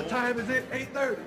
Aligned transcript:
What 0.00 0.08
time 0.08 0.40
is 0.40 0.48
it? 0.48 0.64
8.30. 0.70 1.18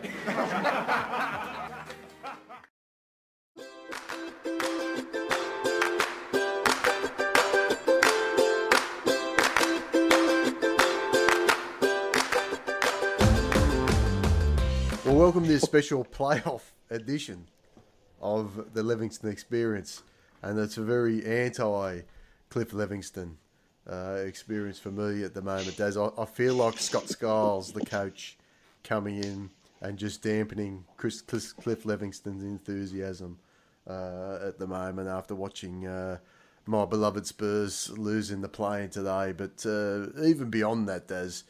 Well, 15.05 15.15
welcome 15.15 15.43
to 15.43 15.49
this 15.49 15.61
special 15.61 16.03
playoff 16.03 16.61
edition 16.89 17.45
of 18.19 18.73
the 18.73 18.81
Levingston 18.81 19.31
Experience, 19.31 20.01
and 20.41 20.57
it's 20.57 20.77
a 20.77 20.83
very 20.83 21.23
anti 21.23 22.01
Cliff 22.49 22.71
Levingston 22.71 23.35
uh, 23.87 24.17
experience 24.25 24.79
for 24.79 24.89
me 24.89 25.23
at 25.23 25.35
the 25.35 25.43
moment. 25.43 25.79
As 25.79 25.95
I, 25.95 26.09
I 26.17 26.25
feel 26.25 26.55
like 26.55 26.79
Scott 26.79 27.07
Skiles, 27.07 27.71
the 27.71 27.85
coach, 27.85 28.35
coming 28.83 29.23
in 29.23 29.49
and 29.81 29.97
just 29.97 30.21
dampening 30.21 30.85
Chris, 30.97 31.21
Cliff, 31.21 31.55
Cliff 31.57 31.83
Levingston's 31.83 32.43
enthusiasm 32.43 33.39
uh, 33.87 34.39
at 34.47 34.59
the 34.59 34.67
moment 34.67 35.09
after 35.09 35.35
watching 35.35 35.85
uh, 35.85 36.17
my 36.65 36.85
beloved 36.85 37.25
Spurs 37.25 37.89
losing 37.97 38.41
the 38.41 38.49
play 38.49 38.87
today. 38.87 39.33
But 39.33 39.65
uh, 39.65 40.23
even 40.23 40.49
beyond 40.49 40.87
that, 40.87 41.07
Daz 41.07 41.43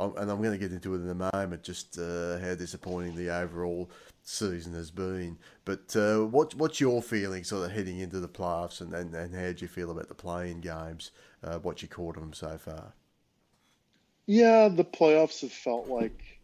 and 0.00 0.30
I'm 0.30 0.38
going 0.38 0.52
to 0.52 0.58
get 0.58 0.72
into 0.72 0.94
it 0.94 1.02
in 1.02 1.10
a 1.10 1.30
moment, 1.34 1.62
just 1.62 1.98
uh, 1.98 2.38
how 2.38 2.54
disappointing 2.54 3.16
the 3.16 3.28
overall 3.30 3.90
season 4.22 4.72
has 4.74 4.90
been. 4.90 5.36
But 5.64 5.94
uh, 5.94 6.20
what, 6.24 6.54
what's 6.54 6.80
your 6.80 7.02
feeling 7.02 7.44
sort 7.44 7.66
of 7.66 7.72
heading 7.72 7.98
into 7.98 8.20
the 8.20 8.28
playoffs 8.28 8.80
and, 8.80 8.94
and, 8.94 9.14
and 9.14 9.34
how 9.34 9.52
do 9.52 9.56
you 9.58 9.68
feel 9.68 9.90
about 9.90 10.08
the 10.08 10.14
playing 10.14 10.60
games, 10.60 11.10
uh, 11.44 11.58
what 11.58 11.82
you 11.82 11.88
caught 11.88 12.14
them 12.14 12.32
so 12.32 12.56
far? 12.56 12.94
Yeah, 14.26 14.68
the 14.68 14.84
playoffs 14.84 15.42
have 15.42 15.52
felt 15.52 15.88
like, 15.88 16.39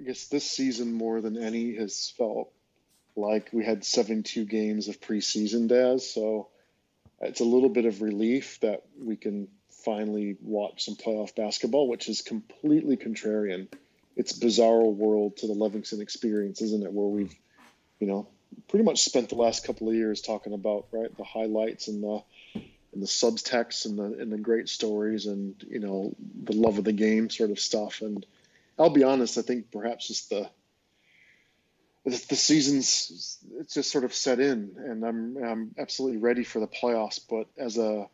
I 0.00 0.02
guess 0.02 0.28
this 0.28 0.50
season 0.50 0.94
more 0.94 1.20
than 1.20 1.36
any 1.36 1.74
has 1.74 2.14
felt 2.16 2.50
like 3.16 3.50
we 3.52 3.64
had 3.64 3.84
72 3.84 4.46
games 4.46 4.88
of 4.88 5.00
preseason, 5.00 5.68
Daz. 5.68 6.10
So 6.10 6.48
it's 7.20 7.40
a 7.40 7.44
little 7.44 7.68
bit 7.68 7.84
of 7.84 8.00
relief 8.00 8.58
that 8.60 8.82
we 8.98 9.16
can 9.16 9.48
finally 9.84 10.36
watch 10.40 10.84
some 10.84 10.94
playoff 10.96 11.34
basketball, 11.34 11.86
which 11.86 12.08
is 12.08 12.22
completely 12.22 12.96
contrarian. 12.96 13.68
It's 14.16 14.32
bizarre 14.32 14.82
world 14.82 15.36
to 15.38 15.46
the 15.46 15.54
Levingston 15.54 16.00
experience, 16.00 16.62
isn't 16.62 16.82
it? 16.82 16.92
Where 16.92 17.06
we've, 17.06 17.34
you 17.98 18.06
know, 18.06 18.26
pretty 18.68 18.84
much 18.84 19.02
spent 19.02 19.28
the 19.28 19.34
last 19.34 19.66
couple 19.66 19.88
of 19.88 19.94
years 19.94 20.22
talking 20.22 20.54
about 20.54 20.86
right 20.92 21.14
the 21.16 21.24
highlights 21.24 21.88
and 21.88 22.02
the 22.02 22.22
and 22.54 23.02
the 23.02 23.06
subtext 23.06 23.84
and 23.84 23.98
the 23.98 24.20
and 24.20 24.32
the 24.32 24.38
great 24.38 24.68
stories 24.68 25.26
and 25.26 25.62
you 25.68 25.78
know 25.78 26.14
the 26.42 26.56
love 26.56 26.78
of 26.78 26.84
the 26.84 26.92
game 26.92 27.28
sort 27.28 27.50
of 27.50 27.60
stuff. 27.60 28.00
And 28.00 28.24
I'll 28.80 28.90
be 28.90 29.04
honest, 29.04 29.36
I 29.36 29.42
think 29.42 29.70
perhaps 29.70 30.08
just 30.08 30.30
the 30.30 30.48
the, 32.06 32.36
season's 32.36 33.38
it's 33.58 33.74
just 33.74 33.92
sort 33.92 34.04
of 34.04 34.14
set 34.14 34.40
in, 34.40 34.74
and 34.78 35.04
I'm 35.04 35.36
I'm 35.36 35.74
absolutely 35.78 36.18
ready 36.18 36.44
for 36.44 36.60
the 36.60 36.66
playoffs. 36.66 37.20
But 37.28 37.46
as 37.58 37.76
a 37.76 38.08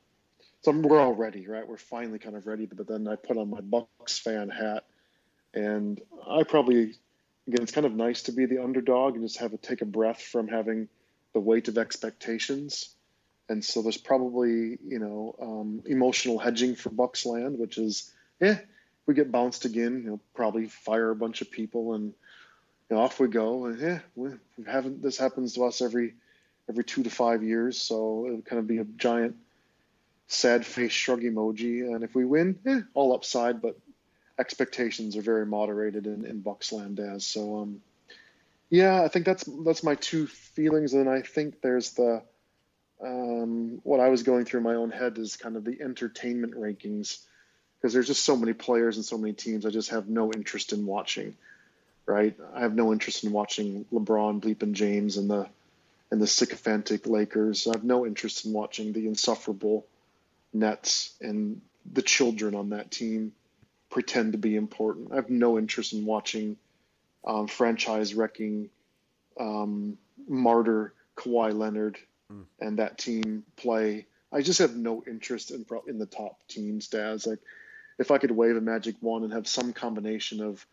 so 0.62 0.72
we're 0.72 1.00
all 1.00 1.14
ready, 1.14 1.46
right? 1.46 1.66
We're 1.66 1.76
finally 1.76 2.18
kind 2.18 2.34
of 2.34 2.48
ready. 2.48 2.66
But 2.66 2.88
then 2.88 3.06
I 3.06 3.14
put 3.14 3.36
on 3.36 3.48
my 3.48 3.60
Bucks 3.60 4.18
fan 4.18 4.48
hat, 4.48 4.84
and 5.54 6.00
I 6.28 6.42
probably 6.42 6.94
again, 7.46 7.62
it's 7.62 7.72
kind 7.72 7.86
of 7.86 7.94
nice 7.94 8.22
to 8.22 8.32
be 8.32 8.46
the 8.46 8.62
underdog 8.62 9.14
and 9.14 9.24
just 9.24 9.38
have 9.38 9.52
a 9.52 9.58
take 9.58 9.82
a 9.82 9.86
breath 9.86 10.20
from 10.20 10.48
having 10.48 10.88
the 11.32 11.40
weight 11.40 11.68
of 11.68 11.78
expectations. 11.78 12.90
And 13.48 13.64
so 13.64 13.82
there's 13.82 13.96
probably 13.96 14.78
you 14.84 14.98
know 14.98 15.36
um, 15.40 15.82
emotional 15.86 16.40
hedging 16.40 16.74
for 16.74 16.90
Bucks 16.90 17.24
land, 17.24 17.56
which 17.56 17.78
is 17.78 18.12
yeah, 18.40 18.58
we 19.06 19.14
get 19.14 19.32
bounced 19.32 19.64
again, 19.64 20.02
you 20.02 20.10
know, 20.10 20.20
probably 20.34 20.66
fire 20.66 21.10
a 21.10 21.16
bunch 21.16 21.40
of 21.40 21.50
people 21.50 21.94
and 21.94 22.12
you 22.90 22.96
know, 22.96 23.02
off 23.02 23.18
we 23.18 23.28
go. 23.28 23.66
And 23.66 23.80
yeah, 23.80 24.00
we, 24.14 24.30
we 24.58 24.64
haven't 24.66 25.02
this 25.02 25.18
happens 25.18 25.54
to 25.54 25.64
us 25.64 25.80
every 25.80 26.14
every 26.68 26.84
two 26.84 27.02
to 27.02 27.10
five 27.10 27.42
years, 27.42 27.80
so 27.80 28.26
it 28.26 28.32
would 28.32 28.44
kind 28.44 28.58
of 28.58 28.66
be 28.66 28.78
a 28.78 28.84
giant 28.84 29.36
sad 30.28 30.66
face 30.66 30.92
shrug 30.92 31.22
emoji. 31.22 31.82
And 31.82 32.02
if 32.02 32.14
we 32.14 32.24
win, 32.24 32.58
eh, 32.66 32.80
all 32.94 33.14
upside, 33.14 33.62
but 33.62 33.78
expectations 34.38 35.16
are 35.16 35.22
very 35.22 35.46
moderated 35.46 36.06
in, 36.06 36.26
in 36.26 36.42
Bucksland 36.42 36.98
as. 36.98 37.24
So, 37.24 37.58
um, 37.58 37.80
yeah, 38.68 39.02
I 39.02 39.08
think 39.08 39.24
that's 39.24 39.44
that's 39.64 39.82
my 39.82 39.94
two 39.94 40.26
feelings. 40.26 40.94
And 40.94 41.08
I 41.08 41.22
think 41.22 41.60
there's 41.60 41.92
the 41.92 42.22
um, 43.02 43.80
what 43.82 44.00
I 44.00 44.08
was 44.08 44.22
going 44.22 44.44
through 44.44 44.58
in 44.58 44.64
my 44.64 44.74
own 44.74 44.90
head 44.90 45.18
is 45.18 45.36
kind 45.36 45.56
of 45.56 45.64
the 45.64 45.80
entertainment 45.80 46.54
rankings 46.54 47.18
because 47.86 47.94
there's 47.94 48.08
just 48.08 48.24
so 48.24 48.34
many 48.34 48.52
players 48.52 48.96
and 48.96 49.04
so 49.04 49.16
many 49.16 49.32
teams 49.32 49.64
I 49.64 49.70
just 49.70 49.90
have 49.90 50.08
no 50.08 50.32
interest 50.32 50.72
in 50.72 50.86
watching. 50.86 51.36
Right, 52.04 52.36
I 52.52 52.60
have 52.60 52.74
no 52.74 52.92
interest 52.92 53.22
in 53.22 53.30
watching 53.30 53.84
LeBron, 53.92 54.40
Bleep, 54.40 54.64
and 54.64 54.74
James 54.74 55.16
and 55.16 55.30
the 55.30 55.48
and 56.10 56.20
the 56.20 56.26
sycophantic 56.26 57.06
Lakers. 57.06 57.64
I 57.68 57.76
have 57.76 57.84
no 57.84 58.04
interest 58.04 58.44
in 58.44 58.52
watching 58.52 58.92
the 58.92 59.06
insufferable 59.06 59.86
Nets 60.52 61.14
and 61.20 61.60
the 61.92 62.02
children 62.02 62.56
on 62.56 62.70
that 62.70 62.90
team 62.90 63.32
pretend 63.88 64.32
to 64.32 64.38
be 64.38 64.56
important. 64.56 65.12
I 65.12 65.14
have 65.14 65.30
no 65.30 65.56
interest 65.56 65.92
in 65.92 66.06
watching 66.06 66.56
um, 67.24 67.46
franchise 67.46 68.14
wrecking 68.14 68.68
um, 69.38 69.96
martyr 70.26 70.92
Kawhi 71.16 71.56
Leonard 71.56 71.98
mm. 72.32 72.46
and 72.58 72.80
that 72.80 72.98
team 72.98 73.44
play. 73.54 74.06
I 74.32 74.42
just 74.42 74.58
have 74.58 74.74
no 74.74 75.04
interest 75.06 75.52
in 75.52 75.64
in 75.86 75.98
the 75.98 76.06
top 76.06 76.38
teams, 76.48 76.88
Daz. 76.88 77.26
Like, 77.26 77.38
if 77.98 78.10
I 78.10 78.18
could 78.18 78.30
wave 78.30 78.56
a 78.56 78.60
magic 78.60 78.96
wand 79.00 79.24
and 79.24 79.32
have 79.32 79.48
some 79.48 79.72
combination 79.72 80.42
of, 80.42 80.66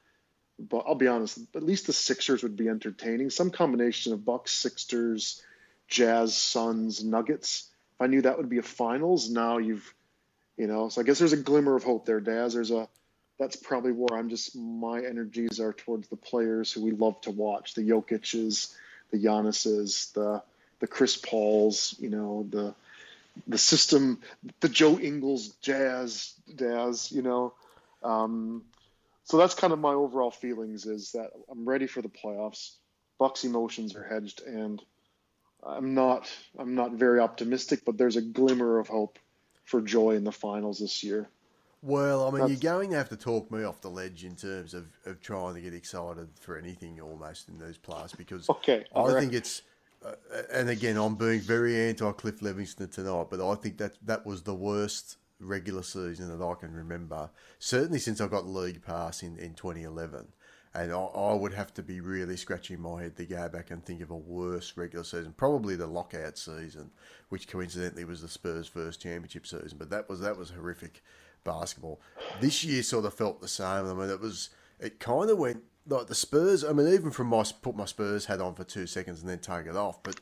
but 0.59 0.84
I'll 0.88 0.95
be 0.95 1.07
honest, 1.07 1.39
at 1.56 1.63
least 1.63 1.88
the 1.88 1.94
Sixers 1.94 2.44
would 2.44 2.56
be 2.56 2.69
entertaining. 2.69 3.29
Some 3.29 3.50
combination 3.50 4.13
of 4.13 4.25
Bucks, 4.25 4.51
Sixers, 4.51 5.41
Jazz, 5.88 6.35
Suns, 6.35 7.03
Nuggets 7.03 7.69
if 7.95 8.01
I 8.01 8.07
knew 8.07 8.22
that 8.23 8.38
would 8.38 8.50
be 8.50 8.57
a 8.57 8.63
finals, 8.63 9.29
now 9.29 9.59
you've, 9.59 9.94
you 10.57 10.67
know, 10.67 10.89
so 10.89 11.01
I 11.01 11.03
guess 11.03 11.19
there's 11.19 11.33
a 11.33 11.38
glimmer 11.38 11.75
of 11.75 11.83
hope 11.83 12.06
there, 12.06 12.19
Daz. 12.19 12.53
There's 12.53 12.72
a, 12.72 12.88
that's 13.38 13.56
probably 13.56 13.91
where 13.91 14.17
I'm 14.17 14.29
just, 14.29 14.56
my 14.56 15.00
energies 15.00 15.59
are 15.59 15.73
towards 15.73 16.07
the 16.07 16.16
players 16.16 16.72
who 16.72 16.83
we 16.83 16.91
love 16.91 17.22
to 17.22 17.31
watch 17.31 17.75
the 17.75 17.88
Jokic's, 17.88 18.75
the 19.12 19.23
Giannis's, 19.23 20.12
the, 20.16 20.41
the 20.79 20.88
Chris 20.88 21.17
Paul's, 21.17 21.95
you 22.00 22.09
know, 22.09 22.47
the, 22.50 22.73
the 23.47 23.57
system, 23.57 24.19
the 24.59 24.69
Joe 24.69 24.99
Ingles 24.99 25.49
jazz, 25.61 26.33
Daz, 26.55 27.11
you 27.11 27.21
know. 27.21 27.53
Um, 28.03 28.63
so 29.23 29.38
that's 29.38 29.55
kind 29.55 29.73
of 29.73 29.79
my 29.79 29.94
overall 29.94 30.31
feelings 30.31 30.85
is 30.85 31.13
that 31.13 31.31
I'm 31.49 31.67
ready 31.67 31.88
for 31.88 32.01
the 32.01 32.09
playoffs. 32.09 32.75
Bucks 33.17 33.44
emotions 33.44 33.95
are 33.95 34.03
hedged, 34.03 34.41
and 34.41 34.81
I'm 35.66 35.94
not 35.94 36.29
I'm 36.57 36.75
not 36.75 36.94
very 36.94 37.19
optimistic, 37.19 37.85
but 37.85 37.97
there's 37.97 38.17
a 38.17 38.21
glimmer 38.21 38.79
of 38.79 38.88
hope 38.88 39.19
for 39.65 39.81
joy 39.81 40.11
in 40.11 40.23
the 40.23 40.31
finals 40.31 40.79
this 40.79 41.03
year. 41.03 41.29
Well, 41.81 42.25
I 42.25 42.31
mean, 42.31 42.47
That's... 42.47 42.63
you're 42.63 42.73
going 42.73 42.91
to 42.91 42.97
have 42.97 43.09
to 43.09 43.17
talk 43.17 43.51
me 43.51 43.63
off 43.63 43.81
the 43.81 43.89
ledge 43.89 44.23
in 44.23 44.35
terms 44.35 44.73
of, 44.73 44.88
of 45.05 45.21
trying 45.21 45.55
to 45.55 45.61
get 45.61 45.73
excited 45.73 46.29
for 46.39 46.57
anything 46.57 47.01
almost 47.01 47.50
in 47.50 47.59
these 47.59 47.77
playoffs 47.77 48.15
because 48.17 48.50
okay, 48.50 48.85
I 48.95 49.01
right. 49.01 49.19
think 49.19 49.33
it's. 49.33 49.61
And 50.51 50.69
again, 50.69 50.97
I'm 50.97 51.15
being 51.15 51.39
very 51.39 51.89
anti 51.89 52.11
Cliff 52.13 52.39
Levingston 52.41 52.91
tonight, 52.91 53.27
but 53.29 53.41
I 53.41 53.55
think 53.55 53.77
that 53.77 53.93
that 54.05 54.25
was 54.25 54.43
the 54.43 54.53
worst 54.53 55.17
regular 55.39 55.83
season 55.83 56.37
that 56.37 56.43
I 56.43 56.53
can 56.55 56.73
remember, 56.73 57.29
certainly 57.59 57.99
since 57.99 58.21
I 58.21 58.27
got 58.27 58.45
league 58.47 58.83
pass 58.83 59.23
in, 59.23 59.37
in 59.37 59.53
2011 59.53 60.27
and 60.75 60.91
I, 60.91 60.97
I, 60.97 61.33
would 61.33 61.53
have 61.53 61.73
to 61.75 61.83
be 61.83 61.99
really 61.99 62.35
scratching 62.35 62.81
my 62.81 63.03
head 63.03 63.15
to 63.17 63.25
go 63.25 63.47
back 63.47 63.69
and 63.69 63.85
think 63.85 64.01
of 64.01 64.09
a 64.09 64.15
worse 64.15 64.73
regular 64.75 65.03
season. 65.03 65.33
Probably 65.37 65.75
the 65.75 65.85
lockout 65.85 66.37
season, 66.37 66.89
which 67.29 67.47
coincidentally 67.47 68.05
was 68.05 68.21
the 68.21 68.27
Spurs' 68.27 68.67
first 68.67 69.01
championship 69.01 69.45
season. 69.45 69.77
But 69.77 69.91
that 69.91 70.09
was 70.09 70.19
that 70.21 70.37
was 70.37 70.49
horrific 70.49 71.03
basketball. 71.43 72.01
This 72.41 72.63
year 72.63 72.81
sort 72.81 73.05
of 73.05 73.13
felt 73.13 73.39
the 73.39 73.47
same. 73.47 73.87
I 73.87 73.93
mean, 73.93 74.09
it 74.09 74.19
was 74.19 74.49
it 74.79 74.99
kind 74.99 75.29
of 75.29 75.37
went 75.37 75.63
like 75.88 76.07
the 76.07 76.16
Spurs. 76.16 76.63
I 76.63 76.74
mean, 76.74 76.88
even 76.88 77.12
from 77.12 77.27
my 77.27 77.44
put 77.62 77.75
my 77.75 77.85
Spurs 77.85 78.25
hat 78.25 78.41
on 78.41 78.56
for 78.56 78.63
two 78.63 78.88
seconds 78.88 79.21
and 79.21 79.30
then 79.30 79.39
take 79.39 79.65
it 79.65 79.75
off, 79.75 80.01
but 80.03 80.19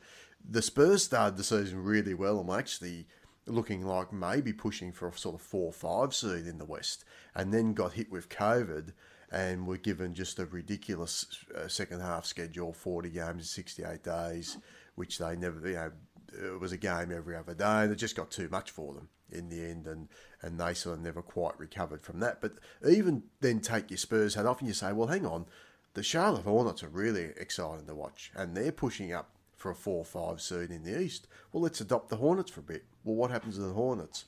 the 0.48 0.62
Spurs 0.62 1.04
started 1.04 1.38
the 1.38 1.44
season 1.44 1.84
really 1.84 2.13
well 2.13 2.40
and 2.40 2.48
were 2.48 2.58
actually 2.58 3.08
looking 3.48 3.86
like 3.86 4.13
maybe 4.13 4.54
pushing 4.54 4.92
for 4.92 5.08
a 5.08 5.18
sort 5.18 5.36
of 5.36 5.42
four 5.42 5.72
five 5.72 6.13
seed 6.13 6.48
in 6.48 6.58
the 6.58 6.66
West, 6.66 7.06
and 7.36 7.54
then 7.54 7.74
got 7.74 7.94
hit 7.94 8.12
with 8.12 8.30
COVID 8.30 8.94
and 9.31 9.66
were 9.66 9.78
given 9.78 10.13
just 10.13 10.40
a 10.40 10.46
ridiculous 10.46 11.25
uh, 11.56 11.68
second 11.68 12.02
half 12.02 12.25
schedule 12.25 12.74
40 12.74 13.10
games 13.10 13.42
in 13.42 13.44
68 13.44 14.04
days, 14.04 14.58
which 14.96 15.18
they 15.18 15.38
never, 15.38 15.66
you 15.66 15.75
know, 15.75 15.92
it 16.31 16.60
was 16.60 16.72
a 16.72 16.78
game 16.78 17.12
every 17.12 17.36
other 17.36 17.54
day, 17.54 17.83
and 17.83 17.92
it 17.92 17.95
just 17.95 18.16
got 18.16 18.31
too 18.31 18.50
much 18.50 18.72
for 18.72 18.94
them 18.94 19.10
in 19.31 19.50
the 19.50 19.63
end, 19.63 19.88
and, 19.88 20.10
and 20.42 20.60
they 20.60 20.74
sort 20.74 20.98
of 20.98 21.04
never 21.04 21.22
quite 21.22 21.57
recovered 21.60 22.04
from 22.04 22.19
that. 22.19 22.42
But 22.42 22.54
even 22.88 23.24
then, 23.39 23.60
take 23.60 23.89
your 23.89 23.98
Spurs 23.98 24.36
hat 24.36 24.45
off, 24.45 24.60
and 24.60 24.68
you 24.68 24.74
say, 24.74 24.92
well, 24.92 25.07
hang 25.07 25.25
on, 25.25 25.45
the 25.94 26.04
Charlotte 26.04 26.44
Hornets 26.44 26.83
are 26.83 26.89
really 26.89 27.30
exciting 27.38 27.88
to 27.88 27.95
watch, 27.95 28.31
and 28.36 28.56
they're 28.56 28.72
pushing 28.72 29.13
up 29.13 29.30
for 29.56 29.72
a 29.72 29.75
4 29.75 30.04
5 30.04 30.42
seed 30.42 30.72
in 30.72 30.83
the 30.83 31.00
East. 31.00 31.28
Well, 31.51 31.63
let's 31.63 31.81
adopt 31.81 32.10
the 32.10 32.18
Hornets 32.18 32.51
for 32.51 32.62
a 32.62 32.63
bit. 32.63 32.86
Well, 33.04 33.16
what 33.16 33.31
happens 33.31 33.56
to 33.56 33.62
the 33.62 33.74
Hornets? 33.74 34.25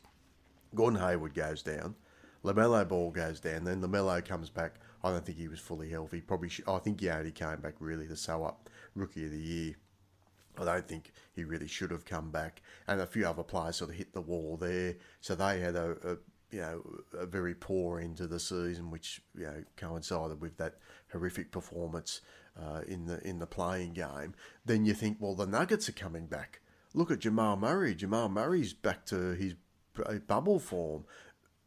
Gordon 0.75 0.99
Hayward 0.99 1.33
goes 1.33 1.61
down, 1.61 1.95
LaMelo 2.43 2.87
Ball 2.87 3.11
goes 3.11 3.39
down, 3.39 3.63
then 3.63 3.81
LaMelo 3.81 4.23
comes 4.25 4.49
back 4.49 4.79
I 5.03 5.11
don't 5.11 5.25
think 5.25 5.37
he 5.37 5.49
was 5.49 5.59
fully 5.59 5.89
healthy. 5.89 6.21
Probably, 6.21 6.49
I 6.65 6.77
think 6.79 7.01
he 7.01 7.09
only 7.09 7.31
came 7.31 7.59
back 7.59 7.75
really 7.79 8.07
to 8.07 8.15
sew 8.15 8.45
up 8.45 8.69
rookie 8.95 9.25
of 9.25 9.31
the 9.31 9.37
year. 9.37 9.75
I 10.57 10.65
don't 10.65 10.87
think 10.87 11.11
he 11.33 11.43
really 11.43 11.67
should 11.67 11.91
have 11.91 12.05
come 12.05 12.29
back, 12.29 12.61
and 12.87 13.01
a 13.01 13.07
few 13.07 13.25
other 13.27 13.43
players 13.43 13.77
sort 13.77 13.89
of 13.89 13.95
hit 13.95 14.13
the 14.13 14.21
wall 14.21 14.57
there. 14.57 14.95
So 15.21 15.35
they 15.35 15.59
had 15.59 15.75
a, 15.75 15.95
a 16.03 16.17
you 16.53 16.61
know 16.61 16.83
a 17.17 17.25
very 17.25 17.55
poor 17.55 17.99
end 17.99 18.17
to 18.17 18.27
the 18.27 18.39
season, 18.39 18.91
which 18.91 19.21
you 19.35 19.45
know 19.45 19.63
coincided 19.77 20.41
with 20.41 20.57
that 20.57 20.75
horrific 21.11 21.51
performance 21.51 22.21
uh, 22.59 22.81
in 22.87 23.05
the 23.05 23.25
in 23.27 23.39
the 23.39 23.47
playing 23.47 23.93
game. 23.93 24.33
Then 24.65 24.85
you 24.85 24.93
think, 24.93 25.17
well, 25.19 25.35
the 25.35 25.47
Nuggets 25.47 25.89
are 25.89 25.93
coming 25.93 26.27
back. 26.27 26.61
Look 26.93 27.09
at 27.09 27.19
Jamal 27.19 27.57
Murray. 27.57 27.95
Jamal 27.95 28.29
Murray's 28.29 28.73
back 28.73 29.05
to 29.07 29.33
his 29.33 29.55
bubble 30.27 30.59
form, 30.59 31.05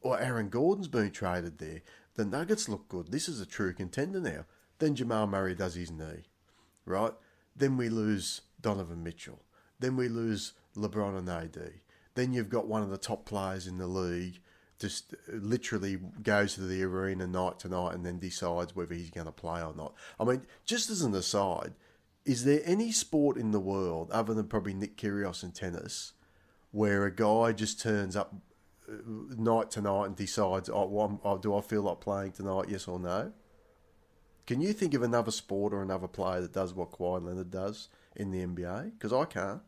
or 0.01 0.21
Aaron 0.21 0.49
Gordon's 0.49 0.89
been 0.89 1.11
traded 1.11 1.59
there. 1.59 1.83
The 2.15 2.25
Nuggets 2.25 2.69
look 2.69 2.89
good. 2.89 3.11
This 3.11 3.29
is 3.29 3.41
a 3.41 3.47
true 3.47 3.73
contender 3.73 4.21
now. 4.21 4.45
Then 4.79 4.95
Jamal 4.95 5.27
Murray 5.27 5.55
does 5.55 5.75
his 5.75 5.91
knee, 5.91 6.25
right? 6.85 7.13
Then 7.55 7.77
we 7.77 7.89
lose 7.89 8.43
Donovan 8.67 9.05
Mitchell. 9.05 9.45
Then 9.79 9.95
we 9.95 10.09
lose 10.09 10.55
LeBron 10.77 11.17
and 11.17 11.29
AD. 11.29 11.75
Then 12.17 12.33
you've 12.33 12.49
got 12.49 12.67
one 12.67 12.83
of 12.83 12.91
the 12.91 12.99
top 12.99 13.25
players 13.25 13.69
in 13.69 13.79
the 13.79 13.87
league 13.87 14.41
just 14.81 15.15
literally 15.29 15.99
goes 16.21 16.55
to 16.55 16.63
the 16.63 16.83
arena 16.83 17.29
night 17.29 17.61
to 17.61 17.69
night 17.69 17.95
and 17.95 18.05
then 18.05 18.19
decides 18.19 18.75
whether 18.75 18.93
he's 18.93 19.11
going 19.11 19.27
to 19.27 19.33
play 19.33 19.63
or 19.63 19.73
not. 19.73 19.95
I 20.19 20.25
mean, 20.25 20.43
just 20.65 20.91
as 20.91 21.03
an 21.03 21.15
aside, 21.15 21.75
is 22.25 22.45
there 22.45 22.61
any 22.65 22.91
sport 22.91 23.37
in 23.37 23.53
the 23.53 23.61
world 23.61 24.11
other 24.11 24.35
than 24.35 24.49
probably 24.49 24.75
Nick 24.75 24.97
Kyrgios 24.97 25.45
and 25.45 25.55
tennis 25.55 26.15
where 26.73 27.07
a 27.07 27.15
guy 27.15 27.53
just 27.53 27.81
turns 27.81 28.17
up 28.17 28.35
uh, 28.89 28.95
night 29.39 29.71
to 29.71 29.81
night 29.81 30.07
and 30.07 30.17
decides, 30.17 30.69
oh, 30.69 31.21
oh, 31.25 31.39
do 31.39 31.55
I 31.55 31.61
feel 31.61 31.83
like 31.83 32.01
playing 32.01 32.33
tonight? 32.33 32.69
Yes 32.69 32.89
or 32.89 32.99
no? 32.99 33.33
Can 34.45 34.61
you 34.61 34.73
think 34.73 34.93
of 34.95 35.03
another 35.03 35.31
sport 35.31 35.73
or 35.73 35.83
another 35.83 36.09
player 36.09 36.41
that 36.41 36.53
does 36.53 36.75
what 36.75 36.91
Kawhi 36.91 37.23
Leonard 37.23 37.53
does 37.53 37.89
in 38.17 38.31
the 38.31 38.45
NBA? 38.45 38.93
Because 38.93 39.13
I 39.13 39.25
can't. 39.25 39.63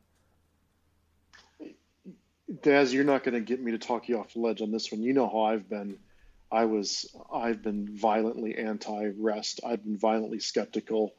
Daz, 2.63 2.95
you're 2.95 3.05
not 3.05 3.25
going 3.25 3.35
to 3.35 3.41
get 3.41 3.63
me 3.63 3.73
to 3.73 3.79
talk 3.79 4.09
you 4.09 4.19
off 4.19 4.33
the 4.33 4.41
ledge 4.41 4.63
on 4.63 4.71
this 4.71 4.91
one. 4.91 5.03
You 5.03 5.13
know 5.13 5.29
how 5.29 5.43
I've 5.43 5.69
been. 5.69 5.99
I 6.51 6.65
was, 6.65 7.15
I've 7.31 7.63
been 7.63 7.95
violently 7.95 8.57
anti-rest. 8.57 9.61
I've 9.67 9.85
been 9.85 9.99
violently 9.99 10.39
skeptical 10.39 11.13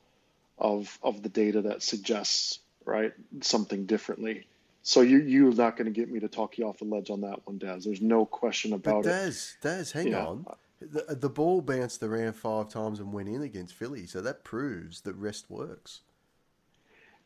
of 0.57 0.99
of 1.01 1.23
the 1.23 1.29
data 1.29 1.61
that 1.61 1.81
suggests 1.81 2.59
right 2.83 3.13
something 3.41 3.85
differently. 3.85 4.47
So 4.81 5.01
you 5.01 5.19
you're 5.19 5.53
not 5.53 5.77
going 5.77 5.85
to 5.85 5.97
get 5.97 6.11
me 6.11 6.19
to 6.21 6.27
talk 6.27 6.57
you 6.57 6.67
off 6.67 6.79
the 6.79 6.85
ledge 6.85 7.09
on 7.09 7.21
that 7.21 7.45
one, 7.45 7.57
Daz. 7.57 7.85
There's 7.85 8.01
no 8.01 8.25
question 8.25 8.73
about 8.73 9.03
but 9.03 9.09
Daz, 9.09 9.55
it. 9.59 9.63
Daz, 9.63 9.91
hang 9.91 10.07
yeah. 10.07 10.25
on. 10.25 10.45
The, 10.81 11.15
the 11.15 11.29
ball 11.29 11.61
bounced 11.61 12.01
around 12.03 12.33
five 12.33 12.69
times 12.69 12.99
and 12.99 13.11
went 13.11 13.27
in 13.27 13.41
against 13.41 13.73
Philly, 13.73 14.05
so 14.05 14.21
that 14.21 14.43
proves 14.45 15.01
that 15.01 15.13
rest 15.15 15.49
works. 15.49 16.01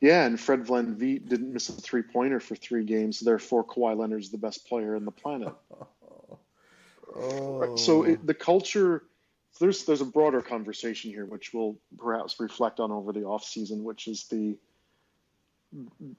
Yeah, 0.04 0.26
and 0.26 0.38
Fred 0.38 0.66
VanVleet 0.66 1.30
didn't 1.30 1.54
miss 1.54 1.70
a 1.70 1.72
three 1.72 2.02
pointer 2.02 2.42
for 2.42 2.58
three 2.58 2.84
games. 2.84 3.22
Therefore, 3.22 3.64
Kawhi 3.64 3.98
Leonard's 3.98 4.32
the 4.32 4.38
best 4.38 4.68
player 4.68 4.98
in 4.98 5.06
the 5.06 5.12
planet. 5.12 5.54
oh. 7.16 7.78
So 7.78 8.04
it, 8.04 8.28
the 8.28 8.34
culture, 8.34 9.04
there's 9.62 9.86
there's 9.86 10.02
a 10.02 10.06
broader 10.06 10.42
conversation 10.42 11.12
here, 11.12 11.26
which 11.26 11.54
we'll 11.54 11.78
perhaps 11.98 12.38
reflect 12.42 12.82
on 12.82 12.92
over 12.92 13.14
the 13.14 13.24
off 13.24 13.46
season, 13.46 13.86
which 13.86 14.10
is 14.10 14.26
the 14.26 14.58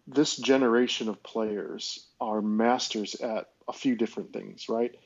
this 0.06 0.38
generation 0.38 1.10
of 1.10 1.22
players 1.22 2.06
are 2.22 2.40
masters 2.40 3.16
at 3.16 3.50
a 3.69 3.75
few 3.75 3.96
different 3.96 4.32
things, 4.32 4.70
right? 4.70 4.98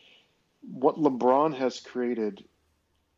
What 0.71 0.99
LeBron 0.99 1.53
has 1.59 1.81
created, 1.81 2.45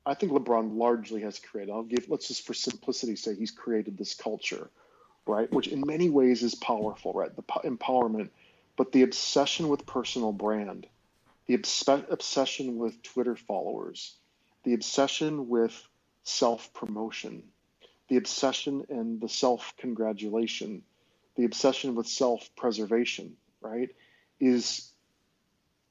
I 0.06 0.14
think 0.14 0.32
LeBron 0.32 0.78
largely 0.78 1.20
has 1.20 1.38
created. 1.38 1.70
I'll 1.70 1.82
give 1.82 2.08
let's 2.08 2.28
just 2.28 2.46
for 2.46 2.54
simplicity's 2.54 3.22
sake, 3.22 3.36
he's 3.36 3.50
created 3.50 3.98
this 3.98 4.14
culture 4.14 4.70
right? 5.26 5.50
Which 5.52 5.68
in 5.68 5.82
many 5.86 6.10
ways 6.10 6.42
is 6.42 6.54
powerful, 6.54 7.12
right? 7.12 7.34
The 7.34 7.42
po- 7.42 7.60
empowerment, 7.60 8.30
but 8.76 8.92
the 8.92 9.02
obsession 9.02 9.68
with 9.68 9.86
personal 9.86 10.32
brand, 10.32 10.86
the 11.46 11.54
obs- 11.54 11.84
obsession 11.88 12.78
with 12.78 13.02
Twitter 13.02 13.36
followers, 13.36 14.14
the 14.64 14.74
obsession 14.74 15.48
with 15.48 15.74
self 16.24 16.72
promotion, 16.72 17.42
the 18.08 18.16
obsession 18.16 18.86
and 18.88 19.20
the 19.20 19.28
self 19.28 19.74
congratulation, 19.78 20.82
the 21.36 21.44
obsession 21.44 21.94
with 21.94 22.06
self 22.06 22.48
preservation, 22.56 23.36
right, 23.60 23.90
is 24.38 24.90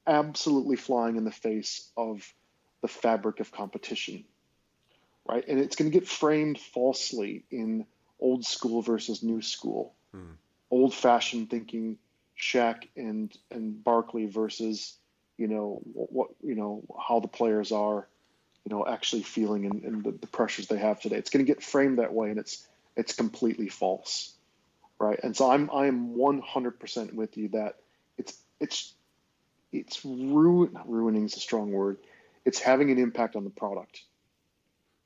absolutely 0.06 0.76
flying 0.76 1.16
in 1.16 1.24
the 1.24 1.30
face 1.30 1.88
of 1.96 2.34
the 2.82 2.88
fabric 2.88 3.40
of 3.40 3.52
competition, 3.52 4.24
right? 5.26 5.44
And 5.46 5.60
it's 5.60 5.76
going 5.76 5.90
to 5.90 5.98
get 5.98 6.08
framed 6.08 6.58
falsely 6.58 7.44
in 7.50 7.86
old 8.20 8.44
school 8.44 8.82
versus 8.82 9.22
new 9.22 9.42
school, 9.42 9.94
hmm. 10.12 10.32
old 10.70 10.94
fashioned 10.94 11.50
thinking, 11.50 11.98
Shaq 12.38 12.84
and 12.96 13.36
and 13.50 13.82
Barkley 13.82 14.26
versus 14.26 14.94
you 15.36 15.48
know 15.48 15.80
what 15.84 16.28
you 16.42 16.54
know 16.54 16.84
how 16.98 17.20
the 17.20 17.28
players 17.28 17.72
are, 17.72 18.06
you 18.64 18.74
know 18.74 18.86
actually 18.86 19.22
feeling 19.22 19.66
and, 19.66 19.82
and 19.84 20.04
the, 20.04 20.12
the 20.12 20.26
pressures 20.26 20.66
they 20.66 20.78
have 20.78 21.00
today. 21.00 21.16
It's 21.16 21.30
going 21.30 21.44
to 21.44 21.50
get 21.50 21.62
framed 21.62 21.98
that 21.98 22.12
way, 22.12 22.30
and 22.30 22.38
it's 22.38 22.66
it's 22.96 23.14
completely 23.14 23.68
false, 23.68 24.34
right? 24.98 25.18
And 25.22 25.36
so 25.36 25.50
I'm 25.50 25.70
I 25.72 25.86
am 25.86 26.14
100% 26.14 27.14
with 27.14 27.36
you 27.36 27.48
that 27.48 27.76
it's 28.18 28.36
it's 28.58 28.94
it's 29.72 30.04
ruin 30.04 30.76
ruining 30.86 31.24
is 31.24 31.36
a 31.36 31.40
strong 31.40 31.72
word. 31.72 31.98
It's 32.44 32.58
having 32.58 32.90
an 32.90 32.98
impact 32.98 33.36
on 33.36 33.44
the 33.44 33.50
product 33.50 34.02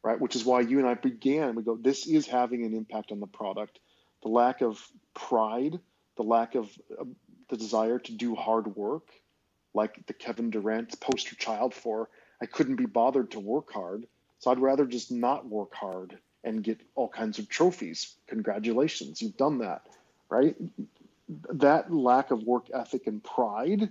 right? 0.05 0.21
Which 0.21 0.37
is 0.37 0.45
why 0.45 0.61
you 0.61 0.79
and 0.79 0.87
I 0.87 0.95
began. 0.95 1.55
We 1.55 1.63
go, 1.63 1.77
this 1.77 2.07
is 2.07 2.27
having 2.27 2.65
an 2.65 2.75
impact 2.75 3.11
on 3.11 3.21
the 3.21 3.27
product. 3.27 3.81
The 4.23 4.29
lack 4.29 4.61
of 4.61 4.87
pride, 5.15 5.81
the 6.17 6.23
lack 6.23 6.55
of 6.55 6.71
uh, 6.97 7.05
the 7.49 7.57
desire 7.57 7.99
to 7.99 8.13
do 8.13 8.35
hard 8.35 8.77
work, 8.77 9.09
like 9.73 10.07
the 10.07 10.13
Kevin 10.13 10.51
Durant 10.51 11.01
poster 11.01 11.35
child 11.35 11.75
for, 11.75 12.11
I 12.41 12.47
couldn't 12.47 12.77
be 12.77 12.87
bothered 12.87 13.31
to 13.33 13.41
work 13.41 13.73
hard. 13.73 14.07
So 14.39 14.51
I'd 14.51 14.59
rather 14.59 14.85
just 14.85 15.11
not 15.11 15.49
work 15.49 15.75
hard 15.75 16.19
and 16.45 16.63
get 16.63 16.81
all 16.95 17.09
kinds 17.09 17.39
of 17.39 17.49
trophies. 17.49 18.15
Congratulations, 18.27 19.23
you've 19.23 19.39
done 19.39 19.59
that, 19.59 19.87
right? 20.29 20.55
That 21.55 21.91
lack 21.91 22.31
of 22.31 22.43
work 22.43 22.67
ethic 22.75 23.07
and 23.07 23.25
pride 23.25 23.89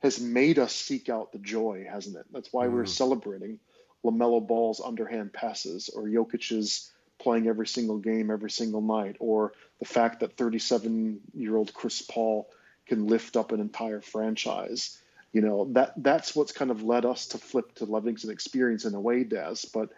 has 0.00 0.20
made 0.20 0.58
us 0.58 0.74
seek 0.74 1.08
out 1.08 1.30
the 1.30 1.38
joy, 1.38 1.86
hasn't 1.88 2.16
it? 2.16 2.26
That's 2.32 2.52
why 2.52 2.66
mm. 2.66 2.72
we're 2.72 2.86
celebrating 2.86 3.60
LaMelo 4.06 4.46
Ball's 4.46 4.80
underhand 4.80 5.32
passes 5.32 5.88
or 5.88 6.04
Jokic's 6.04 6.90
playing 7.18 7.48
every 7.48 7.66
single 7.66 7.98
game 7.98 8.30
every 8.30 8.50
single 8.50 8.82
night 8.82 9.16
or 9.20 9.52
the 9.78 9.84
fact 9.84 10.20
that 10.20 10.36
37 10.36 11.20
year 11.34 11.56
old 11.56 11.72
Chris 11.74 12.02
Paul 12.02 12.48
can 12.86 13.06
lift 13.06 13.36
up 13.36 13.52
an 13.52 13.60
entire 13.60 14.00
franchise. 14.00 14.98
You 15.32 15.40
know, 15.42 15.68
that 15.72 15.92
that's 15.96 16.34
what's 16.34 16.52
kind 16.52 16.70
of 16.70 16.82
led 16.82 17.04
us 17.04 17.26
to 17.28 17.38
flip 17.38 17.74
to 17.76 17.86
Levingston 17.86 18.30
experience 18.30 18.84
in 18.84 18.94
a 18.94 19.00
way, 19.00 19.24
Des. 19.24 19.56
But 19.74 19.90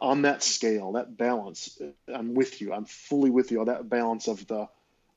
on 0.00 0.22
that 0.22 0.42
scale, 0.42 0.92
that 0.92 1.16
balance, 1.16 1.80
I'm 2.12 2.34
with 2.34 2.60
you. 2.60 2.72
I'm 2.72 2.84
fully 2.84 3.30
with 3.30 3.50
you 3.50 3.60
on 3.60 3.66
that 3.66 3.88
balance 3.88 4.28
of 4.28 4.46
the 4.46 4.68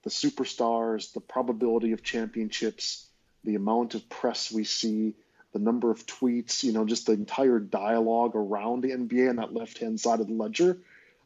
the 0.04 0.12
superstars, 0.12 1.12
the 1.14 1.20
probability 1.20 1.92
of 1.92 2.04
championships, 2.04 3.08
the 3.44 3.56
amount 3.56 3.96
of 3.96 4.08
press 4.08 4.52
we 4.52 4.64
see, 4.64 5.16
the 5.56 5.62
number 5.62 5.90
of 5.90 6.06
tweets, 6.06 6.66
you 6.66 6.74
know, 6.74 6.84
just 6.84 7.06
the 7.06 7.14
entire 7.14 7.60
dialogue 7.60 8.36
around 8.36 8.82
the 8.82 8.92
NBA 8.92 9.30
and 9.30 9.40
that 9.40 9.54
left 9.54 9.78
hand 9.78 9.98
side 9.98 10.20
of 10.20 10.28
the 10.28 10.34
ledger 10.34 10.80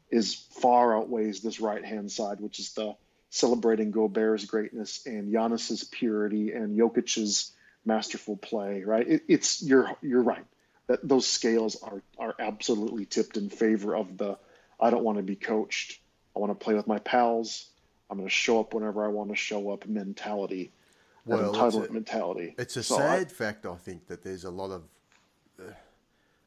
is 0.08 0.36
far 0.36 0.96
outweighs 0.96 1.40
this 1.40 1.58
right 1.58 1.84
hand 1.84 2.12
side, 2.12 2.38
which 2.38 2.60
is 2.60 2.72
the 2.74 2.94
celebrating 3.30 3.90
Gobert's 3.90 4.44
greatness 4.44 5.04
and 5.04 5.34
Giannis's 5.34 5.82
purity 5.82 6.52
and 6.52 6.78
Jokic's 6.78 7.50
masterful 7.84 8.36
play. 8.36 8.84
Right? 8.84 9.08
It, 9.08 9.22
it's 9.26 9.62
you're 9.62 9.96
you're 10.00 10.22
right 10.22 10.46
that 10.86 11.00
those 11.02 11.26
scales 11.26 11.82
are 11.82 12.00
are 12.16 12.36
absolutely 12.38 13.06
tipped 13.06 13.36
in 13.36 13.50
favor 13.50 13.96
of 13.96 14.16
the 14.16 14.38
I 14.78 14.90
don't 14.90 15.02
want 15.02 15.18
to 15.18 15.24
be 15.24 15.34
coached. 15.34 15.98
I 16.36 16.38
want 16.38 16.56
to 16.56 16.64
play 16.64 16.74
with 16.74 16.86
my 16.86 17.00
pals. 17.00 17.68
I'm 18.08 18.18
going 18.18 18.28
to 18.28 18.32
show 18.32 18.60
up 18.60 18.74
whenever 18.74 19.04
I 19.04 19.08
want 19.08 19.30
to 19.30 19.36
show 19.36 19.72
up 19.72 19.88
mentality 19.88 20.70
well, 21.24 21.52
entitlement 21.52 21.80
it's 21.82 21.90
a, 21.90 21.92
mentality. 21.92 22.54
It's 22.58 22.76
a 22.76 22.82
so 22.82 22.96
sad 22.96 23.26
I, 23.26 23.30
fact, 23.30 23.66
I 23.66 23.74
think, 23.76 24.06
that 24.08 24.22
there's 24.22 24.44
a 24.44 24.50
lot 24.50 24.70
of 24.70 24.82
uh, 25.60 25.72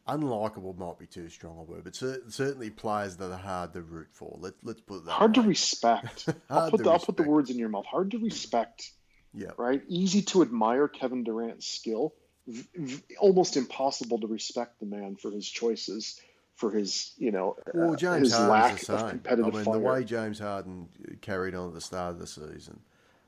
unlikable 0.08 0.78
might 0.78 1.00
be 1.00 1.06
too 1.06 1.30
strong 1.30 1.58
a 1.60 1.64
word, 1.64 1.84
but 1.84 1.96
cer- 1.96 2.24
certainly 2.30 2.70
players 2.70 3.18
that 3.18 3.32
are 3.32 3.38
hard 3.38 3.74
to 3.74 3.82
root 3.82 4.10
for. 4.12 4.38
Let, 4.40 4.54
let's 4.64 4.82
put 4.82 4.98
it 4.98 5.06
that 5.06 5.12
hard 5.12 5.38
way. 5.38 5.44
to 5.44 5.50
respect. 5.50 6.30
I'll, 6.50 6.72
put 6.72 6.84
the, 6.84 6.90
I'll 6.90 7.00
put 7.00 7.18
the 7.18 7.24
words 7.24 7.50
in 7.50 7.58
your 7.58 7.70
mouth. 7.70 7.86
Hard 7.86 8.12
to 8.12 8.20
respect. 8.20 8.92
Yeah. 9.34 9.52
Right. 9.58 9.82
Easy 9.88 10.22
to 10.24 10.42
admire 10.42 10.88
Kevin 10.88 11.24
Durant's 11.24 11.68
skill. 11.68 12.14
V- 12.46 12.68
v- 12.76 13.04
almost 13.20 13.58
impossible 13.58 14.20
to 14.20 14.28
respect 14.28 14.80
the 14.80 14.86
man 14.86 15.16
for 15.16 15.32
his 15.32 15.50
choices 15.50 16.20
for 16.56 16.72
his, 16.72 17.14
you 17.18 17.32
know, 17.32 17.56
well, 17.74 17.96
James 17.96 18.32
his 18.32 18.40
lack 18.40 18.88
of 18.90 19.10
competitive 19.10 19.54
I 19.54 19.58
mean, 19.58 19.66
fire. 19.66 19.74
the 19.74 19.80
way 19.80 20.04
James 20.04 20.40
Harden 20.40 20.88
carried 21.22 21.56
on 21.56 21.70
at 21.70 21.74
the 21.74 21.82
start 21.82 22.14
of 22.14 22.20
the 22.20 22.28
season, 22.28 22.80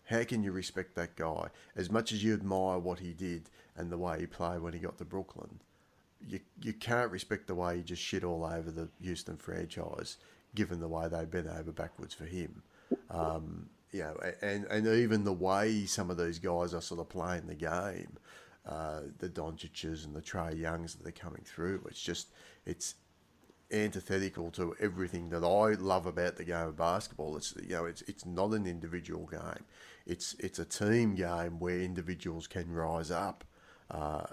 how 0.06 0.24
can 0.24 0.44
you 0.44 0.52
respect 0.52 0.96
that 0.96 1.16
guy 1.16 1.50
as 1.76 1.92
much 1.92 2.12
as 2.12 2.24
you 2.24 2.34
admire 2.34 2.80
what 2.80 3.00
he 3.00 3.14
did 3.14 3.50
and 3.76 3.92
the 3.92 3.98
way 3.98 4.20
he 4.20 4.26
played 4.26 4.62
when 4.62 4.74
he 4.74 4.80
got 4.80 4.98
to 4.98 5.06
Brooklyn? 5.06 5.60
you 6.28 6.40
you 6.62 6.74
can't 6.74 7.12
respect 7.12 7.48
the 7.48 7.56
way 7.56 7.78
he 7.78 7.84
just 7.84 8.02
shit 8.02 8.24
all 8.24 8.44
over 8.44 8.72
the 8.72 8.90
Houston 9.02 9.38
franchise, 9.38 10.18
given 10.54 10.80
the 10.80 10.88
way 10.88 11.08
they've 11.08 11.30
been 11.30 11.48
over 11.48 11.72
backwards 11.72 12.14
for 12.14 12.26
him. 12.26 12.64
Um, 13.10 13.70
you 13.92 14.02
know, 14.02 14.18
and 14.42 14.66
and 14.66 14.88
even 14.88 15.24
the 15.24 15.34
way 15.34 15.86
some 15.86 16.10
of 16.10 16.18
these 16.18 16.40
guys 16.40 16.74
are 16.74 16.82
sort 16.82 17.00
of 17.00 17.10
playing 17.10 17.48
the 17.48 17.56
game, 17.56 18.18
uh, 18.68 19.02
the 19.20 19.30
Doncic's 19.30 20.06
and 20.06 20.16
the 20.16 20.22
Trae 20.22 20.58
Youngs 20.58 20.96
that 20.96 21.08
are 21.08 21.12
coming 21.12 21.44
through. 21.46 21.84
It's 21.90 22.02
just 22.02 22.30
it's 22.66 22.96
antithetical 23.72 24.52
to 24.52 24.76
everything 24.80 25.30
that 25.30 25.44
I 25.44 25.74
love 25.74 26.06
about 26.06 26.38
the 26.38 26.44
game 26.44 26.68
of 26.68 26.78
basketball. 26.78 27.38
It's 27.38 27.54
you 27.62 27.76
know 27.76 27.86
it's 27.86 28.02
it's 28.04 28.26
not 28.26 28.52
an 28.52 28.66
individual 28.66 29.26
game. 29.26 29.66
It's 30.06 30.36
it's 30.40 30.60
a 30.60 30.66
team 30.66 31.16
game 31.16 31.60
where 31.60 31.80
individuals 31.80 32.48
can 32.48 32.72
rise 32.72 33.12
up 33.12 33.44
uh, 33.90 34.26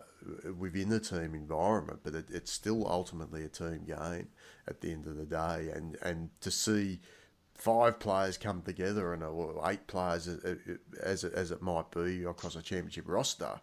within 0.59 0.88
the 0.88 1.00
team 1.00 1.35
environment, 1.35 2.00
but 2.02 2.14
it, 2.14 2.26
it's 2.31 2.52
still 2.52 2.87
ultimately 2.87 3.45
a 3.45 3.49
team 3.49 3.85
game 3.87 4.29
at 4.69 4.81
the 4.81 4.93
end 4.93 5.07
of 5.07 5.17
the 5.17 5.25
day. 5.25 5.71
And 5.75 5.97
and 6.02 6.31
to 6.41 6.50
see 6.50 7.00
five 7.55 7.99
players 8.00 8.37
come 8.37 8.62
together 8.62 9.12
and 9.12 9.23
eight 9.67 9.87
players 9.87 10.29
as 11.02 11.25
it, 11.25 11.33
as 11.33 11.50
it 11.50 11.62
might 11.62 11.91
be 11.91 12.25
across 12.25 12.57
a 12.57 12.62
championship 12.62 13.05
roster 13.07 13.61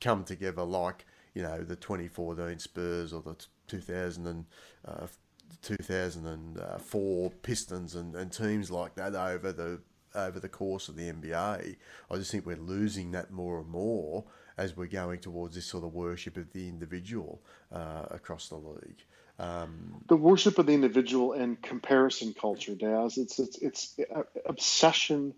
come 0.00 0.22
together 0.22 0.62
like 0.62 1.06
you 1.34 1.42
know 1.42 1.62
the 1.62 1.76
2014 1.76 2.58
Spurs 2.58 3.12
or 3.12 3.22
the 3.22 3.36
2000 3.66 4.26
and, 4.26 4.44
uh, 4.86 5.06
2004 5.62 7.30
Pistons 7.42 7.94
and, 7.94 8.14
and 8.14 8.32
teams 8.32 8.70
like 8.70 8.94
that 8.96 9.14
over 9.14 9.52
the 9.52 9.80
over 10.14 10.40
the 10.40 10.48
course 10.48 10.88
of 10.88 10.96
the 10.96 11.10
NBA. 11.12 11.76
I 12.10 12.16
just 12.16 12.30
think 12.30 12.46
we're 12.46 12.56
losing 12.56 13.12
that 13.12 13.30
more 13.30 13.60
and 13.60 13.68
more 13.68 14.24
as 14.56 14.76
we're 14.76 14.86
going 14.86 15.20
towards 15.20 15.54
this 15.54 15.66
sort 15.66 15.84
of 15.84 15.92
worship 15.92 16.36
of 16.36 16.52
the 16.52 16.68
individual 16.68 17.40
uh, 17.72 18.04
across 18.10 18.48
the 18.48 18.56
league. 18.56 19.04
Um, 19.38 20.02
the 20.06 20.16
worship 20.16 20.58
of 20.58 20.66
the 20.66 20.74
individual 20.74 21.32
and 21.32 21.60
comparison 21.60 22.34
culture, 22.34 22.74
Daz. 22.76 23.18
It's 23.18 23.40
it's 23.40 23.58
it's 23.58 23.96
obsession 24.46 25.34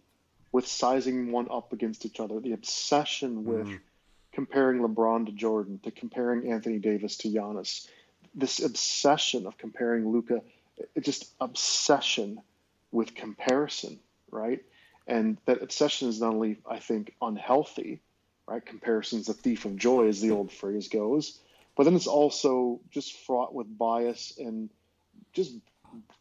with 0.52 0.66
sizing 0.66 1.32
one 1.32 1.48
up 1.50 1.72
against 1.72 2.04
each 2.04 2.20
other. 2.20 2.38
The 2.40 2.52
obsession 2.52 3.46
with 3.46 3.66
mm. 3.66 3.78
comparing 4.32 4.80
LeBron 4.80 5.26
to 5.26 5.32
Jordan, 5.32 5.80
to 5.84 5.90
comparing 5.90 6.52
Anthony 6.52 6.78
Davis 6.78 7.16
to 7.18 7.28
Giannis 7.28 7.88
this 8.36 8.62
obsession 8.62 9.46
of 9.46 9.56
comparing 9.56 10.12
Luka, 10.12 10.42
just 11.00 11.32
obsession 11.40 12.40
with 12.92 13.14
comparison, 13.14 13.98
right? 14.30 14.62
And 15.06 15.38
that 15.46 15.62
obsession 15.62 16.08
is 16.08 16.20
not 16.20 16.34
only, 16.34 16.58
I 16.68 16.78
think, 16.78 17.14
unhealthy, 17.22 18.00
right? 18.46 18.64
Comparison's 18.64 19.28
a 19.28 19.34
thief 19.34 19.64
of 19.64 19.76
joy, 19.76 20.08
as 20.08 20.20
the 20.20 20.32
old 20.32 20.52
phrase 20.52 20.88
goes, 20.88 21.38
but 21.76 21.84
then 21.84 21.94
it's 21.94 22.06
also 22.06 22.80
just 22.90 23.24
fraught 23.26 23.54
with 23.54 23.78
bias 23.78 24.34
and 24.38 24.70
just 25.32 25.54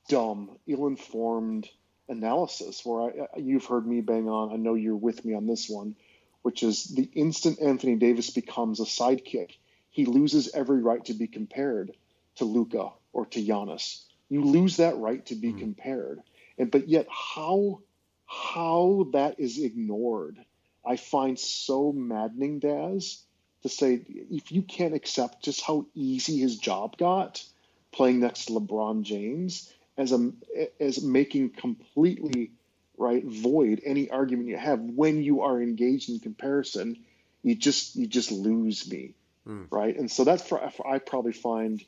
dumb, 0.10 0.58
ill-informed 0.68 1.68
analysis. 2.10 2.86
Where 2.86 3.28
I, 3.34 3.40
you've 3.40 3.66
heard 3.66 3.88
me 3.88 4.02
bang 4.02 4.30
on, 4.30 4.54
I 4.54 4.58
know 4.58 4.76
you're 4.76 4.96
with 4.96 5.26
me 5.26 5.34
on 5.34 5.48
this 5.48 5.70
one, 5.70 5.96
which 6.44 6.62
is 6.62 6.86
the 6.86 7.10
instant 7.14 7.60
Anthony 7.60 7.96
Davis 7.96 8.30
becomes 8.30 8.80
a 8.80 8.84
sidekick, 8.84 9.58
he 9.90 10.06
loses 10.06 10.54
every 10.54 10.82
right 10.82 11.04
to 11.06 11.14
be 11.14 11.26
compared 11.26 11.96
to 12.36 12.46
Luka 12.46 12.90
or 13.14 13.26
to 13.28 13.42
Giannis. 13.42 14.04
You 14.30 14.44
lose 14.44 14.78
that 14.78 14.98
right 14.98 15.26
to 15.28 15.36
be 15.36 15.54
mm. 15.54 15.60
compared. 15.60 16.22
And 16.58 16.70
but 16.70 16.88
yet 16.88 17.08
how 17.10 17.80
how 18.26 19.08
that 19.14 19.40
is 19.40 19.60
ignored, 19.60 20.38
I 20.86 20.98
find 20.98 21.38
so 21.40 21.92
maddening, 21.92 22.60
Daz, 22.60 23.24
to 23.64 23.70
say 23.70 24.02
if 24.08 24.52
you 24.52 24.62
can't 24.62 24.94
accept 24.94 25.44
just 25.44 25.62
how 25.62 25.86
easy 25.96 26.38
his 26.40 26.58
job 26.58 26.98
got 26.98 27.44
playing 27.92 28.20
next 28.20 28.46
to 28.46 28.54
LeBron 28.54 29.04
James 29.04 29.72
as 29.98 30.12
a 30.12 30.32
as 30.80 31.02
making 31.02 31.50
completely 31.52 32.52
right 32.98 33.24
void 33.26 33.82
any 33.86 34.10
argument 34.10 34.50
you 34.50 34.58
have 34.58 34.80
when 34.80 35.24
you 35.24 35.42
are 35.42 35.62
engaged 35.62 36.10
in 36.10 36.20
comparison 36.20 36.98
you 37.44 37.56
just 37.56 37.96
you 37.96 38.06
just 38.06 38.32
lose 38.32 38.90
me 38.90 39.14
mm. 39.48 39.66
right 39.70 39.98
and 39.98 40.10
so 40.12 40.24
that's 40.24 40.46
for, 40.48 40.70
for 40.72 40.88
i 40.88 41.00
probably 41.00 41.34
find 41.34 41.84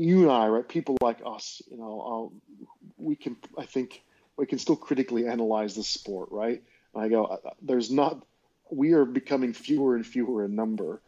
you 0.00 0.22
and 0.22 0.30
I, 0.30 0.48
right? 0.48 0.66
People 0.66 0.96
like 1.02 1.20
us, 1.24 1.62
you 1.70 1.76
know, 1.76 2.30
uh, 2.32 2.74
we 2.96 3.16
can, 3.16 3.36
I 3.58 3.66
think, 3.66 4.02
we 4.40 4.46
can 4.46 4.58
still 4.58 4.74
critically 4.74 5.28
analyze 5.28 5.74
the 5.74 5.84
sport, 5.84 6.30
right? 6.32 6.62
And 6.94 7.04
I 7.04 7.08
go, 7.08 7.26
uh, 7.26 7.36
uh, 7.44 7.50
there's 7.60 7.90
not, 7.90 8.24
we 8.70 8.92
are 8.94 9.04
becoming 9.04 9.52
fewer 9.52 9.94
and 9.94 10.06
fewer 10.06 10.46
in 10.46 10.54
number, 10.54 11.02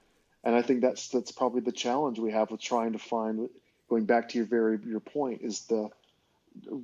and 0.44 0.54
I 0.54 0.60
think 0.60 0.82
that's 0.82 1.08
that's 1.08 1.32
probably 1.32 1.62
the 1.62 1.72
challenge 1.72 2.18
we 2.18 2.32
have 2.32 2.50
with 2.50 2.60
trying 2.60 2.92
to 2.92 2.98
find. 2.98 3.48
Going 3.88 4.04
back 4.04 4.30
to 4.30 4.38
your 4.38 4.46
very 4.46 4.78
your 4.84 5.00
point 5.00 5.40
is 5.42 5.60
the, 5.62 5.88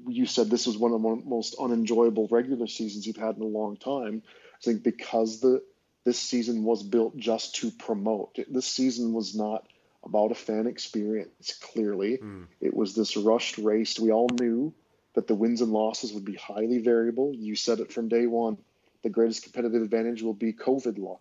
you 0.06 0.26
said 0.26 0.48
this 0.48 0.66
was 0.66 0.78
one 0.78 0.92
of 0.92 1.02
the 1.02 1.28
most 1.28 1.56
unenjoyable 1.58 2.28
regular 2.30 2.66
seasons 2.66 3.06
you've 3.06 3.16
had 3.16 3.36
in 3.36 3.42
a 3.42 3.46
long 3.46 3.76
time. 3.76 4.22
I 4.54 4.60
think 4.62 4.82
because 4.82 5.40
the 5.40 5.62
this 6.04 6.18
season 6.18 6.64
was 6.64 6.82
built 6.82 7.16
just 7.16 7.56
to 7.56 7.70
promote. 7.70 8.38
This 8.48 8.66
season 8.66 9.12
was 9.12 9.34
not 9.34 9.66
about 10.04 10.30
a 10.30 10.34
fan 10.34 10.66
experience, 10.66 11.58
clearly. 11.60 12.18
Mm. 12.18 12.46
It 12.60 12.72
was 12.72 12.94
this 12.94 13.16
rushed 13.16 13.58
race. 13.58 13.98
We 13.98 14.12
all 14.12 14.28
knew 14.40 14.72
that 15.18 15.26
the 15.26 15.34
wins 15.34 15.60
and 15.62 15.72
losses 15.72 16.12
would 16.12 16.24
be 16.24 16.36
highly 16.36 16.78
variable. 16.78 17.34
You 17.34 17.56
said 17.56 17.80
it 17.80 17.92
from 17.92 18.06
day 18.06 18.28
one. 18.28 18.56
The 19.02 19.10
greatest 19.10 19.42
competitive 19.42 19.82
advantage 19.82 20.22
will 20.22 20.32
be 20.32 20.52
COVID 20.52 20.96
luck 20.96 21.20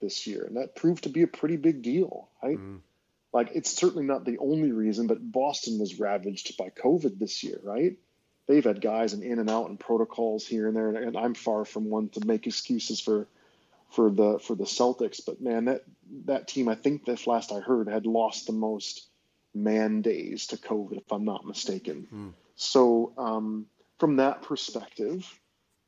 this 0.00 0.26
year. 0.26 0.46
And 0.46 0.56
that 0.56 0.74
proved 0.74 1.02
to 1.02 1.10
be 1.10 1.20
a 1.20 1.26
pretty 1.26 1.58
big 1.58 1.82
deal, 1.82 2.30
right? 2.42 2.56
Mm. 2.56 2.78
Like, 3.30 3.50
it's 3.54 3.70
certainly 3.70 4.06
not 4.06 4.24
the 4.24 4.38
only 4.38 4.72
reason, 4.72 5.08
but 5.08 5.30
Boston 5.30 5.78
was 5.78 6.00
ravaged 6.00 6.56
by 6.56 6.70
COVID 6.70 7.18
this 7.18 7.44
year, 7.44 7.60
right? 7.62 7.98
They've 8.46 8.64
had 8.64 8.80
guys 8.80 9.12
in, 9.12 9.22
in 9.22 9.38
and 9.38 9.50
out 9.50 9.68
and 9.68 9.78
protocols 9.78 10.46
here 10.46 10.66
and 10.66 10.74
there. 10.74 10.88
And 10.88 11.14
I'm 11.14 11.34
far 11.34 11.66
from 11.66 11.90
one 11.90 12.08
to 12.10 12.26
make 12.26 12.46
excuses 12.46 12.98
for 12.98 13.28
for 13.90 14.10
the 14.10 14.38
for 14.38 14.54
the 14.54 14.64
Celtics. 14.64 15.20
But 15.22 15.42
man, 15.42 15.66
that 15.66 15.84
that 16.24 16.48
team, 16.48 16.66
I 16.66 16.76
think 16.76 17.04
this 17.04 17.26
last 17.26 17.52
I 17.52 17.60
heard, 17.60 17.88
had 17.88 18.06
lost 18.06 18.46
the 18.46 18.54
most 18.54 19.06
man 19.54 20.00
days 20.00 20.46
to 20.46 20.56
COVID, 20.56 20.96
if 20.96 21.12
I'm 21.12 21.26
not 21.26 21.44
mistaken. 21.44 22.08
Mm. 22.10 22.32
So 22.62 23.12
um, 23.18 23.66
from 23.98 24.16
that 24.16 24.42
perspective, 24.42 25.28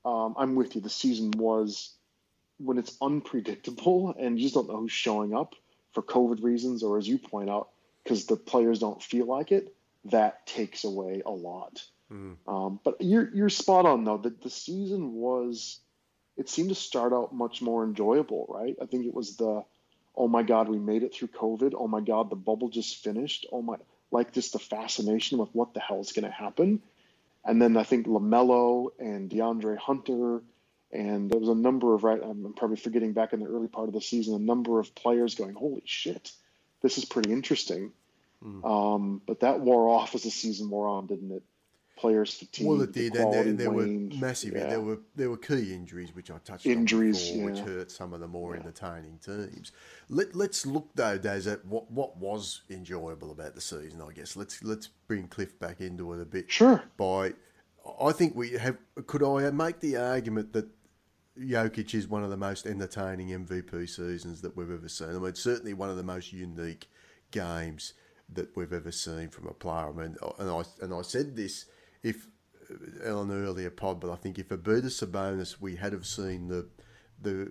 um, 0.04 0.35
I'm 0.37 0.54
with 0.54 0.75
you. 0.75 0.81
The 0.81 0.90
season 0.90 1.31
was 1.31 1.95
when 2.59 2.78
it's 2.78 2.97
unpredictable 3.00 4.14
and 4.19 4.38
you 4.38 4.45
just 4.45 4.54
don't 4.54 4.69
know 4.69 4.78
who's 4.78 4.93
showing 4.93 5.35
up 5.35 5.54
for 5.93 6.02
COVID 6.02 6.43
reasons, 6.43 6.83
or 6.83 6.99
as 6.99 7.09
you 7.09 7.19
point 7.19 7.49
out, 7.49 7.69
because 8.02 8.26
the 8.26 8.37
players 8.37 8.81
don't 8.81 9.02
feel 9.02 9.26
like 9.26 9.52
it. 9.52 9.75
That 10.07 10.47
takes 10.47 10.85
away 10.85 11.23
a 11.25 11.31
lot. 11.31 11.83
Mm. 12.12 12.37
Um, 12.47 12.81
but 12.85 13.00
you're 13.00 13.31
you're 13.33 13.49
spot 13.49 13.87
on 13.87 14.04
though. 14.04 14.19
That 14.19 14.43
the 14.43 14.50
season 14.50 15.14
was 15.14 15.81
it 16.37 16.49
seemed 16.49 16.71
to 16.71 16.75
start 16.75 17.12
out 17.12 17.35
much 17.35 17.62
more 17.62 17.85
enjoyable, 17.85 18.47
right? 18.49 18.76
I 18.83 18.87
think 18.87 19.07
it 19.07 19.14
was 19.14 19.37
the, 19.37 19.64
oh 20.16 20.28
my 20.28 20.43
God, 20.43 20.69
we 20.69 20.78
made 20.78 21.04
it 21.04 21.14
through 21.14 21.28
COVID. 21.28 21.75
Oh 21.78 21.87
my 21.87 22.00
God, 22.00 22.31
the 22.31 22.37
bubble 22.37 22.69
just 22.69 23.02
finished. 23.02 23.47
Oh 23.52 23.62
my, 23.62 23.76
like 24.14 24.33
just 24.33 24.52
the 24.52 24.59
fascination 24.59 25.38
with 25.38 25.50
what 25.52 25.75
the 25.75 25.80
hell 25.80 26.00
is 26.00 26.12
going 26.12 26.25
to 26.25 26.30
happen. 26.30 26.80
And 27.44 27.61
then 27.61 27.76
I 27.76 27.83
think 27.83 28.06
LaMelo 28.06 28.88
and 28.99 29.28
DeAndre 29.28 29.76
Hunter, 29.76 30.42
and 30.90 31.30
there 31.30 31.40
was 31.40 31.50
a 31.50 31.54
number 31.54 31.94
of, 31.94 32.04
right, 32.04 32.21
I'm 32.23 32.54
probably 32.56 32.76
forgetting 32.76 33.12
back 33.12 33.35
in 33.35 33.40
the 33.40 33.47
early 33.47 33.68
part 33.68 33.88
of 33.88 33.94
the 33.94 34.00
season, 34.00 34.35
a 34.35 34.38
number 34.38 34.78
of 34.78 34.94
players 34.94 35.35
going, 35.35 35.54
holy 35.54 35.83
shit, 35.85 36.33
this 36.80 36.97
is 36.97 37.04
pretty 37.04 37.33
interesting. 37.33 37.92
Mm. 38.42 38.64
Um, 38.64 39.23
but 39.26 39.40
that 39.40 39.61
wore 39.61 39.88
off 39.88 40.14
as 40.14 40.23
the 40.23 40.30
season 40.30 40.71
wore 40.71 40.87
on, 40.87 41.06
didn't 41.06 41.33
it? 41.33 41.42
Players 42.04 42.34
fatigue. 42.34 42.66
Well, 42.66 42.82
it 42.82 42.92
did, 42.92 43.16
and 43.16 43.32
there, 43.32 43.52
there 43.52 43.70
were 43.70 43.87
massive. 43.87 44.52
Yeah. 44.54 44.66
There 44.66 44.80
were 44.80 44.99
there 45.16 45.30
were 45.30 45.38
key 45.38 45.73
injuries, 45.73 46.14
which 46.14 46.30
I 46.30 46.37
touched 46.44 46.66
injuries, 46.66 47.30
on 47.30 47.37
before, 47.37 47.50
yeah. 47.50 47.54
which 47.54 47.64
hurt 47.66 47.90
some 47.90 48.12
of 48.12 48.20
the 48.20 48.28
more 48.28 48.54
yeah. 48.54 48.61
entertaining 48.61 49.18
teams. 49.25 49.73
Let 50.11 50.34
Let's 50.34 50.66
look 50.66 50.90
though, 50.94 51.16
Daz, 51.16 51.46
at 51.46 51.64
what 51.64 51.90
what 51.90 52.18
was 52.18 52.62
enjoyable 52.68 53.30
about 53.30 53.54
the 53.54 53.62
season. 53.62 54.02
I 54.02 54.12
guess 54.12 54.37
let's 54.37 54.62
let's 54.62 54.88
bring 55.08 55.28
Cliff 55.28 55.58
back 55.58 55.80
into 55.80 56.12
it 56.12 56.20
a 56.20 56.26
bit. 56.26 56.50
Sure. 56.50 56.82
By, 56.99 57.32
I 57.99 58.12
think 58.12 58.37
we 58.37 58.50
have. 58.52 58.76
Could 59.06 59.23
I 59.23 59.50
make 59.50 59.80
the 59.80 59.96
argument 59.96 60.52
that 60.52 60.68
Jokic 61.40 61.94
is 61.94 62.06
one 62.06 62.23
of 62.23 62.28
the 62.28 62.37
most 62.37 62.66
entertaining 62.66 63.28
MVP 63.28 63.88
seasons 63.88 64.42
that 64.42 64.54
we've 64.54 64.70
ever 64.70 64.90
seen? 64.90 65.16
I 65.16 65.18
mean, 65.18 65.34
certainly 65.34 65.73
one 65.73 65.88
of 65.88 65.96
the 65.96 66.02
most 66.02 66.34
unique 66.34 66.87
games 67.30 67.94
that 68.34 68.54
we've 68.56 68.75
ever 68.75 68.92
seen 68.92 69.30
from 69.30 69.46
a 69.46 69.54
player. 69.54 69.88
I 69.88 69.92
mean, 69.92 70.16
and 70.38 70.50
I 70.50 70.64
and 70.82 70.92
I 70.92 71.00
said 71.00 71.34
this 71.34 71.64
if 72.04 72.28
uh, 73.04 73.16
on 73.16 73.30
an 73.30 73.44
earlier 73.44 73.70
pod, 73.70 73.99
but 73.99 74.11
I 74.11 74.16
think 74.16 74.38
if 74.38 74.50
Arvydas 74.50 75.04
Sabonis, 75.04 75.61
we 75.61 75.75
had 75.76 75.92
have 75.92 76.06
seen 76.06 76.46
the 76.46 76.68
the 77.20 77.50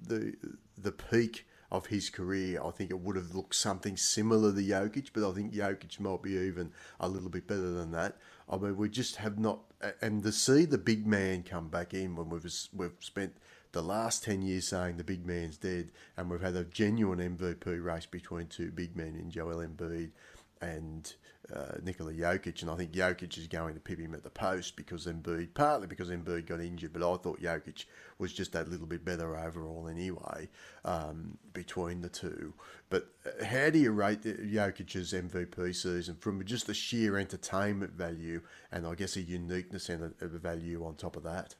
the 0.00 0.34
the 0.78 0.92
peak 0.92 1.46
of 1.72 1.86
his 1.86 2.10
career, 2.10 2.62
I 2.62 2.70
think 2.70 2.90
it 2.90 3.00
would 3.00 3.16
have 3.16 3.34
looked 3.34 3.56
something 3.56 3.96
similar 3.96 4.52
to 4.52 4.60
Jokic, 4.60 5.08
but 5.12 5.28
I 5.28 5.34
think 5.34 5.52
Jokic 5.52 5.98
might 5.98 6.22
be 6.22 6.34
even 6.34 6.70
a 7.00 7.08
little 7.08 7.28
bit 7.28 7.48
better 7.48 7.72
than 7.72 7.90
that. 7.90 8.18
I 8.48 8.56
mean, 8.56 8.76
we 8.76 8.88
just 8.88 9.16
have 9.16 9.36
not, 9.38 9.62
and 10.00 10.22
to 10.22 10.30
see 10.30 10.64
the 10.64 10.78
big 10.78 11.08
man 11.08 11.42
come 11.42 11.68
back 11.68 11.92
in 11.92 12.14
when 12.14 12.28
we've 12.28 12.48
we've 12.72 12.92
spent 13.00 13.36
the 13.72 13.82
last 13.82 14.22
10 14.24 14.42
years 14.42 14.68
saying 14.68 14.96
the 14.96 15.04
big 15.04 15.26
man's 15.26 15.56
dead, 15.56 15.90
and 16.16 16.30
we've 16.30 16.40
had 16.40 16.54
a 16.54 16.64
genuine 16.64 17.36
MVP 17.36 17.84
race 17.84 18.06
between 18.06 18.46
two 18.46 18.70
big 18.70 18.96
men 18.96 19.16
in 19.16 19.30
Joel 19.30 19.66
Embiid 19.66 20.12
and 20.60 21.14
uh, 21.54 21.78
Nikola 21.82 22.12
Jokic, 22.12 22.62
and 22.62 22.70
I 22.70 22.76
think 22.76 22.92
Jokic 22.92 23.38
is 23.38 23.46
going 23.46 23.74
to 23.74 23.80
pip 23.80 23.98
him 23.98 24.14
at 24.14 24.22
the 24.22 24.30
post 24.30 24.76
because 24.76 25.06
Embiid, 25.06 25.54
partly 25.54 25.86
because 25.86 26.08
Embiid 26.08 26.46
got 26.46 26.60
injured, 26.60 26.92
but 26.92 27.02
I 27.02 27.16
thought 27.16 27.40
Jokic 27.40 27.84
was 28.18 28.32
just 28.32 28.52
that 28.52 28.68
little 28.68 28.86
bit 28.86 29.04
better 29.04 29.38
overall 29.38 29.88
anyway 29.88 30.48
um, 30.84 31.38
between 31.52 32.00
the 32.00 32.08
two. 32.08 32.52
But 32.90 33.08
uh, 33.24 33.44
how 33.44 33.70
do 33.70 33.78
you 33.78 33.92
rate 33.92 34.22
Jokic's 34.22 35.12
MVP 35.12 35.74
season 35.74 36.16
from 36.16 36.44
just 36.44 36.66
the 36.66 36.74
sheer 36.74 37.16
entertainment 37.16 37.92
value 37.92 38.40
and 38.72 38.86
I 38.86 38.94
guess 38.94 39.16
a 39.16 39.22
uniqueness 39.22 39.88
and 39.88 40.14
a, 40.20 40.24
a 40.24 40.28
value 40.28 40.84
on 40.84 40.96
top 40.96 41.16
of 41.16 41.22
that? 41.24 41.54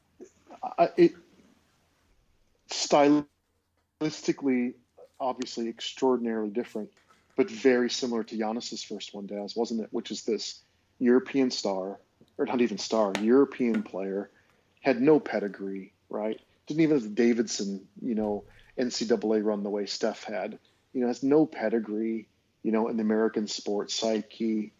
It 0.97 1.13
stylistically, 2.69 4.73
obviously, 5.19 5.69
extraordinarily 5.69 6.49
different 6.49 6.89
but 7.37 7.49
very 7.51 7.89
similar 7.89 8.23
to 8.23 8.35
Giannis's 8.35 8.83
first 8.83 9.13
one, 9.13 9.27
Daz, 9.27 9.55
wasn't 9.55 9.81
it? 9.81 9.89
Which 9.91 10.09
is 10.11 10.23
this 10.23 10.59
European 10.99 11.51
star, 11.51 11.99
or 12.37 12.45
not 12.45 12.61
even 12.61 12.79
star, 12.79 13.13
European 13.21 13.83
player, 13.83 14.31
had 14.81 14.99
no 14.99 15.19
pedigree, 15.19 15.93
right? 16.09 16.41
Didn't 16.65 16.81
even 16.81 16.97
have 16.97 17.03
the 17.03 17.09
Davidson, 17.09 17.87
you 18.01 18.15
know, 18.15 18.43
NCAA 18.77 19.45
run 19.45 19.63
the 19.63 19.69
way 19.69 19.85
Steph 19.85 20.23
had. 20.23 20.57
You 20.93 21.01
know, 21.01 21.07
has 21.07 21.21
no 21.21 21.45
pedigree, 21.45 22.27
you 22.63 22.71
know, 22.71 22.87
in 22.87 22.97
the 22.97 23.03
American 23.03 23.47
sports 23.47 23.93
psyche. 23.93 24.73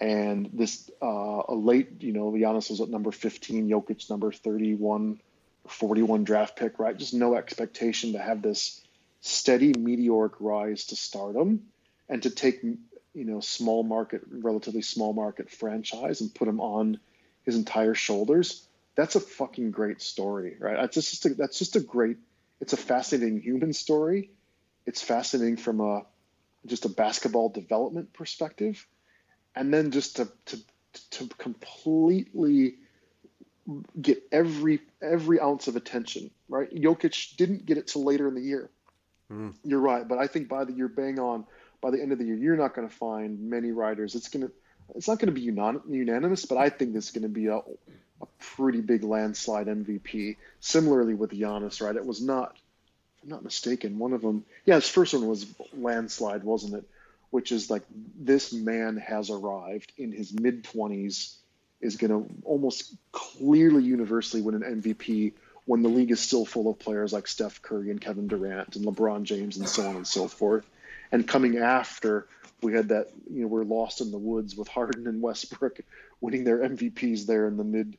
And 0.00 0.50
this, 0.52 0.88
uh, 1.02 1.42
a 1.48 1.54
late, 1.54 2.00
you 2.02 2.12
know, 2.12 2.30
Giannis 2.30 2.70
was 2.70 2.80
at 2.80 2.88
number 2.88 3.10
15, 3.10 3.68
Jokic 3.68 4.08
number 4.08 4.30
31, 4.30 5.20
41 5.66 6.24
draft 6.24 6.56
pick, 6.56 6.78
right? 6.78 6.96
Just 6.96 7.12
no 7.12 7.34
expectation 7.34 8.12
to 8.12 8.18
have 8.18 8.40
this 8.40 8.80
steady 9.20 9.72
meteoric 9.76 10.34
rise 10.38 10.84
to 10.86 10.96
stardom 10.96 11.64
and 12.08 12.22
to 12.22 12.30
take 12.30 12.62
you 12.62 13.24
know 13.24 13.40
small 13.40 13.82
market 13.82 14.22
relatively 14.30 14.82
small 14.82 15.12
market 15.12 15.50
franchise 15.50 16.20
and 16.20 16.34
put 16.34 16.48
him 16.48 16.60
on 16.60 16.98
his 17.44 17.56
entire 17.56 17.94
shoulders 17.94 18.66
that's 18.94 19.16
a 19.16 19.20
fucking 19.20 19.70
great 19.70 20.00
story 20.00 20.56
right? 20.58 20.76
That's 20.76 20.94
just 20.94 21.26
a, 21.26 21.34
that's 21.34 21.58
just 21.58 21.76
a 21.76 21.80
great 21.80 22.16
it's 22.60 22.72
a 22.72 22.76
fascinating 22.76 23.40
human 23.40 23.72
story. 23.72 24.30
It's 24.86 25.02
fascinating 25.02 25.56
from 25.56 25.80
a 25.80 26.06
just 26.66 26.84
a 26.84 26.88
basketball 26.88 27.50
development 27.50 28.12
perspective. 28.12 28.86
And 29.54 29.72
then 29.72 29.90
just 29.90 30.16
to 30.16 30.28
to 30.46 30.60
to 31.10 31.28
completely 31.38 32.76
get 34.00 34.22
every 34.30 34.80
every 35.02 35.40
ounce 35.40 35.68
of 35.68 35.76
attention 35.76 36.30
right? 36.48 36.72
Jokic 36.72 37.36
didn't 37.36 37.66
get 37.66 37.78
it 37.78 37.88
till 37.88 38.04
later 38.04 38.28
in 38.28 38.34
the 38.34 38.42
year. 38.42 38.70
Mm. 39.32 39.54
you're 39.64 39.80
right 39.80 40.06
but 40.06 40.18
I 40.18 40.26
think 40.26 40.48
by 40.48 40.64
the 40.64 40.74
year 40.74 40.86
bang 40.86 41.18
on 41.18 41.46
by 41.84 41.90
the 41.90 42.00
end 42.00 42.12
of 42.12 42.18
the 42.18 42.24
year, 42.24 42.34
you're 42.34 42.56
not 42.56 42.74
going 42.74 42.88
to 42.88 42.94
find 42.94 43.50
many 43.50 43.70
riders. 43.70 44.14
It's 44.14 44.28
going 44.28 44.46
to, 44.46 44.52
it's 44.94 45.06
not 45.06 45.18
going 45.18 45.26
to 45.26 45.38
be 45.38 45.42
unanimous, 45.42 46.46
but 46.46 46.56
I 46.56 46.70
think 46.70 46.94
this 46.94 47.04
is 47.04 47.10
going 47.10 47.24
to 47.24 47.28
be 47.28 47.48
a, 47.48 47.56
a 47.56 48.26
pretty 48.38 48.80
big 48.80 49.04
landslide 49.04 49.66
MVP. 49.66 50.36
Similarly 50.60 51.12
with 51.12 51.32
Giannis, 51.32 51.82
right? 51.82 51.94
It 51.94 52.06
was 52.06 52.22
not, 52.22 52.56
if 53.18 53.24
I'm 53.24 53.28
not 53.28 53.44
mistaken, 53.44 53.98
one 53.98 54.14
of 54.14 54.22
them. 54.22 54.46
Yeah, 54.64 54.76
his 54.76 54.88
first 54.88 55.12
one 55.12 55.26
was 55.26 55.44
landslide, 55.76 56.42
wasn't 56.42 56.72
it? 56.76 56.84
Which 57.28 57.52
is 57.52 57.68
like 57.68 57.82
this 58.18 58.50
man 58.50 58.96
has 58.96 59.28
arrived 59.28 59.92
in 59.98 60.10
his 60.10 60.32
mid 60.32 60.64
20s, 60.64 61.36
is 61.82 61.98
going 61.98 62.12
to 62.12 62.34
almost 62.46 62.94
clearly 63.12 63.82
universally 63.82 64.40
win 64.40 64.54
an 64.54 64.80
MVP 64.80 65.34
when 65.66 65.82
the 65.82 65.90
league 65.90 66.12
is 66.12 66.20
still 66.20 66.46
full 66.46 66.70
of 66.70 66.78
players 66.78 67.12
like 67.12 67.26
Steph 67.26 67.60
Curry 67.60 67.90
and 67.90 68.00
Kevin 68.00 68.26
Durant 68.26 68.74
and 68.76 68.86
LeBron 68.86 69.24
James 69.24 69.58
and 69.58 69.68
so 69.68 69.86
on 69.86 69.96
and 69.96 70.06
so 70.06 70.28
forth 70.28 70.64
and 71.14 71.28
coming 71.28 71.58
after 71.58 72.26
we 72.60 72.72
had 72.72 72.88
that 72.88 73.10
you 73.30 73.42
know 73.42 73.46
we're 73.46 73.62
lost 73.62 74.00
in 74.00 74.10
the 74.10 74.18
woods 74.18 74.56
with 74.56 74.66
Harden 74.66 75.06
and 75.06 75.22
Westbrook 75.22 75.78
winning 76.20 76.42
their 76.42 76.58
MVPs 76.58 77.24
there 77.24 77.46
in 77.46 77.56
the 77.56 77.62
mid 77.62 77.96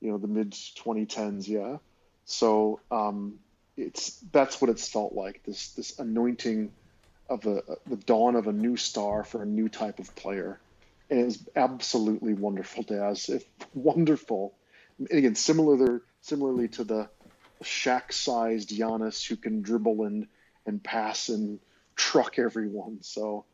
you 0.00 0.10
know 0.10 0.18
the 0.18 0.28
mid 0.28 0.52
2010s 0.52 1.48
yeah. 1.48 1.78
So 2.26 2.80
um, 2.90 3.38
it's 3.78 4.20
that's 4.30 4.60
what 4.60 4.70
it's 4.70 4.86
felt 4.88 5.14
like 5.14 5.42
this 5.44 5.72
this 5.72 5.98
anointing 5.98 6.70
of 7.30 7.46
a, 7.46 7.62
the 7.86 7.96
dawn 7.96 8.36
of 8.36 8.46
a 8.46 8.52
new 8.52 8.76
star 8.76 9.24
for 9.24 9.42
a 9.42 9.46
new 9.46 9.70
type 9.70 9.98
of 9.98 10.14
player. 10.14 10.60
And 11.08 11.20
it 11.20 11.24
was 11.24 11.48
absolutely 11.56 12.34
wonderful 12.34 12.82
Daz. 12.82 13.30
If 13.30 13.44
wonderful. 13.74 14.52
And 14.98 15.10
again 15.10 15.34
similar 15.34 15.78
there, 15.78 16.02
similarly 16.20 16.68
to 16.68 16.84
the 16.84 17.08
Shaq-sized 17.62 18.68
Giannis 18.68 19.26
who 19.26 19.36
can 19.36 19.62
dribble 19.62 20.04
and 20.04 20.26
and 20.66 20.84
pass 20.84 21.30
and 21.30 21.58
truck 22.00 22.38
everyone. 22.38 22.98
So, 23.02 23.44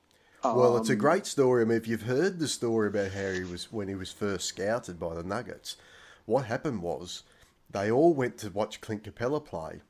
um, 0.45 0.57
well, 0.57 0.77
it's 0.77 0.89
a 0.89 0.93
um, 0.93 0.99
great 0.99 1.27
story. 1.27 1.63
I 1.63 1.65
mean, 1.65 1.77
if 1.77 1.89
you've 1.89 2.03
heard 2.03 2.39
the 2.39 2.47
story 2.47 2.87
about 2.87 3.11
how 3.11 3.33
he 3.33 3.43
was 3.43 3.73
when 3.73 3.89
he 3.89 3.97
was 3.97 4.13
first 4.13 4.47
scouted 4.47 5.01
by 5.01 5.15
the 5.15 5.25
Nuggets, 5.25 5.77
what 6.27 6.47
happened 6.47 6.81
was 6.81 7.25
they 7.69 7.91
all 7.91 8.15
went 8.15 8.39
to 8.39 8.51
watch 8.51 8.81
Clint 8.81 9.03
Capela 9.03 9.45
play 9.45 9.81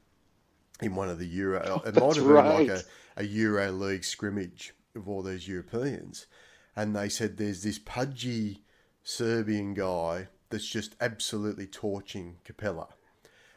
in 0.81 0.95
one 0.95 1.11
of 1.11 1.19
the 1.19 1.27
Euro. 1.27 1.83
It 1.87 1.95
might 1.97 2.17
have 2.17 2.27
been 2.27 2.35
like 2.35 2.69
a, 2.69 2.83
a 3.19 3.25
Euro 3.25 3.71
League 3.73 4.05
scrimmage 4.05 4.75
of 4.95 5.07
all 5.07 5.23
these 5.23 5.47
Europeans, 5.47 6.27
and 6.75 6.97
they 6.97 7.11
said 7.11 7.37
there's 7.37 7.63
this 7.63 7.79
pudgy 7.79 8.63
Serbian 9.03 9.75
guy 9.75 10.29
that's 10.49 10.67
just 10.67 10.97
absolutely 11.01 11.67
torching 11.67 12.39
Capela 12.47 12.89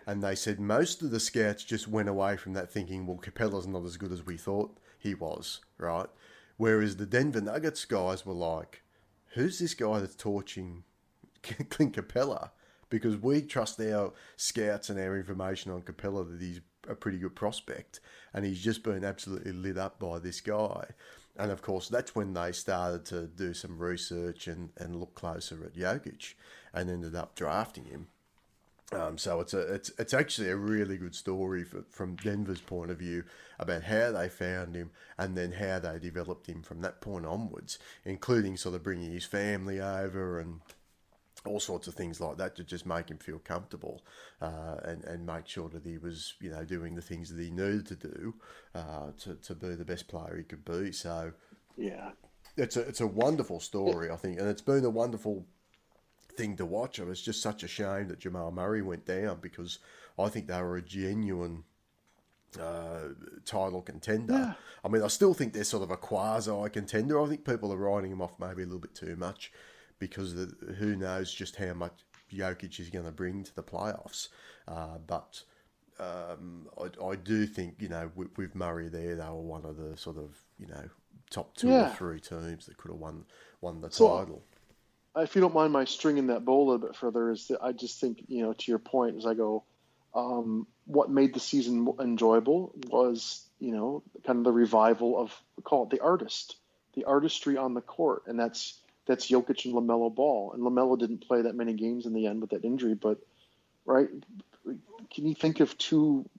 and 0.09 0.23
they 0.23 0.33
said 0.33 0.59
most 0.59 1.03
of 1.03 1.11
the 1.11 1.19
scouts 1.19 1.63
just 1.63 1.87
went 1.87 2.09
away 2.09 2.35
from 2.35 2.53
that 2.53 2.71
thinking, 2.71 3.05
well, 3.05 3.19
Capela's 3.19 3.67
not 3.67 3.85
as 3.85 3.95
good 3.95 4.11
as 4.11 4.25
we 4.25 4.37
thought 4.37 4.75
he 4.97 5.13
was, 5.13 5.59
right? 5.77 6.07
Whereas 6.57 6.97
the 6.97 7.05
Denver 7.05 7.41
Nuggets 7.41 7.85
guys 7.85 8.25
were 8.25 8.33
like, 8.33 8.81
who's 9.35 9.59
this 9.59 9.75
guy 9.75 9.99
that's 9.99 10.15
torching 10.15 10.83
Clint 11.43 11.95
Capela? 11.95 12.49
Because 12.89 13.17
we 13.17 13.43
trust 13.43 13.79
our 13.81 14.11
scouts 14.35 14.89
and 14.89 14.99
our 14.99 15.15
information 15.15 15.71
on 15.71 15.83
Capela 15.83 16.27
that 16.27 16.41
he's 16.41 16.61
a 16.87 16.95
pretty 16.95 17.19
good 17.19 17.35
prospect, 17.35 17.99
and 18.33 18.43
he's 18.43 18.63
just 18.63 18.81
been 18.81 19.03
absolutely 19.03 19.51
lit 19.51 19.77
up 19.77 19.99
by 19.99 20.17
this 20.17 20.41
guy. 20.41 20.85
And 21.37 21.51
of 21.51 21.61
course, 21.61 21.87
that's 21.87 22.15
when 22.15 22.33
they 22.33 22.51
started 22.53 23.05
to 23.05 23.27
do 23.27 23.53
some 23.53 23.77
research 23.77 24.47
and, 24.47 24.71
and 24.75 24.95
look 24.95 25.13
closer 25.13 25.63
at 25.63 25.75
Jokic 25.75 26.33
and 26.73 26.89
ended 26.89 27.13
up 27.13 27.35
drafting 27.35 27.85
him. 27.85 28.07
Um, 28.91 29.19
so 29.19 29.39
it's 29.39 29.53
a 29.53 29.59
it's 29.73 29.91
it's 29.99 30.13
actually 30.15 30.49
a 30.49 30.55
really 30.55 30.97
good 30.97 31.13
story 31.13 31.63
for, 31.63 31.83
from 31.91 32.15
Denver's 32.15 32.61
point 32.61 32.89
of 32.89 32.97
view 32.97 33.23
about 33.59 33.83
how 33.83 34.11
they 34.11 34.29
found 34.29 34.75
him 34.75 34.89
and 35.17 35.37
then 35.37 35.51
how 35.51 35.77
they 35.77 35.99
developed 35.99 36.47
him 36.47 36.63
from 36.63 36.81
that 36.81 36.99
point 36.99 37.25
onwards, 37.25 37.77
including 38.03 38.57
sort 38.57 38.73
of 38.73 38.83
bringing 38.83 39.11
his 39.11 39.25
family 39.25 39.79
over 39.79 40.39
and 40.39 40.61
all 41.45 41.59
sorts 41.59 41.87
of 41.87 41.93
things 41.93 42.19
like 42.19 42.37
that 42.37 42.55
to 42.55 42.63
just 42.63 42.85
make 42.85 43.09
him 43.09 43.17
feel 43.17 43.39
comfortable 43.39 44.01
uh, 44.41 44.77
and 44.83 45.03
and 45.03 45.25
make 45.25 45.47
sure 45.47 45.69
that 45.69 45.85
he 45.85 45.97
was 45.99 46.33
you 46.41 46.49
know 46.49 46.65
doing 46.65 46.95
the 46.95 47.01
things 47.01 47.33
that 47.33 47.41
he 47.41 47.51
needed 47.51 47.85
to 47.85 47.95
do 47.95 48.33
uh, 48.73 49.11
to 49.19 49.35
to 49.35 49.53
be 49.53 49.75
the 49.75 49.85
best 49.85 50.07
player 50.07 50.35
he 50.35 50.43
could 50.43 50.65
be. 50.65 50.91
So 50.91 51.31
yeah, 51.77 52.11
it's 52.57 52.75
a 52.75 52.81
it's 52.81 53.01
a 53.01 53.07
wonderful 53.07 53.59
story 53.59 54.09
I 54.09 54.15
think, 54.15 54.39
and 54.39 54.49
it's 54.49 54.63
been 54.63 54.83
a 54.83 54.89
wonderful 54.89 55.45
thing 56.35 56.55
to 56.57 56.65
watch. 56.65 56.99
It 56.99 57.05
was 57.05 57.21
just 57.21 57.41
such 57.41 57.63
a 57.63 57.67
shame 57.67 58.07
that 58.07 58.19
Jamal 58.19 58.51
Murray 58.51 58.81
went 58.81 59.05
down 59.05 59.39
because 59.41 59.79
I 60.17 60.29
think 60.29 60.47
they 60.47 60.61
were 60.61 60.77
a 60.77 60.81
genuine 60.81 61.63
uh, 62.59 63.09
title 63.45 63.81
contender. 63.81 64.33
Yeah. 64.33 64.53
I 64.83 64.87
mean, 64.87 65.03
I 65.03 65.07
still 65.07 65.33
think 65.33 65.53
they're 65.53 65.63
sort 65.63 65.83
of 65.83 65.91
a 65.91 65.97
quasi 65.97 66.69
contender. 66.69 67.21
I 67.21 67.27
think 67.27 67.45
people 67.45 67.73
are 67.73 67.77
writing 67.77 68.11
them 68.11 68.21
off 68.21 68.39
maybe 68.39 68.63
a 68.63 68.65
little 68.65 68.79
bit 68.79 68.95
too 68.95 69.15
much 69.15 69.51
because 69.99 70.35
the, 70.35 70.73
who 70.77 70.95
knows 70.95 71.33
just 71.33 71.57
how 71.57 71.73
much 71.73 71.93
Jokic 72.33 72.79
is 72.79 72.89
going 72.89 73.05
to 73.05 73.11
bring 73.11 73.43
to 73.43 73.55
the 73.55 73.63
playoffs. 73.63 74.29
Uh, 74.67 74.97
but 75.05 75.43
um, 75.99 76.67
I, 76.79 77.05
I, 77.05 77.15
do 77.15 77.45
think, 77.45 77.75
you 77.79 77.89
know, 77.89 78.09
with, 78.15 78.29
with, 78.37 78.55
Murray 78.55 78.87
there, 78.87 79.15
they 79.15 79.23
were 79.23 79.41
one 79.41 79.65
of 79.65 79.77
the 79.77 79.97
sort 79.97 80.17
of, 80.17 80.37
you 80.57 80.67
know, 80.67 80.89
top 81.29 81.55
two 81.55 81.67
yeah. 81.67 81.91
or 81.91 81.95
three 81.95 82.19
teams 82.19 82.65
that 82.65 82.77
could 82.77 82.91
have 82.91 82.99
won 82.99 83.25
won 83.61 83.81
the 83.81 83.91
so, 83.91 84.17
title 84.17 84.43
if 85.17 85.35
you 85.35 85.41
don't 85.41 85.53
mind 85.53 85.73
my 85.73 85.85
stringing 85.85 86.27
that 86.27 86.45
bow 86.45 86.57
a 86.61 86.65
little 86.65 86.87
bit 86.87 86.95
further, 86.95 87.31
is 87.31 87.47
that 87.47 87.63
I 87.63 87.71
just 87.71 87.99
think 87.99 88.23
you 88.27 88.43
know 88.43 88.53
to 88.53 88.71
your 88.71 88.79
point 88.79 89.17
as 89.17 89.25
I 89.25 89.33
go, 89.33 89.63
um, 90.13 90.67
what 90.85 91.09
made 91.09 91.33
the 91.33 91.39
season 91.39 91.87
enjoyable 91.99 92.73
was 92.87 93.45
you 93.59 93.71
know 93.71 94.03
kind 94.25 94.39
of 94.39 94.45
the 94.45 94.51
revival 94.51 95.19
of 95.19 95.35
call 95.63 95.83
it 95.83 95.89
the 95.89 96.01
artist, 96.01 96.55
the 96.93 97.05
artistry 97.05 97.57
on 97.57 97.73
the 97.73 97.81
court, 97.81 98.23
and 98.27 98.39
that's 98.39 98.79
that's 99.05 99.29
Jokic 99.29 99.65
and 99.65 99.73
Lamelo 99.73 100.13
Ball, 100.13 100.53
and 100.53 100.61
Lamelo 100.61 100.97
didn't 100.97 101.27
play 101.27 101.41
that 101.41 101.55
many 101.55 101.73
games 101.73 102.05
in 102.05 102.13
the 102.13 102.27
end 102.27 102.41
with 102.41 102.51
that 102.51 102.63
injury, 102.63 102.93
but 102.93 103.17
right, 103.85 104.09
can 105.13 105.27
you 105.27 105.35
think 105.35 105.59
of 105.59 105.77
two? 105.77 106.29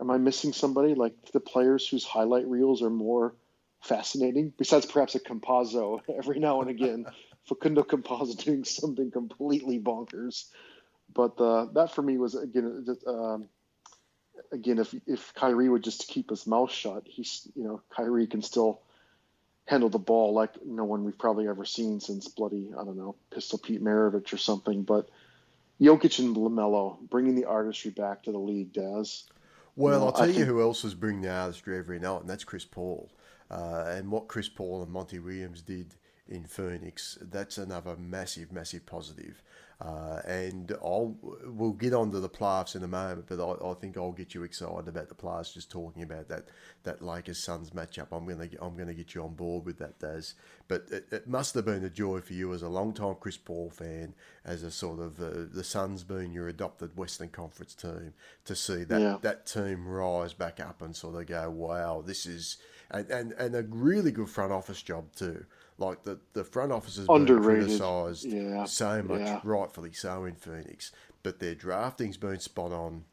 Am 0.00 0.10
I 0.10 0.18
missing 0.18 0.52
somebody? 0.52 0.94
Like 0.94 1.14
the 1.32 1.40
players 1.40 1.88
whose 1.88 2.04
highlight 2.04 2.46
reels 2.48 2.82
are 2.82 2.90
more 2.90 3.34
fascinating 3.80 4.52
besides 4.58 4.86
perhaps 4.86 5.14
a 5.14 5.20
Campazzo 5.20 6.00
every 6.18 6.40
now 6.40 6.62
and 6.62 6.70
again 6.70 7.06
Facundo 7.46 7.82
Campazzo 7.82 8.42
doing 8.42 8.64
something 8.64 9.10
completely 9.10 9.78
bonkers. 9.78 10.44
But 11.12 11.40
uh, 11.40 11.66
that 11.74 11.94
for 11.94 12.02
me 12.02 12.16
was 12.18 12.34
again, 12.34 12.86
um, 13.06 13.48
again, 14.52 14.78
if 14.78 14.94
if 15.06 15.34
Kyrie 15.34 15.68
would 15.68 15.84
just 15.84 16.08
keep 16.08 16.30
his 16.30 16.46
mouth 16.46 16.72
shut, 16.72 17.04
he's 17.06 17.46
you 17.54 17.64
know 17.64 17.82
Kyrie 17.90 18.26
can 18.26 18.42
still 18.42 18.80
handle 19.66 19.88
the 19.88 19.98
ball 19.98 20.34
like 20.34 20.50
no 20.64 20.84
one 20.84 21.04
we've 21.04 21.18
probably 21.18 21.48
ever 21.48 21.64
seen 21.64 21.98
since 21.98 22.28
bloody 22.28 22.70
I 22.78 22.84
don't 22.84 22.96
know 22.96 23.16
Pistol 23.30 23.58
Pete 23.58 23.82
Maravich 23.82 24.32
or 24.32 24.38
something. 24.38 24.82
But 24.82 25.08
Jokic 25.80 26.18
and 26.18 26.36
Lamelo 26.36 26.98
bringing 27.08 27.34
the 27.34 27.46
artistry 27.46 27.90
back 27.90 28.24
to 28.24 28.32
the 28.32 28.38
league, 28.38 28.72
Daz. 28.72 29.24
Well, 29.76 30.04
I'll 30.04 30.12
tell 30.12 30.30
you 30.30 30.44
who 30.44 30.60
else 30.62 30.84
is 30.84 30.94
bringing 30.94 31.22
the 31.22 31.30
artistry 31.30 31.76
every 31.76 31.98
night, 31.98 32.20
and 32.20 32.30
that's 32.30 32.44
Chris 32.44 32.64
Paul. 32.64 33.10
Uh, 33.50 33.84
and 33.88 34.10
what 34.10 34.28
Chris 34.28 34.48
Paul 34.48 34.82
and 34.82 34.92
Monty 34.92 35.18
Williams 35.18 35.62
did 35.62 35.94
in 36.28 36.44
Phoenix, 36.44 37.18
that's 37.20 37.58
another 37.58 37.96
massive, 37.96 38.52
massive 38.52 38.86
positive. 38.86 39.42
Uh, 39.80 40.20
and 40.26 40.72
I'll 40.82 41.16
we'll 41.44 41.72
get 41.72 41.92
onto 41.92 42.20
the 42.20 42.28
playoffs 42.28 42.76
in 42.76 42.84
a 42.84 42.88
moment, 42.88 43.26
but 43.28 43.40
I, 43.40 43.70
I, 43.70 43.74
think 43.74 43.98
I'll 43.98 44.12
get 44.12 44.32
you 44.32 44.44
excited 44.44 44.86
about 44.86 45.08
the 45.08 45.16
playoffs. 45.16 45.52
Just 45.52 45.70
talking 45.70 46.02
about 46.04 46.28
that 46.28 46.48
that 46.84 47.02
Lakers 47.02 47.42
Suns 47.42 47.70
matchup, 47.70 48.06
I'm 48.12 48.24
gonna 48.24 48.48
I'm 48.62 48.76
gonna 48.76 48.94
get 48.94 49.14
you 49.14 49.24
on 49.24 49.34
board 49.34 49.66
with 49.66 49.78
that, 49.78 49.98
Daz. 49.98 50.34
But 50.68 50.86
it, 50.92 51.08
it 51.10 51.28
must 51.28 51.54
have 51.54 51.64
been 51.64 51.84
a 51.84 51.90
joy 51.90 52.20
for 52.20 52.34
you 52.34 52.54
as 52.54 52.62
a 52.62 52.68
long 52.68 52.94
time 52.94 53.16
Chris 53.18 53.36
Paul 53.36 53.68
fan, 53.68 54.14
as 54.44 54.62
a 54.62 54.70
sort 54.70 55.00
of 55.00 55.20
uh, 55.20 55.46
the 55.52 55.64
Suns 55.64 56.04
being 56.04 56.32
your 56.32 56.48
adopted 56.48 56.96
Western 56.96 57.28
Conference 57.28 57.74
team, 57.74 58.14
to 58.44 58.54
see 58.54 58.84
that 58.84 59.00
yeah. 59.00 59.16
that 59.22 59.44
team 59.44 59.88
rise 59.88 60.34
back 60.34 60.60
up 60.60 60.82
and 60.82 60.94
sort 60.94 61.20
of 61.20 61.26
go, 61.26 61.50
wow, 61.50 62.00
this 62.00 62.26
is 62.26 62.58
and, 62.90 63.10
and, 63.10 63.32
and 63.32 63.56
a 63.56 63.62
really 63.62 64.12
good 64.12 64.28
front 64.28 64.52
office 64.52 64.82
job 64.82 65.06
too. 65.16 65.44
Like 65.76 66.04
the, 66.04 66.20
the 66.34 66.44
front 66.44 66.70
office 66.70 66.96
has 66.96 67.06
been 67.06 67.26
criticised 67.26 68.26
yeah. 68.26 68.64
so 68.64 69.02
much, 69.02 69.20
yeah. 69.20 69.40
rightfully 69.42 69.92
so, 69.92 70.24
in 70.24 70.36
Phoenix. 70.36 70.92
But 71.24 71.40
their 71.40 71.54
drafting's 71.54 72.16
been 72.16 72.40
spot 72.40 72.72
on. 72.72 73.04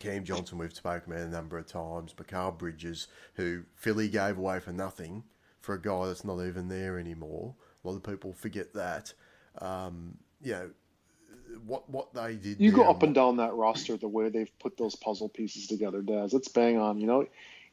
Cam 0.00 0.24
Johnson, 0.24 0.58
we've 0.58 0.74
spoken 0.74 1.12
about 1.12 1.26
a 1.26 1.30
number 1.30 1.56
of 1.56 1.66
times. 1.66 2.14
Mikal 2.14 2.56
Bridges, 2.56 3.06
who 3.34 3.62
Philly 3.74 4.08
gave 4.08 4.38
away 4.38 4.58
for 4.58 4.72
nothing 4.72 5.22
for 5.60 5.74
a 5.74 5.80
guy 5.80 6.06
that's 6.06 6.24
not 6.24 6.44
even 6.44 6.68
there 6.68 6.98
anymore. 6.98 7.54
A 7.84 7.88
lot 7.88 7.96
of 7.96 8.02
people 8.02 8.32
forget 8.32 8.74
that. 8.74 9.12
Um, 9.60 10.18
you 10.42 10.52
know, 10.52 10.70
what 11.66 11.88
what 11.88 12.12
they 12.14 12.34
did. 12.34 12.60
You 12.60 12.72
go 12.72 12.88
up 12.88 13.02
and 13.02 13.14
down 13.14 13.36
that 13.38 13.54
roster 13.54 13.96
the 13.96 14.08
way 14.08 14.28
they've 14.28 14.50
put 14.58 14.76
those 14.76 14.94
puzzle 14.96 15.28
pieces 15.28 15.66
together, 15.66 16.02
Daz. 16.02 16.34
It's 16.34 16.48
bang 16.48 16.78
on. 16.78 16.98
You 16.98 17.06
know, 17.06 17.26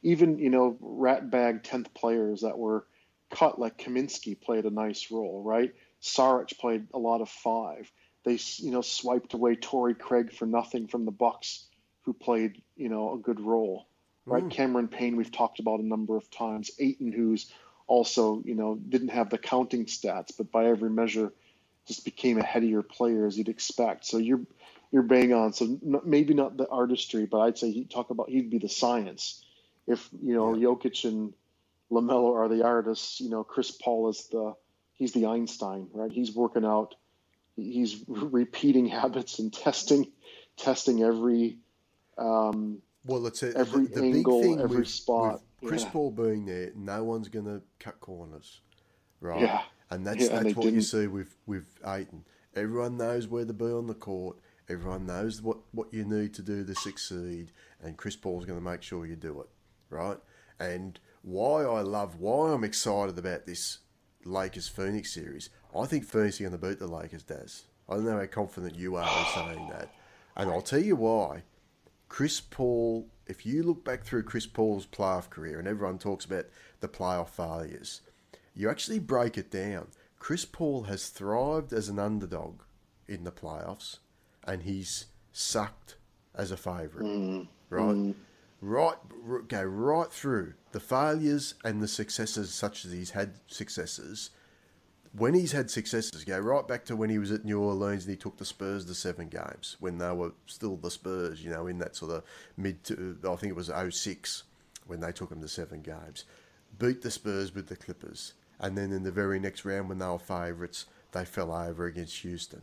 even 0.04 0.40
you 0.40 0.50
know 0.50 0.78
rat 0.80 1.30
bag 1.30 1.64
tenth 1.64 1.94
players 1.94 2.42
that 2.42 2.58
were 2.58 2.86
cut 3.32 3.60
like 3.60 3.78
Kaminsky 3.78 4.40
played 4.40 4.66
a 4.66 4.70
nice 4.70 5.10
role, 5.12 5.42
right? 5.44 5.74
Saric 6.02 6.58
played 6.60 6.88
a 6.94 7.00
lot 7.00 7.22
of 7.22 7.30
five. 7.30 7.92
They 8.24 8.38
you 8.58 8.72
know 8.72 8.82
swiped 8.82 9.34
away 9.34 9.56
Torrey 9.56 9.96
Craig 9.96 10.32
for 10.34 10.46
nothing 10.46 10.88
from 10.88 11.06
the 11.06 11.12
Bucks, 11.12 11.66
who 12.04 12.14
played 12.14 12.62
you 12.76 12.90
know 12.90 13.14
a 13.14 13.18
good 13.18 13.40
role, 13.40 13.88
right? 14.26 14.44
Mm. 14.44 14.52
Cameron 14.52 14.88
Payne 14.88 15.16
we've 15.16 15.32
talked 15.32 15.60
about 15.60 15.80
a 15.80 15.86
number 15.86 16.16
of 16.18 16.30
times. 16.30 16.72
Ayton 16.80 17.12
who's 17.12 17.52
also 17.88 18.42
you 18.46 18.56
know 18.56 18.76
didn't 18.76 19.10
have 19.10 19.30
the 19.30 19.38
counting 19.38 19.86
stats, 19.86 20.32
but 20.38 20.52
by 20.52 20.66
every 20.66 20.90
measure 20.90 21.34
just 21.88 22.06
became 22.06 22.38
a 22.38 22.44
headier 22.44 22.84
player 22.84 23.26
as 23.26 23.38
you'd 23.38 23.50
expect. 23.50 24.06
So 24.06 24.18
you're 24.18 24.42
you're 24.92 25.04
bang 25.04 25.34
on. 25.34 25.54
So 25.54 25.80
maybe 26.04 26.34
not 26.34 26.58
the 26.58 26.68
artistry, 26.68 27.26
but 27.26 27.40
I'd 27.40 27.58
say 27.58 27.72
he'd 27.72 27.90
talk 27.90 28.10
about 28.10 28.30
he'd 28.30 28.50
be 28.50 28.60
the 28.60 28.70
science 28.70 29.44
if 29.88 30.10
you 30.22 30.36
know 30.36 30.54
yeah. 30.54 30.68
Jokic 30.68 31.06
and 31.06 31.34
Lamelo 31.92 32.36
are 32.36 32.48
the 32.48 32.64
artists, 32.64 33.20
you 33.20 33.30
know 33.30 33.44
Chris 33.44 33.72
Paul 33.72 34.10
is 34.10 34.28
the 34.32 34.54
he's 34.94 35.14
the 35.14 35.26
Einstein, 35.26 35.88
right? 35.94 36.12
He's 36.12 36.34
working 36.34 36.66
out, 36.66 36.96
he's 37.56 38.04
repeating 38.08 38.86
habits 39.02 39.40
and 39.40 39.54
testing, 39.54 40.12
testing 40.58 41.04
every. 41.04 41.58
Um, 42.18 42.82
well, 43.06 43.26
it's 43.26 43.42
a, 43.44 43.56
every 43.58 43.88
the, 43.88 44.00
the 44.00 44.04
angle, 44.04 44.42
big 44.42 44.50
thing 44.50 44.62
every 44.62 44.80
with, 44.80 44.88
spot. 44.88 45.42
With 45.62 45.70
Chris 45.70 45.84
yeah. 45.84 45.90
Paul 45.90 46.12
being 46.12 46.46
there, 46.46 46.72
no 46.76 47.04
one's 47.04 47.30
going 47.30 47.46
to 47.46 47.62
cut 47.80 48.00
corners, 48.00 48.62
right? 49.20 49.42
Yeah, 49.42 49.62
and 49.90 50.06
that's 50.06 50.22
yeah, 50.22 50.30
that's 50.30 50.46
and 50.46 50.56
what 50.56 50.64
didn't. 50.64 50.76
you 50.76 50.82
see 50.82 51.08
with 51.08 51.36
with 51.46 51.66
Ayton. 51.86 52.26
Everyone 52.56 52.98
knows 52.98 53.28
where 53.28 53.46
to 53.46 53.54
be 53.54 53.66
on 53.66 53.88
the 53.88 53.94
court. 53.94 54.38
Everyone 54.70 55.06
knows 55.06 55.42
what, 55.42 55.58
what 55.72 55.94
you 55.94 56.06
need 56.06 56.34
to 56.36 56.42
do 56.42 56.64
to 56.66 56.76
succeed, 56.76 57.52
and 57.82 57.98
Chris 57.98 58.16
Paul's 58.16 58.46
going 58.46 58.60
to 58.60 58.64
make 58.64 58.82
sure 58.82 59.06
you 59.06 59.16
do 59.16 59.42
it 59.42 59.48
right? 59.92 60.18
And 60.60 61.00
why 61.22 61.64
I 61.64 61.82
love, 61.82 62.20
why 62.20 62.52
I'm 62.52 62.64
excited 62.64 63.18
about 63.18 63.46
this 63.46 63.80
Lakers 64.26 64.68
Phoenix 64.68 65.14
series, 65.14 65.50
I 65.78 65.86
think 65.86 66.06
Phoenix 66.06 66.40
are 66.40 66.50
going 66.50 66.60
to 66.60 66.68
beat 66.68 66.80
the 66.80 66.88
Lakers, 66.88 67.24
Daz. 67.24 67.64
I 67.90 67.96
don't 67.96 68.06
know 68.06 68.20
how 68.20 68.26
confident 68.26 68.76
you 68.76 68.96
are 68.96 69.04
in 69.04 69.26
saying 69.34 69.70
that. 69.70 69.94
And 70.36 70.50
I'll 70.50 70.62
tell 70.62 70.82
you 70.82 70.96
why. 70.96 71.44
Chris 72.10 72.40
Paul, 72.40 73.08
if 73.28 73.46
you 73.46 73.64
look 73.64 73.86
back 73.86 74.04
through 74.04 74.24
Chris 74.24 74.46
Paul's 74.46 74.86
playoff 74.86 75.30
career, 75.30 75.60
and 75.60 75.68
everyone 75.68 75.98
talks 75.98 76.26
about 76.26 76.46
the 76.80 76.88
playoff 76.88 77.30
failures, 77.30 78.02
you 78.54 78.70
actually 78.70 79.00
break 79.00 79.38
it 79.38 79.50
down. 79.50 79.88
Chris 80.20 80.46
Paul 80.46 80.84
has 80.84 81.08
thrived 81.08 81.74
as 81.74 81.90
an 81.90 82.00
underdog 82.00 82.62
in 83.08 83.24
the 83.24 83.32
playoffs, 83.32 84.00
and 84.46 84.64
he's 84.64 85.06
sucked 85.32 85.96
as 86.36 86.52
a 86.52 86.58
favourite, 86.58 87.08
mm. 87.08 87.48
right? 87.70 87.96
Mm 87.96 88.16
right 88.62 88.96
go 89.48 89.64
right 89.64 90.12
through 90.12 90.54
the 90.72 90.80
failures 90.80 91.56
and 91.66 91.82
the 91.82 91.88
successes 91.88 92.54
such 92.54 92.86
as 92.86 92.92
he's 92.92 93.12
had 93.12 93.34
successes. 93.48 94.30
When 95.14 95.34
he's 95.34 95.52
had 95.52 95.70
successes 95.70 96.24
go 96.24 96.40
right 96.40 96.66
back 96.68 96.86
to 96.86 96.96
when 96.96 97.10
he 97.10 97.18
was 97.18 97.32
at 97.32 97.44
New 97.44 97.60
Orleans 97.60 98.06
and 98.06 98.12
he 98.12 98.18
took 98.18 98.38
the 98.38 98.46
Spurs 98.46 98.86
to 98.86 98.94
seven 98.94 99.28
games 99.28 99.76
when 99.80 99.98
they 99.98 100.12
were 100.12 100.34
still 100.46 100.78
the 100.78 100.92
Spurs 100.92 101.44
you 101.44 101.50
know 101.50 101.68
in 101.68 101.80
that 101.80 101.96
sort 101.96 102.12
of 102.12 102.24
mid 102.56 102.84
to 102.86 103.18
I 103.24 103.36
think 103.36 103.52
it 103.52 103.56
was 103.56 103.72
06 103.90 104.44
when 104.86 105.00
they 105.02 105.12
took 105.12 105.32
him 105.32 105.42
to 105.42 105.48
seven 105.48 105.82
games. 105.82 106.26
Beat 106.78 107.02
the 107.02 107.12
Spurs 107.12 107.54
with 107.54 107.68
the 107.68 107.76
Clippers. 107.76 108.34
And 108.60 108.78
then 108.78 108.92
in 108.92 109.04
the 109.04 109.12
very 109.12 109.40
next 109.40 109.66
round 109.66 109.90
when 109.90 109.98
they 109.98 110.06
were 110.06 110.20
favourites 110.20 110.86
they 111.12 111.26
fell 111.26 111.52
over 111.52 111.86
against 111.86 112.20
Houston. 112.20 112.62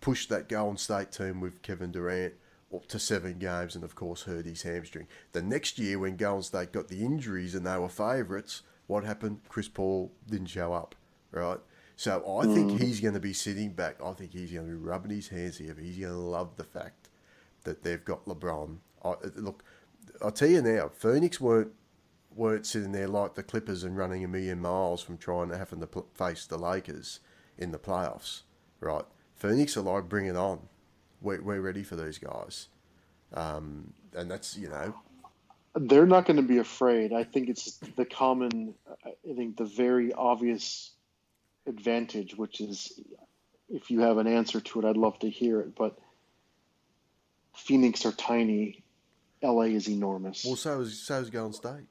Pushed 0.00 0.30
that 0.30 0.48
Golden 0.48 0.78
State 0.78 1.12
team 1.12 1.40
with 1.40 1.62
Kevin 1.62 1.92
Durant 1.92 2.34
up 2.74 2.86
to 2.88 2.98
seven 2.98 3.38
games 3.38 3.74
and, 3.74 3.84
of 3.84 3.94
course, 3.94 4.22
hurt 4.22 4.46
his 4.46 4.62
hamstring. 4.62 5.06
The 5.32 5.42
next 5.42 5.78
year, 5.78 5.98
when 5.98 6.16
Golden 6.16 6.42
State 6.42 6.72
got 6.72 6.88
the 6.88 7.04
injuries 7.04 7.54
and 7.54 7.66
they 7.66 7.78
were 7.78 7.88
favourites, 7.88 8.62
what 8.86 9.04
happened? 9.04 9.40
Chris 9.48 9.68
Paul 9.68 10.12
didn't 10.28 10.48
show 10.48 10.72
up, 10.72 10.94
right? 11.30 11.58
So 11.96 12.18
I 12.18 12.46
mm. 12.46 12.54
think 12.54 12.80
he's 12.80 13.00
going 13.00 13.14
to 13.14 13.20
be 13.20 13.32
sitting 13.32 13.72
back. 13.72 13.96
I 14.04 14.12
think 14.12 14.32
he's 14.32 14.52
going 14.52 14.66
to 14.66 14.72
be 14.72 14.78
rubbing 14.78 15.10
his 15.10 15.28
hands 15.28 15.58
here. 15.58 15.76
He's 15.80 15.98
going 15.98 16.12
to 16.12 16.18
love 16.18 16.56
the 16.56 16.64
fact 16.64 17.08
that 17.64 17.82
they've 17.82 18.04
got 18.04 18.24
LeBron. 18.26 18.76
I, 19.04 19.14
look, 19.36 19.64
I'll 20.22 20.30
tell 20.30 20.48
you 20.48 20.62
now, 20.62 20.88
Phoenix 20.88 21.40
weren't 21.40 21.72
weren't 22.34 22.66
sitting 22.66 22.92
there 22.92 23.08
like 23.08 23.34
the 23.34 23.42
Clippers 23.42 23.82
and 23.82 23.96
running 23.96 24.22
a 24.22 24.28
million 24.28 24.60
miles 24.60 25.02
from 25.02 25.18
trying 25.18 25.48
to 25.48 25.58
having 25.58 25.80
to 25.80 25.88
face 26.14 26.46
the 26.46 26.56
Lakers 26.56 27.18
in 27.56 27.72
the 27.72 27.78
playoffs, 27.78 28.42
right? 28.78 29.04
Phoenix 29.34 29.76
are 29.76 29.80
like, 29.80 30.08
bring 30.08 30.26
it 30.26 30.36
on 30.36 30.60
we're, 31.20 31.42
we're 31.42 31.60
ready 31.60 31.82
for 31.82 31.96
those 31.96 32.18
guys. 32.18 32.68
Um, 33.34 33.92
and 34.14 34.30
that's, 34.30 34.56
you 34.56 34.68
know. 34.68 34.94
They're 35.74 36.06
not 36.06 36.26
going 36.26 36.38
to 36.38 36.42
be 36.42 36.58
afraid. 36.58 37.12
I 37.12 37.24
think 37.24 37.48
it's 37.48 37.78
the 37.96 38.04
common, 38.04 38.74
I 39.04 39.34
think 39.34 39.56
the 39.56 39.64
very 39.64 40.12
obvious 40.12 40.92
advantage, 41.66 42.36
which 42.36 42.60
is 42.60 43.00
if 43.68 43.90
you 43.90 44.00
have 44.00 44.18
an 44.18 44.26
answer 44.26 44.60
to 44.60 44.80
it, 44.80 44.84
I'd 44.84 44.96
love 44.96 45.18
to 45.20 45.30
hear 45.30 45.60
it. 45.60 45.76
But 45.76 45.98
Phoenix 47.54 48.06
are 48.06 48.12
tiny, 48.12 48.82
LA 49.42 49.62
is 49.62 49.88
enormous. 49.88 50.44
Well, 50.44 50.56
so 50.56 50.80
is, 50.80 51.00
so 51.00 51.20
is 51.20 51.30
Golden 51.30 51.52
State. 51.52 51.86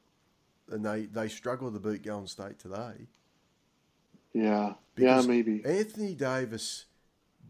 And 0.70 0.86
they, 0.86 1.06
they 1.06 1.30
struggle 1.30 1.72
to 1.72 1.80
beat 1.80 2.04
Golden 2.04 2.28
State 2.28 2.60
today. 2.60 3.08
Yeah. 4.34 4.74
yeah, 4.98 5.22
maybe. 5.22 5.64
Anthony 5.66 6.14
Davis 6.14 6.86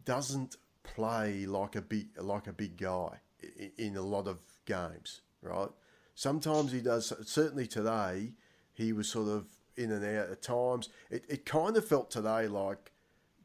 doesn't 0.05 0.55
play 0.95 1.45
like 1.45 1.75
a 1.75 1.81
big 1.81 2.07
like 2.19 2.47
a 2.47 2.53
big 2.53 2.77
guy 2.77 3.19
in 3.77 3.95
a 3.95 4.01
lot 4.01 4.27
of 4.27 4.39
games, 4.65 5.21
right? 5.41 5.69
Sometimes 6.15 6.71
he 6.71 6.81
does. 6.81 7.13
Certainly 7.25 7.67
today, 7.67 8.33
he 8.73 8.93
was 8.93 9.07
sort 9.07 9.29
of 9.29 9.45
in 9.75 9.91
and 9.91 10.03
out 10.03 10.29
at 10.31 10.41
times. 10.41 10.89
It, 11.09 11.25
it 11.29 11.45
kind 11.45 11.77
of 11.77 11.87
felt 11.87 12.09
today 12.09 12.47
like 12.47 12.91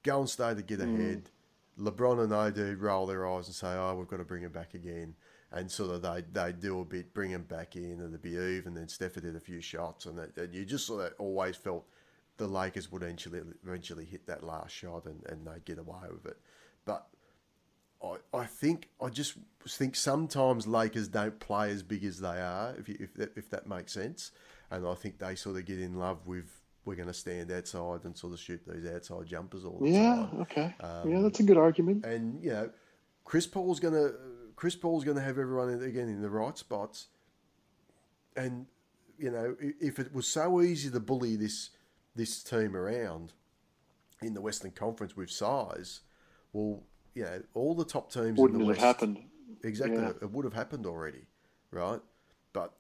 Golden 0.03 0.27
State 0.27 0.57
to 0.57 0.63
get 0.63 0.81
mm. 0.81 0.95
ahead. 0.95 1.31
LeBron 1.79 2.23
and 2.23 2.33
AD 2.33 2.81
roll 2.81 3.07
their 3.07 3.27
eyes 3.27 3.47
and 3.47 3.55
say, 3.55 3.69
"Oh, 3.69 3.95
we've 3.97 4.09
got 4.09 4.19
to 4.19 4.25
bring 4.25 4.43
him 4.43 4.53
back 4.53 4.75
again." 4.75 5.15
And 5.51 5.71
sort 5.71 5.91
of 5.91 6.03
they 6.03 6.25
they 6.33 6.53
do 6.53 6.81
a 6.81 6.85
bit, 6.85 7.13
bring 7.13 7.31
him 7.31 7.43
back 7.43 7.77
in, 7.77 8.01
and 8.01 8.09
it'd 8.09 8.23
be 8.23 8.37
even. 8.37 8.75
Then 8.75 8.89
Steph 8.89 9.15
did 9.15 9.37
a 9.37 9.41
few 9.41 9.61
shots, 9.61 10.07
and, 10.07 10.19
it, 10.19 10.37
and 10.37 10.55
you 10.55 10.65
just 10.65 10.87
sort 10.87 11.07
of 11.07 11.15
always 11.19 11.57
felt 11.57 11.85
the 12.37 12.47
Lakers 12.47 12.91
would 12.91 13.03
eventually 13.03 13.41
eventually 13.65 14.05
hit 14.05 14.27
that 14.27 14.43
last 14.43 14.71
shot 14.71 15.05
and, 15.05 15.23
and 15.27 15.47
they'd 15.47 15.65
get 15.65 15.79
away 15.79 16.09
with 16.11 16.27
it. 16.27 16.39
But 16.85 17.07
I, 18.03 18.17
I 18.37 18.45
think 18.45 18.89
I 19.01 19.09
just 19.09 19.35
think 19.67 19.95
sometimes 19.97 20.67
Lakers 20.67 21.09
don't 21.09 21.39
play 21.39 21.71
as 21.71 21.83
big 21.83 22.05
as 22.05 22.21
they 22.21 22.41
are, 22.41 22.75
if 22.79 22.89
you, 22.89 22.97
if 22.99 23.15
that, 23.15 23.33
if 23.37 23.51
that 23.51 23.67
makes 23.67 23.93
sense, 23.93 24.33
and 24.71 24.87
I 24.87 24.95
think 24.95 25.19
they 25.19 25.35
sort 25.35 25.57
of 25.57 25.65
get 25.65 25.81
in 25.81 25.99
love 25.99 26.27
with 26.27 26.63
we're 26.85 26.97
going 26.97 27.09
to 27.09 27.15
stand 27.15 27.53
outside 27.53 28.05
and 28.05 28.17
sort 28.17 28.33
of 28.33 28.41
shoot 28.41 28.61
these 28.67 28.91
outside 28.91 29.27
jumpers 29.27 29.65
all 29.65 29.79
the 29.81 29.91
yeah, 29.91 30.17
time. 30.17 30.29
Yeah, 30.33 30.41
okay, 30.41 30.75
um, 30.81 31.11
yeah, 31.11 31.21
that's 31.21 31.39
a 31.39 31.45
good 31.45 31.57
argument. 31.57 32.05
And 32.05 32.43
you 32.43 32.51
know, 32.51 32.71
Chris 33.25 33.47
Paul's 33.47 33.79
going 33.79 33.95
to 33.95 34.15
Chris 34.57 34.75
Paul's 34.75 35.05
going 35.05 35.17
to 35.17 35.23
have 35.23 35.39
everyone 35.39 35.71
in, 35.71 35.83
again 35.83 36.09
in 36.09 36.23
the 36.23 36.31
right 36.31 36.59
spots, 36.59 37.09
and 38.37 38.67
you 39.19 39.31
know 39.31 39.57
if 39.61 39.99
it 39.99 40.13
was 40.13 40.27
so 40.27 40.61
easy 40.61 40.91
to 40.91 41.01
bully 41.01 41.37
this 41.37 41.71
this 42.17 42.43
team 42.43 42.77
around 42.77 43.33
in 44.21 44.35
the 44.35 44.41
Western 44.41 44.71
Conference 44.71 45.17
with 45.17 45.31
size, 45.31 46.01
well, 46.53 46.83
you 47.15 47.25
know 47.25 47.43
all 47.55 47.75
the 47.75 47.85
top 47.85 48.13
teams 48.13 48.39
Wouldn't 48.39 48.61
in 48.61 48.67
the 48.67 48.69
West 48.69 48.81
have 48.81 48.97
happened? 48.97 49.19
exactly 49.63 49.97
Yeah. 49.97 50.13
it 50.21 50.31
would 50.31 50.45
have 50.45 50.55
happened 50.55 50.87
already, 50.87 51.27
right? 51.71 52.01
But 52.53 52.73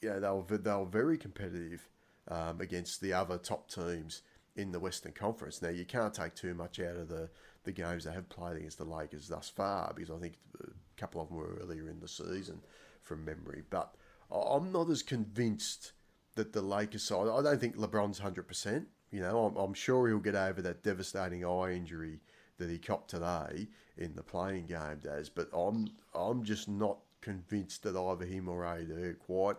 yeah, 0.00 0.18
they 0.18 0.28
were 0.28 0.42
they 0.58 0.72
were 0.72 0.84
very 0.86 1.18
competitive 1.18 1.88
um, 2.28 2.60
against 2.60 3.00
the 3.00 3.12
other 3.12 3.38
top 3.38 3.68
teams 3.68 4.22
in 4.56 4.72
the 4.72 4.80
Western 4.80 5.12
Conference. 5.12 5.62
Now 5.62 5.68
you 5.68 5.84
can't 5.84 6.14
take 6.14 6.34
too 6.34 6.54
much 6.54 6.80
out 6.80 6.96
of 6.96 7.08
the 7.08 7.28
the 7.64 7.72
games 7.72 8.04
they 8.04 8.12
have 8.12 8.28
played 8.28 8.56
against 8.56 8.78
the 8.78 8.84
Lakers 8.84 9.28
thus 9.28 9.48
far 9.48 9.92
because 9.94 10.10
I 10.10 10.18
think 10.18 10.34
a 10.62 10.68
couple 10.96 11.20
of 11.20 11.28
them 11.28 11.36
were 11.36 11.58
earlier 11.62 11.88
in 11.88 12.00
the 12.00 12.08
season 12.08 12.60
from 13.02 13.24
memory. 13.24 13.62
But 13.68 13.94
I'm 14.30 14.72
not 14.72 14.88
as 14.90 15.02
convinced 15.02 15.92
that 16.34 16.52
the 16.52 16.62
Lakers 16.62 17.02
side. 17.02 17.28
I 17.28 17.42
don't 17.42 17.60
think 17.60 17.76
LeBron's 17.76 18.18
hundred 18.20 18.48
percent. 18.48 18.88
You 19.10 19.20
know, 19.20 19.46
I'm, 19.46 19.56
I'm 19.56 19.74
sure 19.74 20.06
he'll 20.06 20.18
get 20.18 20.34
over 20.34 20.60
that 20.62 20.82
devastating 20.82 21.44
eye 21.44 21.72
injury 21.72 22.20
that 22.58 22.68
he 22.70 22.78
copped 22.78 23.10
today 23.10 23.68
in 23.96 24.14
the 24.14 24.22
playing 24.22 24.66
game, 24.66 25.00
Daz. 25.02 25.28
But 25.28 25.48
I'm 25.52 25.88
I'm 26.14 26.44
just 26.44 26.68
not 26.68 26.98
convinced 27.20 27.82
that 27.82 27.96
either 27.96 28.24
him 28.24 28.48
or 28.48 28.64
AD 28.64 28.90
are 28.90 29.14
quite 29.14 29.56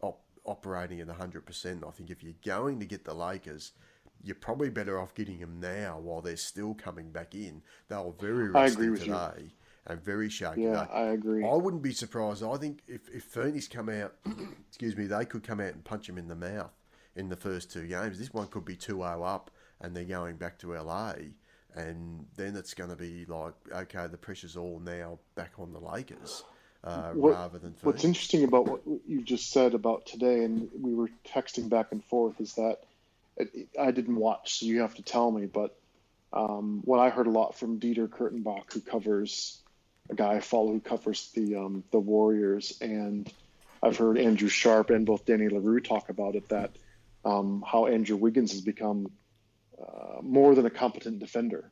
op- 0.00 0.22
operating 0.44 1.00
at 1.00 1.08
hundred 1.08 1.44
percent. 1.44 1.84
I 1.86 1.90
think 1.90 2.10
if 2.10 2.22
you're 2.22 2.34
going 2.44 2.78
to 2.80 2.86
get 2.86 3.04
the 3.04 3.14
Lakers. 3.14 3.72
You're 4.24 4.36
probably 4.36 4.70
better 4.70 5.00
off 5.00 5.16
getting 5.16 5.40
them 5.40 5.58
now 5.58 5.98
while 5.98 6.20
they're 6.20 6.36
still 6.36 6.74
coming 6.74 7.10
back 7.10 7.34
in. 7.34 7.60
They 7.88 7.96
were 7.96 8.12
very 8.20 8.50
agree 8.50 8.90
with 8.90 9.04
you. 9.04 9.06
today 9.12 9.52
and 9.86 10.00
very 10.00 10.28
shaky. 10.28 10.62
Yeah, 10.62 10.86
I 10.92 11.06
agree. 11.06 11.44
I 11.44 11.54
wouldn't 11.54 11.82
be 11.82 11.92
surprised. 11.92 12.44
I 12.44 12.56
think 12.56 12.82
if, 12.86 13.08
if 13.12 13.24
Phoenix 13.24 13.66
come 13.66 13.88
out, 13.88 14.14
excuse 14.68 14.96
me, 14.96 15.06
they 15.06 15.24
could 15.24 15.42
come 15.42 15.58
out 15.58 15.74
and 15.74 15.82
punch 15.82 16.08
him 16.08 16.18
in 16.18 16.28
the 16.28 16.36
mouth 16.36 16.70
in 17.16 17.28
the 17.28 17.36
first 17.36 17.72
two 17.72 17.86
games. 17.88 18.18
This 18.18 18.32
one 18.32 18.46
could 18.46 18.64
be 18.64 18.76
2 18.76 18.98
0 18.98 19.22
up 19.24 19.50
and 19.80 19.94
they're 19.96 20.04
going 20.04 20.36
back 20.36 20.58
to 20.58 20.72
LA. 20.74 21.14
And 21.74 22.26
then 22.36 22.56
it's 22.56 22.74
going 22.74 22.90
to 22.90 22.96
be 22.96 23.24
like, 23.26 23.54
okay, 23.72 24.06
the 24.06 24.18
pressure's 24.18 24.56
all 24.56 24.80
now 24.84 25.18
back 25.34 25.52
on 25.58 25.72
the 25.72 25.78
Lakers 25.78 26.44
uh, 26.84 27.10
What- 27.12 27.32
rather 27.32 27.58
than 27.58 27.72
Phoenix. 27.72 27.84
What's 27.84 28.04
interesting 28.04 28.44
about 28.44 28.66
what 28.66 28.82
you 29.06 29.22
just 29.22 29.50
said 29.50 29.74
about 29.74 30.06
today, 30.06 30.44
and 30.44 30.68
we 30.78 30.94
were 30.94 31.10
texting 31.26 31.68
back 31.68 31.92
and 31.92 32.04
forth, 32.04 32.40
is 32.40 32.54
that 32.54 32.78
it, 33.36 33.68
I 33.80 33.90
didn't 33.90 34.16
watch, 34.16 34.58
so 34.58 34.66
you 34.66 34.80
have 34.80 34.94
to 34.96 35.02
tell 35.02 35.30
me. 35.30 35.46
But 35.46 35.74
um, 36.32 36.82
what 36.84 36.98
I 36.98 37.10
heard 37.10 37.26
a 37.26 37.30
lot 37.30 37.58
from 37.58 37.80
Dieter 37.80 38.08
Kurtenbach, 38.08 38.72
who 38.72 38.80
covers 38.80 39.58
a 40.10 40.14
guy 40.14 40.34
I 40.34 40.40
follow 40.40 40.72
who 40.72 40.80
covers 40.80 41.30
the 41.34 41.56
um, 41.56 41.84
the 41.90 42.00
Warriors, 42.00 42.78
and 42.80 43.30
I've 43.82 43.96
heard 43.96 44.18
Andrew 44.18 44.48
Sharp 44.48 44.90
and 44.90 45.06
both 45.06 45.24
Danny 45.24 45.48
Leroux 45.48 45.80
talk 45.80 46.08
about 46.08 46.34
it 46.34 46.48
that 46.48 46.72
um, 47.24 47.64
how 47.66 47.86
Andrew 47.86 48.16
Wiggins 48.16 48.52
has 48.52 48.60
become 48.60 49.10
uh, 49.82 50.20
more 50.22 50.54
than 50.54 50.66
a 50.66 50.70
competent 50.70 51.18
defender. 51.18 51.70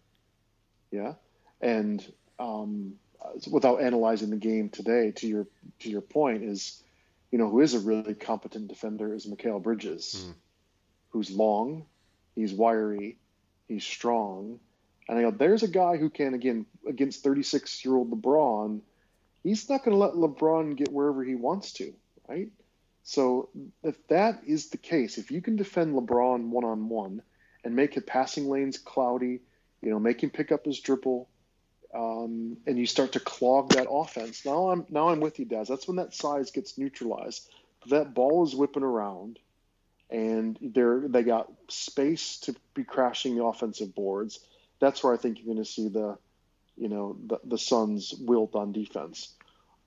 Yeah, 0.91 1.15
and 1.61 2.05
um, 2.39 2.95
without 3.51 3.81
analyzing 3.83 4.31
the 4.31 4.37
game 4.37 4.71
today, 4.71 5.13
to 5.17 5.27
your 5.27 5.47
to 5.81 5.91
your 5.91 6.01
point, 6.01 6.43
is 6.43 6.83
you 7.31 7.39
know 7.39 7.49
who 7.49 7.61
is 7.61 7.75
a 7.75 7.81
really 7.81 8.15
competent 8.15 8.69
defender 8.69 9.15
is 9.15 9.27
Mikal 9.27 9.63
Bridges, 9.63 10.25
Hmm. 10.27 10.33
who's 11.11 11.31
long, 11.31 11.87
he's 12.35 12.53
wiry, 12.53 13.19
he's 13.69 13.85
strong, 13.85 14.59
and 15.09 15.19
I 15.19 15.23
go, 15.23 15.31
there's 15.31 15.63
a 15.63 15.69
guy 15.69 15.97
who 15.97 16.11
can 16.11 16.35
again 16.35 16.67
against 16.89 17.23
36 17.23 17.85
year 17.85 17.95
old 17.95 18.11
LeBron, 18.11 18.81
he's 19.45 19.69
not 19.69 19.85
going 19.85 19.93
to 19.93 19.99
let 19.99 20.15
LeBron 20.15 20.77
get 20.77 20.93
wherever 20.93 21.23
he 21.23 21.35
wants 21.37 21.73
to, 21.75 21.93
right? 22.29 22.51
So 23.03 23.49
if 23.83 23.97
that 24.09 24.43
is 24.47 24.71
the 24.71 24.77
case, 24.77 25.19
if 25.19 25.31
you 25.31 25.41
can 25.41 25.57
defend 25.57 25.95
LeBron 25.95 26.49
one 26.49 26.65
on 26.65 26.89
one 26.89 27.23
and 27.65 27.75
make 27.75 27.95
his 27.95 28.05
passing 28.05 28.49
lanes 28.49 28.79
cloudy, 28.79 29.41
you 29.83 29.91
know, 29.91 29.99
make 29.99 30.23
him 30.23 30.31
pick 30.31 30.53
up 30.53 30.65
his 30.65 30.81
dribble, 30.81 31.29
um, 31.95 32.57
and 32.67 32.79
you 32.79 32.87
start 32.87 33.13
to 33.13 33.21
clog 33.21 33.71
that 33.71 33.91
offense. 33.91 34.45
Now 34.45 34.71
I'm 34.71 34.87
now 34.91 35.09
I'm 35.09 35.21
with 35.21 35.39
you, 35.39 35.45
Daz. 35.45 35.69
That's 35.69 35.89
when 35.89 35.97
that 35.97 36.15
size 36.15 36.51
gets 36.51 36.79
neutralized. 36.79 37.49
That 37.89 38.15
ball 38.15 38.45
is 38.45 38.55
whipping 38.55 38.83
around, 38.83 39.39
and 40.11 40.59
they're 40.61 41.03
they 41.09 41.23
got 41.23 41.51
space 41.69 42.39
to 42.41 42.55
be 42.75 42.85
crashing 42.85 43.37
the 43.37 43.45
offensive 43.45 43.95
boards. 43.95 44.41
That's 44.81 45.03
where 45.03 45.13
I 45.13 45.17
think 45.17 45.39
you're 45.39 45.53
going 45.53 45.65
to 45.65 45.71
see 45.71 45.89
the, 45.89 46.17
you 46.77 46.89
know, 46.89 47.17
the 47.27 47.41
the 47.45 47.59
Suns 47.59 48.15
wilt 48.19 48.55
on 48.55 48.73
defense. 48.73 49.35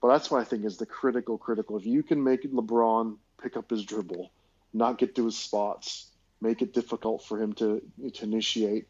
But 0.01 0.09
that's 0.09 0.29
what 0.29 0.41
I 0.41 0.43
think 0.43 0.65
is 0.65 0.77
the 0.77 0.85
critical 0.85 1.37
critical. 1.37 1.77
If 1.77 1.85
you 1.85 2.03
can 2.03 2.23
make 2.23 2.43
LeBron 2.43 3.15
pick 3.41 3.55
up 3.55 3.69
his 3.69 3.85
dribble, 3.85 4.31
not 4.73 4.97
get 4.97 5.15
to 5.15 5.25
his 5.25 5.37
spots, 5.37 6.09
make 6.43 6.61
it 6.61 6.73
difficult 6.73 7.23
for 7.23 7.41
him 7.41 7.53
to 7.53 7.81
to 8.13 8.23
initiate. 8.23 8.87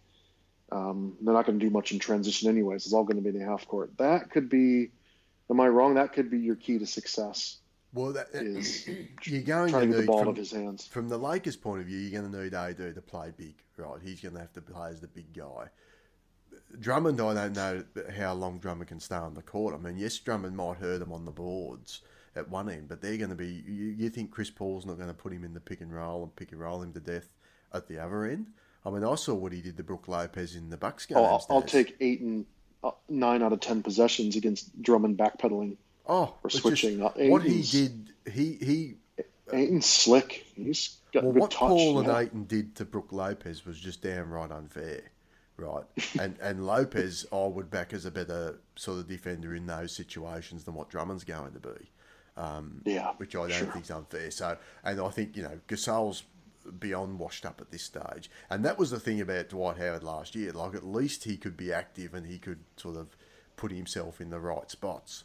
Um, 0.72 1.16
they're 1.22 1.34
not 1.34 1.46
going 1.46 1.60
to 1.60 1.66
do 1.66 1.70
much 1.70 1.92
in 1.92 2.00
transition 2.00 2.50
anyways. 2.50 2.86
It's 2.86 2.94
all 2.94 3.04
going 3.04 3.18
to 3.18 3.22
be 3.22 3.30
in 3.30 3.40
the 3.40 3.46
half 3.46 3.68
court. 3.68 3.92
That 3.98 4.32
could 4.32 4.50
be, 4.50 4.90
am 5.50 5.60
I 5.60 5.68
wrong? 5.68 5.96
That 5.96 6.14
could 6.14 6.32
be 6.32 6.40
your 6.40 6.56
key 6.56 6.80
to 6.80 6.88
success. 6.88 7.58
well, 7.94 8.14
that, 8.14 8.30
Is 8.34 8.88
you're 9.24 9.44
going 9.44 9.72
to 9.72 9.86
get 9.86 9.98
the 9.98 10.06
ball 10.06 10.20
from, 10.20 10.30
of 10.30 10.38
his 10.38 10.52
hands. 10.52 10.88
from 10.88 11.10
the 11.10 11.18
Lakers' 11.18 11.56
point 11.56 11.82
of 11.82 11.88
view, 11.88 12.00
you're 12.00 12.20
going 12.20 12.32
to 12.32 12.44
need 12.44 12.56
AD 12.56 12.96
to 12.96 13.02
play 13.02 13.32
big, 13.38 13.54
right? 13.78 14.00
He's 14.04 14.20
going 14.20 14.34
to 14.34 14.40
have 14.40 14.54
to 14.54 14.62
play 14.62 14.90
as 14.90 15.00
the 15.00 15.08
big 15.08 15.32
guy. 15.32 15.68
Drummond, 16.80 17.22
I 17.22 17.34
don't 17.34 17.56
know 17.56 17.84
how 18.18 18.34
long 18.34 18.58
Drummond 18.58 18.88
can 18.88 19.00
stay 19.00 19.16
on 19.16 19.36
the 19.36 19.44
court. 19.44 19.76
I 19.76 19.78
mean, 19.78 19.98
yes, 19.98 20.18
Drummond 20.18 20.58
might 20.58 20.78
hurt 20.78 21.04
him 21.04 21.14
on 21.14 21.26
the 21.26 21.32
boards 21.32 22.02
at 22.36 22.50
one 22.50 22.68
end, 22.68 22.88
but 22.88 23.00
they're 23.00 23.18
going 23.18 23.30
to 23.30 23.36
be. 23.36 23.64
You, 23.68 23.94
you 23.96 24.10
think 24.10 24.32
Chris 24.32 24.50
Paul's 24.50 24.88
not 24.88 24.98
going 24.98 25.10
to 25.10 25.14
put 25.14 25.34
him 25.34 25.44
in 25.44 25.54
the 25.54 25.60
pick 25.60 25.82
and 25.82 25.94
roll 25.94 26.24
and 26.24 26.36
pick 26.36 26.52
and 26.52 26.60
roll 26.60 26.82
him 26.82 26.94
to 26.94 27.00
death 27.00 27.30
at 27.74 27.88
the 27.88 28.00
other 28.00 28.26
end? 28.26 28.48
I 28.86 28.90
mean, 28.90 29.04
I 29.04 29.16
saw 29.16 29.34
what 29.34 29.54
he 29.54 29.62
did 29.62 29.78
to 29.78 29.84
Brook 29.84 30.08
Lopez 30.08 30.56
in 30.56 30.70
the 30.70 30.78
Bucks 30.78 31.06
game. 31.06 31.18
Oh, 31.18 31.24
I'll, 31.24 31.46
I'll 31.50 31.62
take 31.62 31.96
eight 32.02 32.22
and 32.22 32.46
uh, 32.84 32.92
nine 33.10 33.42
out 33.42 33.54
of 33.54 33.60
ten 33.62 33.82
possessions 33.82 34.36
against 34.36 34.82
Drummond 34.82 35.18
backpedaling. 35.18 35.78
oh, 36.08 36.24
or 36.24 36.36
it's 36.46 36.56
just 36.56 36.64
switching. 36.64 37.02
Uh, 37.02 37.12
what 37.30 37.44
he 37.44 37.62
did, 37.62 38.14
he 38.30 38.58
he 38.62 38.96
Ayton's 39.52 39.86
slick. 39.86 40.46
He's 40.56 40.98
got 41.14 41.24
Well, 41.24 41.34
what 41.34 41.52
touch. 41.52 41.60
Paul 41.60 42.00
and. 42.00 42.10
Ayton 42.10 42.46
did 42.46 42.76
to 42.76 42.86
Brook 42.86 43.12
Lopez 43.12 43.66
was 43.66 43.80
just 43.80 44.02
downright 44.02 44.52
unfair, 44.52 45.02
right? 45.58 45.84
and 46.20 46.38
and 46.42 46.66
Lopez, 46.66 47.26
I 47.32 47.48
would 47.48 47.70
back 47.70 47.94
as 47.94 48.06
a 48.06 48.12
better 48.12 48.60
sort 48.76 49.00
of 49.00 49.08
defender 49.08 49.56
in 49.56 49.66
those 49.66 49.96
situations 49.96 50.64
than 50.66 50.74
what 50.74 50.90
Drummond's 50.90 51.24
going 51.24 51.54
to 51.54 51.60
be, 51.60 52.92
yeah, 52.92 53.12
which 53.18 53.36
I 53.36 53.48
don't 53.48 53.52
sure. 53.52 53.68
think's 53.68 53.92
unfair. 53.92 54.32
So, 54.32 54.58
and 54.84 55.00
I 55.00 55.10
think 55.10 55.38
you 55.38 55.44
know 55.44 55.60
Gasol's 55.68 56.24
beyond 56.80 57.20
washed 57.20 57.46
up 57.46 57.62
at 57.62 57.72
this 57.72 57.84
stage, 57.84 58.30
and 58.50 58.64
that 58.66 58.78
was 58.78 58.92
the 58.92 59.00
thing 59.00 59.22
about 59.22 59.50
Dwight 59.50 59.78
Howard 59.78 60.04
last 60.04 60.36
year. 60.36 60.52
Like 60.52 60.76
at 60.76 60.86
least 60.86 61.24
he 61.24 61.38
could 61.38 61.58
be 61.58 61.72
active 61.72 62.14
and 62.14 62.26
he 62.26 62.38
could 62.38 62.60
sort 62.78 62.98
of 62.98 63.16
put 63.56 63.72
himself 63.72 64.20
in 64.20 64.30
the 64.30 64.40
right 64.40 64.70
spots 64.70 65.24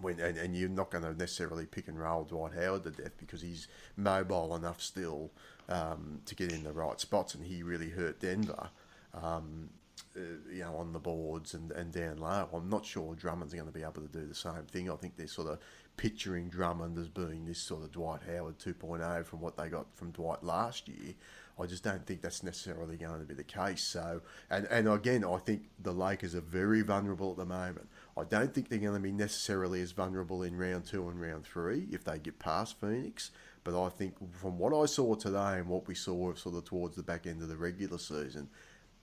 when 0.00 0.18
and, 0.20 0.38
and 0.38 0.56
you're 0.56 0.68
not 0.68 0.90
going 0.90 1.04
to 1.04 1.14
necessarily 1.14 1.66
pick 1.66 1.88
and 1.88 1.98
roll 1.98 2.24
Dwight 2.24 2.52
Howard 2.54 2.84
to 2.84 2.90
death 2.90 3.12
because 3.18 3.42
he's 3.42 3.68
mobile 3.96 4.54
enough 4.56 4.80
still 4.80 5.30
um, 5.68 6.20
to 6.26 6.34
get 6.34 6.52
in 6.52 6.64
the 6.64 6.72
right 6.72 6.98
spots, 7.00 7.34
and 7.34 7.44
he 7.44 7.62
really 7.62 7.90
hurt 7.90 8.20
Denver. 8.20 8.70
Um, 9.14 9.70
uh, 10.16 10.20
you 10.50 10.60
know, 10.60 10.76
on 10.76 10.92
the 10.92 10.98
boards 10.98 11.54
and, 11.54 11.70
and 11.72 11.90
down 11.90 12.18
low. 12.18 12.46
I'm 12.52 12.68
not 12.68 12.84
sure 12.84 13.14
Drummond's 13.14 13.54
going 13.54 13.66
to 13.66 13.72
be 13.72 13.82
able 13.82 14.02
to 14.02 14.08
do 14.08 14.26
the 14.26 14.34
same 14.34 14.64
thing. 14.70 14.90
I 14.90 14.96
think 14.96 15.16
they're 15.16 15.26
sort 15.26 15.48
of 15.48 15.58
picturing 15.96 16.48
Drummond 16.48 16.98
as 16.98 17.08
being 17.08 17.44
this 17.46 17.58
sort 17.58 17.82
of 17.82 17.92
Dwight 17.92 18.20
Howard 18.28 18.58
2.0 18.58 19.24
from 19.24 19.40
what 19.40 19.56
they 19.56 19.68
got 19.68 19.86
from 19.94 20.10
Dwight 20.10 20.42
last 20.42 20.88
year. 20.88 21.14
I 21.60 21.66
just 21.66 21.84
don't 21.84 22.04
think 22.06 22.22
that's 22.22 22.42
necessarily 22.42 22.96
going 22.96 23.20
to 23.20 23.26
be 23.26 23.34
the 23.34 23.44
case. 23.44 23.82
So, 23.82 24.22
and, 24.50 24.66
and 24.66 24.88
again, 24.88 25.24
I 25.24 25.36
think 25.36 25.68
the 25.80 25.92
Lakers 25.92 26.34
are 26.34 26.40
very 26.40 26.80
vulnerable 26.82 27.30
at 27.30 27.36
the 27.36 27.44
moment. 27.44 27.88
I 28.16 28.24
don't 28.24 28.52
think 28.54 28.68
they're 28.68 28.78
going 28.78 28.94
to 28.94 29.00
be 29.00 29.12
necessarily 29.12 29.82
as 29.82 29.92
vulnerable 29.92 30.42
in 30.42 30.56
round 30.56 30.86
two 30.86 31.08
and 31.08 31.20
round 31.20 31.44
three 31.44 31.86
if 31.92 32.04
they 32.04 32.18
get 32.18 32.38
past 32.38 32.80
Phoenix. 32.80 33.30
But 33.64 33.80
I 33.80 33.90
think 33.90 34.14
from 34.32 34.58
what 34.58 34.74
I 34.74 34.86
saw 34.86 35.14
today 35.14 35.58
and 35.58 35.68
what 35.68 35.86
we 35.86 35.94
saw 35.94 36.34
sort 36.34 36.56
of 36.56 36.64
towards 36.64 36.96
the 36.96 37.02
back 37.02 37.26
end 37.26 37.42
of 37.42 37.48
the 37.48 37.56
regular 37.56 37.98
season, 37.98 38.48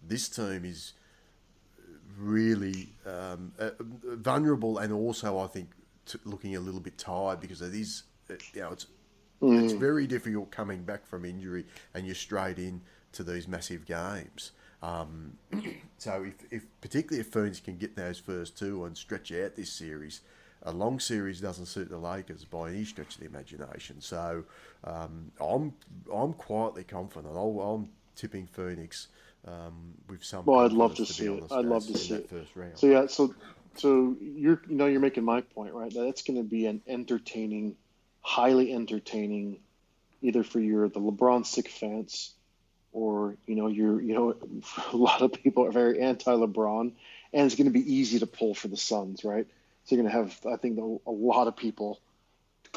this 0.06 0.28
team 0.28 0.66
is 0.66 0.94
really 2.18 2.90
um, 3.06 3.54
uh, 3.60 3.70
vulnerable 3.80 4.80
and 4.80 4.92
also 4.92 5.40
I 5.40 5.48
think 5.48 5.70
t- 6.10 6.20
looking 6.26 6.56
a 6.56 6.60
little 6.60 6.80
bit 6.80 6.98
tired 6.98 7.40
because 7.40 7.62
it 7.62 7.74
is 7.74 8.04
you 8.54 8.62
know 8.62 8.72
it's 8.72 8.88
it's 9.42 9.74
very 9.74 10.06
difficult 10.06 10.52
coming 10.52 10.84
back 10.84 11.08
from 11.08 11.24
injury 11.24 11.66
and 11.94 12.06
you're 12.06 12.16
straight 12.16 12.60
in 12.60 12.82
to 13.14 13.24
these 13.24 13.48
massive 13.48 13.86
games. 13.86 14.52
Um, 14.82 15.38
so 15.98 16.24
if, 16.24 16.34
if 16.52 16.66
particularly 16.82 17.22
if 17.22 17.28
Phoenix 17.28 17.60
can 17.60 17.78
get 17.78 17.96
those 17.96 18.20
first 18.20 18.58
two 18.58 18.86
and 18.86 18.98
stretch 18.98 19.32
out 19.32 19.56
this 19.56 19.72
series, 19.72 20.22
a 20.64 20.72
long 20.72 21.00
series 21.00 21.40
doesn't 21.40 21.68
suit 21.68 21.90
the 21.90 21.98
Lakers 21.98 22.44
by 22.44 22.72
any 22.72 22.84
stretch 22.84 23.16
of 23.16 23.22
the 23.22 23.28
imagination. 23.28 24.02
So 24.02 24.44
um, 24.84 25.32
I'm 25.40 25.74
I'm 26.14 26.34
quietly 26.34 26.84
confident. 26.84 27.34
I'll, 27.36 27.60
I'm 27.62 27.90
tipping 28.16 28.48
Phoenix 28.48 29.08
um, 29.48 29.94
with 30.10 30.24
some. 30.24 30.46
Well, 30.46 30.60
I'd 30.60 30.74
love 30.74 30.96
to 30.96 31.06
confidence, 31.06 31.18
see 31.18 31.56
it. 31.56 31.58
I'd 31.58 31.66
love 31.66 31.88
to 31.88 31.98
see 31.98 32.14
it. 32.16 32.30
First 32.30 32.56
round. 32.56 32.78
So 32.78 32.88
yeah, 32.88 33.08
so 33.08 33.34
so 33.76 34.16
you're 34.20 34.62
you 34.68 34.76
know 34.76 34.88
you're 34.88 35.00
making 35.00 35.24
my 35.24 35.42
point 35.42 35.74
right? 35.74 35.94
That's 35.94 36.24
going 36.24 36.38
to 36.38 36.44
be 36.44 36.66
an 36.66 36.82
entertaining 36.88 37.76
highly 38.22 38.74
entertaining 38.74 39.60
either 40.22 40.44
for 40.44 40.60
your 40.60 40.90
the 40.90 41.00
lebron 41.00 41.46
sick 41.46 41.70
fans 41.70 42.34
or 42.92 43.36
you 43.46 43.56
know 43.56 43.68
you're 43.68 44.02
you 44.02 44.14
know 44.14 44.36
a 44.94 44.98
lot 44.98 45.22
of 45.22 45.32
people 45.34 45.66
are 45.66 45.72
very 45.72 46.02
anti 46.02 46.32
lebron 46.32 46.92
and 47.32 47.46
it's 47.46 47.56
going 47.56 47.66
to 47.66 47.72
be 47.72 47.94
easy 47.94 48.20
to 48.20 48.28
pull 48.28 48.54
for 48.54 48.68
the 48.68 48.78
suns 48.78 49.24
right? 49.24 49.48
So 49.86 49.96
you're 49.96 50.04
going 50.04 50.14
to 50.14 50.20
have 50.20 50.40
i 50.54 50.58
think 50.58 50.78
a, 50.78 51.10
a 51.10 51.12
lot 51.12 51.48
of 51.48 51.56
people 51.56 52.00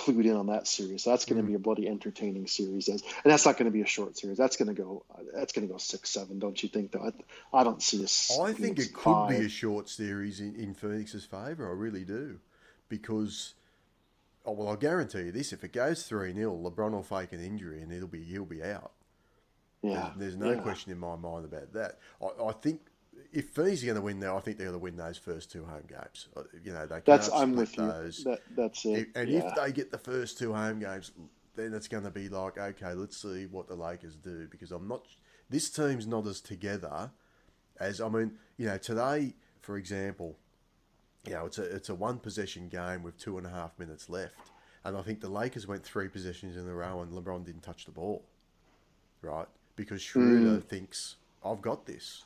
clued 0.03 0.25
in 0.25 0.37
on 0.37 0.47
that 0.47 0.67
series. 0.67 1.05
That's 1.05 1.25
going 1.25 1.41
to 1.41 1.45
mm. 1.45 1.49
be 1.49 1.55
a 1.55 1.59
bloody 1.59 1.89
entertaining 1.89 2.47
series, 2.47 2.89
and 2.89 3.01
that's 3.25 3.47
not 3.47 3.57
going 3.57 3.67
to 3.67 3.71
be 3.71 3.83
a 3.83 3.87
short 3.87 4.19
series. 4.19 4.37
That's 4.37 4.57
going 4.57 4.75
to 4.75 4.83
go. 4.83 5.05
That's 5.35 5.53
going 5.53 5.67
to 5.67 5.73
go 5.73 5.79
six, 5.79 6.11
seven. 6.11 6.39
Don't 6.39 6.61
you 6.63 6.69
think? 6.69 6.93
Though 6.93 7.11
I, 7.53 7.61
I 7.61 7.65
don't 7.65 7.83
see 7.83 7.99
a. 7.99 8.43
I 8.43 8.53
think 8.53 8.79
it 8.79 8.93
could 8.93 9.29
be 9.29 9.37
a 9.37 9.49
short 9.49 9.89
series 9.89 10.41
in, 10.41 10.57
in 10.57 10.75
Phoenix's 10.75 11.25
favour. 11.25 11.69
I 11.69 11.73
really 11.73 12.05
do, 12.05 12.41
because. 12.89 13.55
Oh, 14.45 14.51
well, 14.51 14.67
I'll 14.67 14.77
guarantee 14.77 15.27
you 15.27 15.33
this: 15.33 15.53
if 15.53 15.63
it 15.63 15.73
goes 15.73 16.03
three 16.03 16.35
0 16.35 16.53
LeBron 16.57 16.91
will 16.91 17.05
fake 17.05 17.33
an 17.33 17.41
injury 17.41 17.81
and 17.81 17.93
it'll 17.93 18.09
be 18.09 18.25
he'll 18.25 18.45
be 18.45 18.61
out. 18.61 18.91
Yeah, 19.83 20.11
there's, 20.17 20.35
there's 20.35 20.37
no 20.37 20.55
yeah. 20.55 20.63
question 20.63 20.91
in 20.91 20.99
my 20.99 21.15
mind 21.15 21.45
about 21.45 21.73
that. 21.75 22.01
I, 22.21 22.47
I 22.49 22.53
think 22.53 22.81
if 23.33 23.51
Phoenix 23.51 23.83
are 23.83 23.87
going 23.87 23.97
to 23.97 24.03
win 24.03 24.21
now, 24.21 24.37
I 24.37 24.41
think 24.41 24.59
they're 24.59 24.69
going 24.69 24.79
to 24.79 24.83
win 24.83 24.97
those 24.97 25.19
first 25.19 25.51
two 25.51 25.65
home 25.65 25.85
games. 25.89 26.29
Uh, 26.37 26.43
you 26.63 26.73
know, 26.73 26.87
they 26.87 27.01
that's 27.05 27.31
I'm 27.33 27.57
with 27.57 27.75
those. 27.75 28.21
you. 28.21 28.25
That, 28.25 28.41
that's 28.57 28.85
it. 28.85 29.09
And 29.15 29.29
yeah. 29.29 29.47
if 29.47 29.55
they 29.55 29.73
get 29.73 29.91
the 29.91 29.99
first 29.99 30.39
two 30.39 30.53
home 30.53 30.81
games, 30.81 31.13
then 31.57 31.75
it's 31.75 31.89
going 31.89 32.05
to 32.05 32.11
be 32.11 32.29
like, 32.29 32.59
okay, 32.59 32.93
let's 32.95 33.17
see 33.17 33.47
what 33.47 33.69
the 33.69 33.75
Lakers 33.75 34.17
do 34.17 34.47
because 34.51 34.71
I'm 34.73 34.87
not. 34.87 35.07
This 35.51 35.71
team's 35.71 36.07
not 36.07 36.27
as 36.27 36.41
together 36.41 37.11
as 37.83 38.01
I 38.01 38.09
mean, 38.09 38.33
you 38.57 38.67
know, 38.67 38.79
today, 38.79 39.35
for 39.61 39.77
example, 39.77 40.37
you 41.27 41.33
know, 41.33 41.47
it's 41.47 41.59
a 41.59 41.63
it's 41.63 41.89
a 41.89 41.95
one 41.95 42.19
possession 42.19 42.69
game 42.69 43.03
with 43.03 43.19
two 43.19 43.39
and 43.39 43.47
a 43.47 43.51
half 43.51 43.79
minutes 43.79 44.09
left, 44.09 44.51
and 44.85 44.97
I 44.97 45.03
think 45.03 45.21
the 45.21 45.29
Lakers 45.29 45.67
went 45.67 45.85
three 45.85 46.09
possessions 46.09 46.57
in 46.57 46.69
a 46.69 46.75
row 46.75 47.03
and 47.03 47.13
LeBron 47.13 47.45
didn't 47.45 47.63
touch 47.63 47.85
the 47.85 47.93
ball, 47.93 48.25
right? 49.21 49.47
Because 49.77 50.03
Schroeder 50.03 50.59
mm. 50.59 50.65
thinks 50.65 51.17
I've 51.45 51.63
got 51.63 51.87
this. 51.87 52.25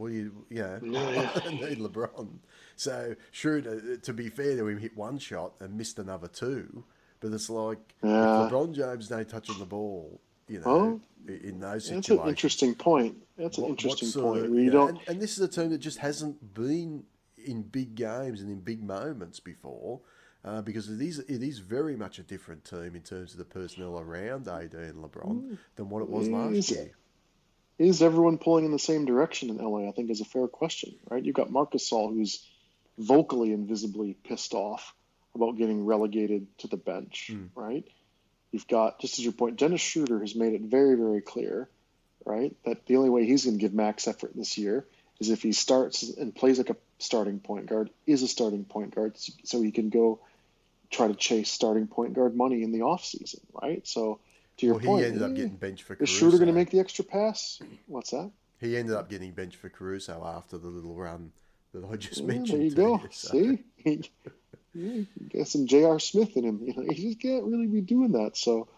What 0.00 0.12
do 0.12 0.14
you, 0.14 0.46
you 0.48 0.62
know, 0.62 0.80
yeah. 0.82 1.50
Need 1.50 1.78
LeBron. 1.78 2.38
So, 2.74 3.14
sure, 3.32 3.60
to, 3.60 4.12
be 4.14 4.30
fair 4.30 4.56
to 4.56 4.66
him, 4.66 4.78
hit 4.78 4.96
one 4.96 5.18
shot 5.18 5.52
and 5.60 5.76
missed 5.76 5.98
another 5.98 6.26
two. 6.26 6.84
But 7.20 7.32
it's 7.32 7.50
like 7.50 7.76
yeah. 8.02 8.46
if 8.46 8.50
LeBron 8.50 8.74
James 8.74 9.08
don't 9.08 9.28
touching 9.28 9.58
the 9.58 9.66
ball, 9.66 10.18
you 10.48 10.60
know, 10.60 11.02
in 11.28 11.60
those 11.60 11.84
situations. 11.84 12.08
That's 12.08 12.22
an 12.22 12.28
interesting 12.30 12.74
point. 12.74 13.16
That's 13.36 13.58
an 13.58 13.64
what, 13.64 13.70
interesting 13.72 14.22
point. 14.22 14.46
Of, 14.46 14.54
you 14.54 14.70
don't... 14.70 14.88
And, 14.88 15.00
and, 15.08 15.20
this 15.20 15.32
is 15.32 15.40
a 15.40 15.48
team 15.48 15.68
that 15.68 15.78
just 15.78 15.98
hasn't 15.98 16.54
been 16.54 17.04
in 17.36 17.60
big 17.60 17.94
games 17.94 18.40
and 18.40 18.50
in 18.50 18.60
big 18.60 18.82
moments 18.82 19.38
before. 19.38 20.00
Uh, 20.42 20.62
because 20.62 20.88
it 20.88 21.02
is 21.02 21.18
it 21.18 21.42
is 21.42 21.58
very 21.58 21.94
much 21.94 22.18
a 22.18 22.22
different 22.22 22.64
team 22.64 22.96
in 22.96 23.02
terms 23.02 23.32
of 23.32 23.38
the 23.38 23.44
personnel 23.44 23.98
around 23.98 24.48
AD 24.48 24.72
and 24.72 25.04
LeBron 25.04 25.42
mm. 25.42 25.58
than 25.76 25.90
what 25.90 26.00
it 26.00 26.08
was 26.08 26.30
last 26.30 26.70
year 26.70 26.92
is 27.80 28.02
everyone 28.02 28.36
pulling 28.36 28.66
in 28.66 28.72
the 28.72 28.78
same 28.78 29.06
direction 29.06 29.48
in 29.48 29.56
LA? 29.56 29.88
I 29.88 29.92
think 29.92 30.10
is 30.10 30.20
a 30.20 30.26
fair 30.26 30.46
question, 30.46 30.94
right? 31.08 31.24
You've 31.24 31.34
got 31.34 31.50
Marcus 31.50 31.88
Gasol, 31.88 32.12
who's 32.12 32.46
vocally 32.98 33.54
and 33.54 33.66
visibly 33.66 34.12
pissed 34.12 34.52
off 34.52 34.94
about 35.34 35.56
getting 35.56 35.86
relegated 35.86 36.46
to 36.58 36.68
the 36.68 36.76
bench, 36.76 37.30
mm. 37.32 37.48
right? 37.54 37.84
You've 38.52 38.68
got, 38.68 39.00
just 39.00 39.18
as 39.18 39.24
your 39.24 39.32
point, 39.32 39.56
Dennis 39.56 39.80
Schroeder 39.80 40.20
has 40.20 40.34
made 40.34 40.52
it 40.52 40.60
very, 40.60 40.94
very 40.94 41.22
clear, 41.22 41.70
right, 42.26 42.54
that 42.66 42.84
the 42.84 42.96
only 42.96 43.08
way 43.08 43.24
he's 43.24 43.46
going 43.46 43.56
to 43.56 43.60
give 43.60 43.72
max 43.72 44.06
effort 44.06 44.32
this 44.34 44.58
year 44.58 44.84
is 45.18 45.30
if 45.30 45.42
he 45.42 45.52
starts 45.52 46.02
and 46.02 46.34
plays 46.34 46.58
like 46.58 46.68
a 46.68 46.76
starting 46.98 47.40
point 47.40 47.64
guard, 47.64 47.88
is 48.06 48.22
a 48.22 48.28
starting 48.28 48.66
point 48.66 48.94
guard, 48.94 49.16
so 49.16 49.62
he 49.62 49.70
can 49.70 49.88
go 49.88 50.20
try 50.90 51.08
to 51.08 51.14
chase 51.14 51.50
starting 51.50 51.86
point 51.86 52.12
guard 52.12 52.36
money 52.36 52.62
in 52.62 52.72
the 52.72 52.80
offseason, 52.80 53.40
right? 53.62 53.86
So 53.86 54.20
to 54.60 54.66
your 54.66 54.76
well, 54.76 54.84
point, 54.84 55.00
he 55.00 55.06
ended 55.06 55.22
up 55.22 55.34
getting 55.34 55.56
benched 55.56 55.82
for 55.82 55.96
Caruso. 55.96 56.12
Is 56.12 56.18
Schroeder 56.18 56.38
going 56.38 56.48
to 56.48 56.54
make 56.54 56.70
the 56.70 56.80
extra 56.80 57.04
pass? 57.04 57.60
What's 57.86 58.10
that? 58.10 58.30
He 58.60 58.76
ended 58.76 58.94
up 58.94 59.08
getting 59.08 59.32
benched 59.32 59.56
for 59.56 59.68
Caruso 59.68 60.22
after 60.24 60.58
the 60.58 60.68
little 60.68 60.94
run 60.94 61.32
that 61.72 61.84
I 61.84 61.96
just 61.96 62.20
yeah, 62.20 62.26
mentioned. 62.26 62.60
There 62.60 62.66
you 62.68 62.74
go. 62.74 63.00
You, 63.02 63.08
so. 63.10 63.32
See, 63.32 63.64
he, 64.74 65.06
got 65.34 65.48
some 65.48 65.66
J.R. 65.66 65.98
Smith 65.98 66.36
in 66.36 66.44
him. 66.44 66.60
You 66.62 66.74
know, 66.76 66.92
he 66.92 67.08
just 67.08 67.20
can't 67.20 67.44
really 67.44 67.66
be 67.66 67.80
doing 67.80 68.12
that. 68.12 68.36
So 68.36 68.68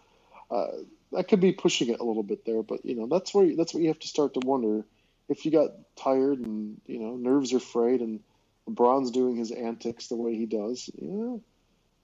uh, 0.51 0.69
that 1.13 1.29
could 1.29 1.41
be 1.41 1.53
pushing 1.53 1.89
it 1.89 2.01
a 2.01 2.05
little 2.05 2.23
bit 2.23 2.45
there. 2.45 2.63
But 2.63 2.85
you 2.85 2.95
know, 2.95 3.07
that's 3.07 3.35
where 3.35 3.55
that's 3.57 3.75
what 3.75 3.83
you 3.83 3.89
have 3.89 3.99
to 4.01 4.09
start 4.09 4.35
to 4.35 4.41
wonder 4.41 4.85
if 5.29 5.45
you 5.45 5.51
got 5.51 5.71
tired 5.97 6.39
and 6.39 6.81
you 6.87 6.99
know 6.99 7.17
nerves 7.17 7.53
are 7.53 7.61
frayed 7.61 8.01
and 8.01 8.21
LeBron's 8.69 9.11
doing 9.11 9.37
his 9.37 9.51
antics 9.51 10.09
the 10.09 10.17
way 10.17 10.35
he 10.35 10.47
does. 10.47 10.89
You 10.95 11.09
know, 11.09 11.41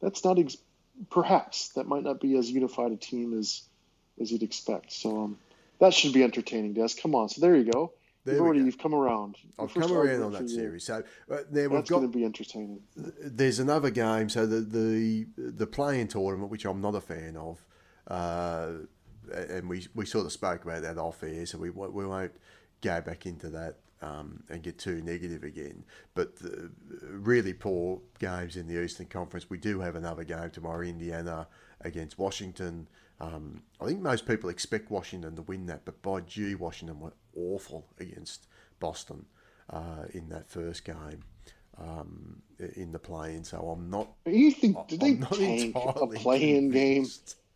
that's 0.00 0.24
not 0.24 0.38
ex- 0.38 0.56
perhaps 1.10 1.68
that 1.70 1.86
might 1.86 2.02
not 2.02 2.20
be 2.20 2.36
as 2.36 2.50
unified 2.50 2.92
a 2.92 2.96
team 2.96 3.38
as 3.38 3.62
as 4.20 4.32
you'd 4.32 4.42
expect. 4.42 4.92
So 4.92 5.24
um, 5.24 5.38
that 5.78 5.94
should 5.94 6.12
be 6.12 6.22
entertaining, 6.22 6.74
Des. 6.74 6.88
Come 7.00 7.14
on. 7.14 7.28
So 7.28 7.40
there 7.40 7.56
you 7.56 7.70
go. 7.70 7.92
There 8.24 8.34
you've 8.34 8.44
already 8.44 8.60
you've 8.60 8.78
come 8.78 8.94
around. 8.94 9.36
I've 9.58 9.72
come 9.72 9.92
around 9.92 10.22
on 10.22 10.32
that 10.32 10.50
series. 10.50 10.84
So 10.84 11.02
uh, 11.30 11.38
there 11.50 11.68
we've 11.68 11.78
That's 11.78 11.90
going 11.90 12.02
to 12.02 12.08
be 12.08 12.24
entertaining. 12.24 12.80
There's 12.96 13.58
another 13.58 13.90
game. 13.90 14.28
So 14.28 14.46
the 14.46 14.60
the 14.60 15.26
the 15.36 15.66
play-in 15.66 16.08
tournament, 16.08 16.50
which 16.50 16.64
I'm 16.64 16.80
not 16.80 16.94
a 16.94 17.00
fan 17.00 17.36
of, 17.36 17.64
uh, 18.08 18.72
and 19.32 19.68
we 19.68 19.86
we 19.94 20.04
sort 20.04 20.26
of 20.26 20.32
spoke 20.32 20.64
about 20.64 20.82
that 20.82 20.98
off 20.98 21.22
air, 21.22 21.46
so 21.46 21.58
we 21.58 21.70
we 21.70 22.06
won't 22.06 22.32
go 22.82 23.00
back 23.00 23.24
into 23.26 23.48
that. 23.50 23.76
Um, 24.00 24.44
and 24.48 24.62
get 24.62 24.78
too 24.78 25.02
negative 25.02 25.42
again. 25.42 25.84
But 26.14 26.36
the 26.36 26.70
really 27.10 27.52
poor 27.52 28.00
games 28.20 28.56
in 28.56 28.68
the 28.68 28.80
Eastern 28.80 29.06
Conference. 29.06 29.50
We 29.50 29.58
do 29.58 29.80
have 29.80 29.96
another 29.96 30.22
game 30.22 30.50
tomorrow, 30.50 30.82
Indiana 30.82 31.48
against 31.80 32.16
Washington. 32.16 32.86
Um, 33.20 33.60
I 33.80 33.86
think 33.86 34.00
most 34.00 34.24
people 34.24 34.50
expect 34.50 34.92
Washington 34.92 35.34
to 35.34 35.42
win 35.42 35.66
that, 35.66 35.84
but 35.84 36.00
by 36.02 36.20
gee, 36.20 36.54
Washington 36.54 37.00
were 37.00 37.12
awful 37.34 37.88
against 37.98 38.46
Boston 38.78 39.26
uh, 39.70 40.04
in 40.12 40.28
that 40.28 40.48
first 40.48 40.84
game 40.84 41.24
um, 41.80 42.42
in 42.76 42.92
the 42.92 42.98
play-in. 42.98 43.44
So 43.44 43.58
I'm 43.68 43.90
not. 43.90 44.08
You 44.26 44.50
think 44.50 44.88
did 44.88 45.00
they 45.00 45.16
tank 45.16 45.76
a 45.76 46.06
play-in 46.06 46.70
game? 46.70 47.06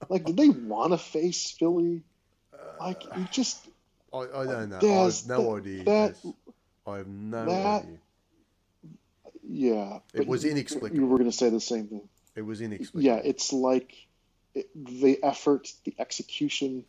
Like, 0.08 0.24
did 0.24 0.36
they 0.36 0.48
want 0.48 0.92
to 0.92 0.98
face 0.98 1.50
Philly? 1.52 2.02
Like, 2.80 3.04
you 3.16 3.26
just. 3.30 3.68
I, 4.12 4.18
I 4.18 4.46
don't 4.46 4.68
know. 4.68 4.76
I 4.76 5.04
have 5.04 5.26
no 5.26 5.42
that, 5.42 5.60
idea. 5.60 5.84
That, 5.84 6.34
I 6.86 6.96
have 6.98 7.06
no 7.06 7.44
that, 7.46 7.82
idea. 7.82 7.98
Yeah, 9.44 9.98
it 10.14 10.26
was 10.26 10.44
inexplicable. 10.44 10.96
You 10.96 11.06
were 11.06 11.18
going 11.18 11.30
to 11.30 11.36
say 11.36 11.50
the 11.50 11.60
same 11.60 11.86
thing. 11.88 12.08
It 12.36 12.42
was 12.42 12.60
inexplicable. 12.60 13.02
Yeah, 13.02 13.20
it's 13.22 13.52
like 13.52 13.94
the 14.54 15.18
effort, 15.22 15.72
the 15.84 15.94
execution, 15.98 16.84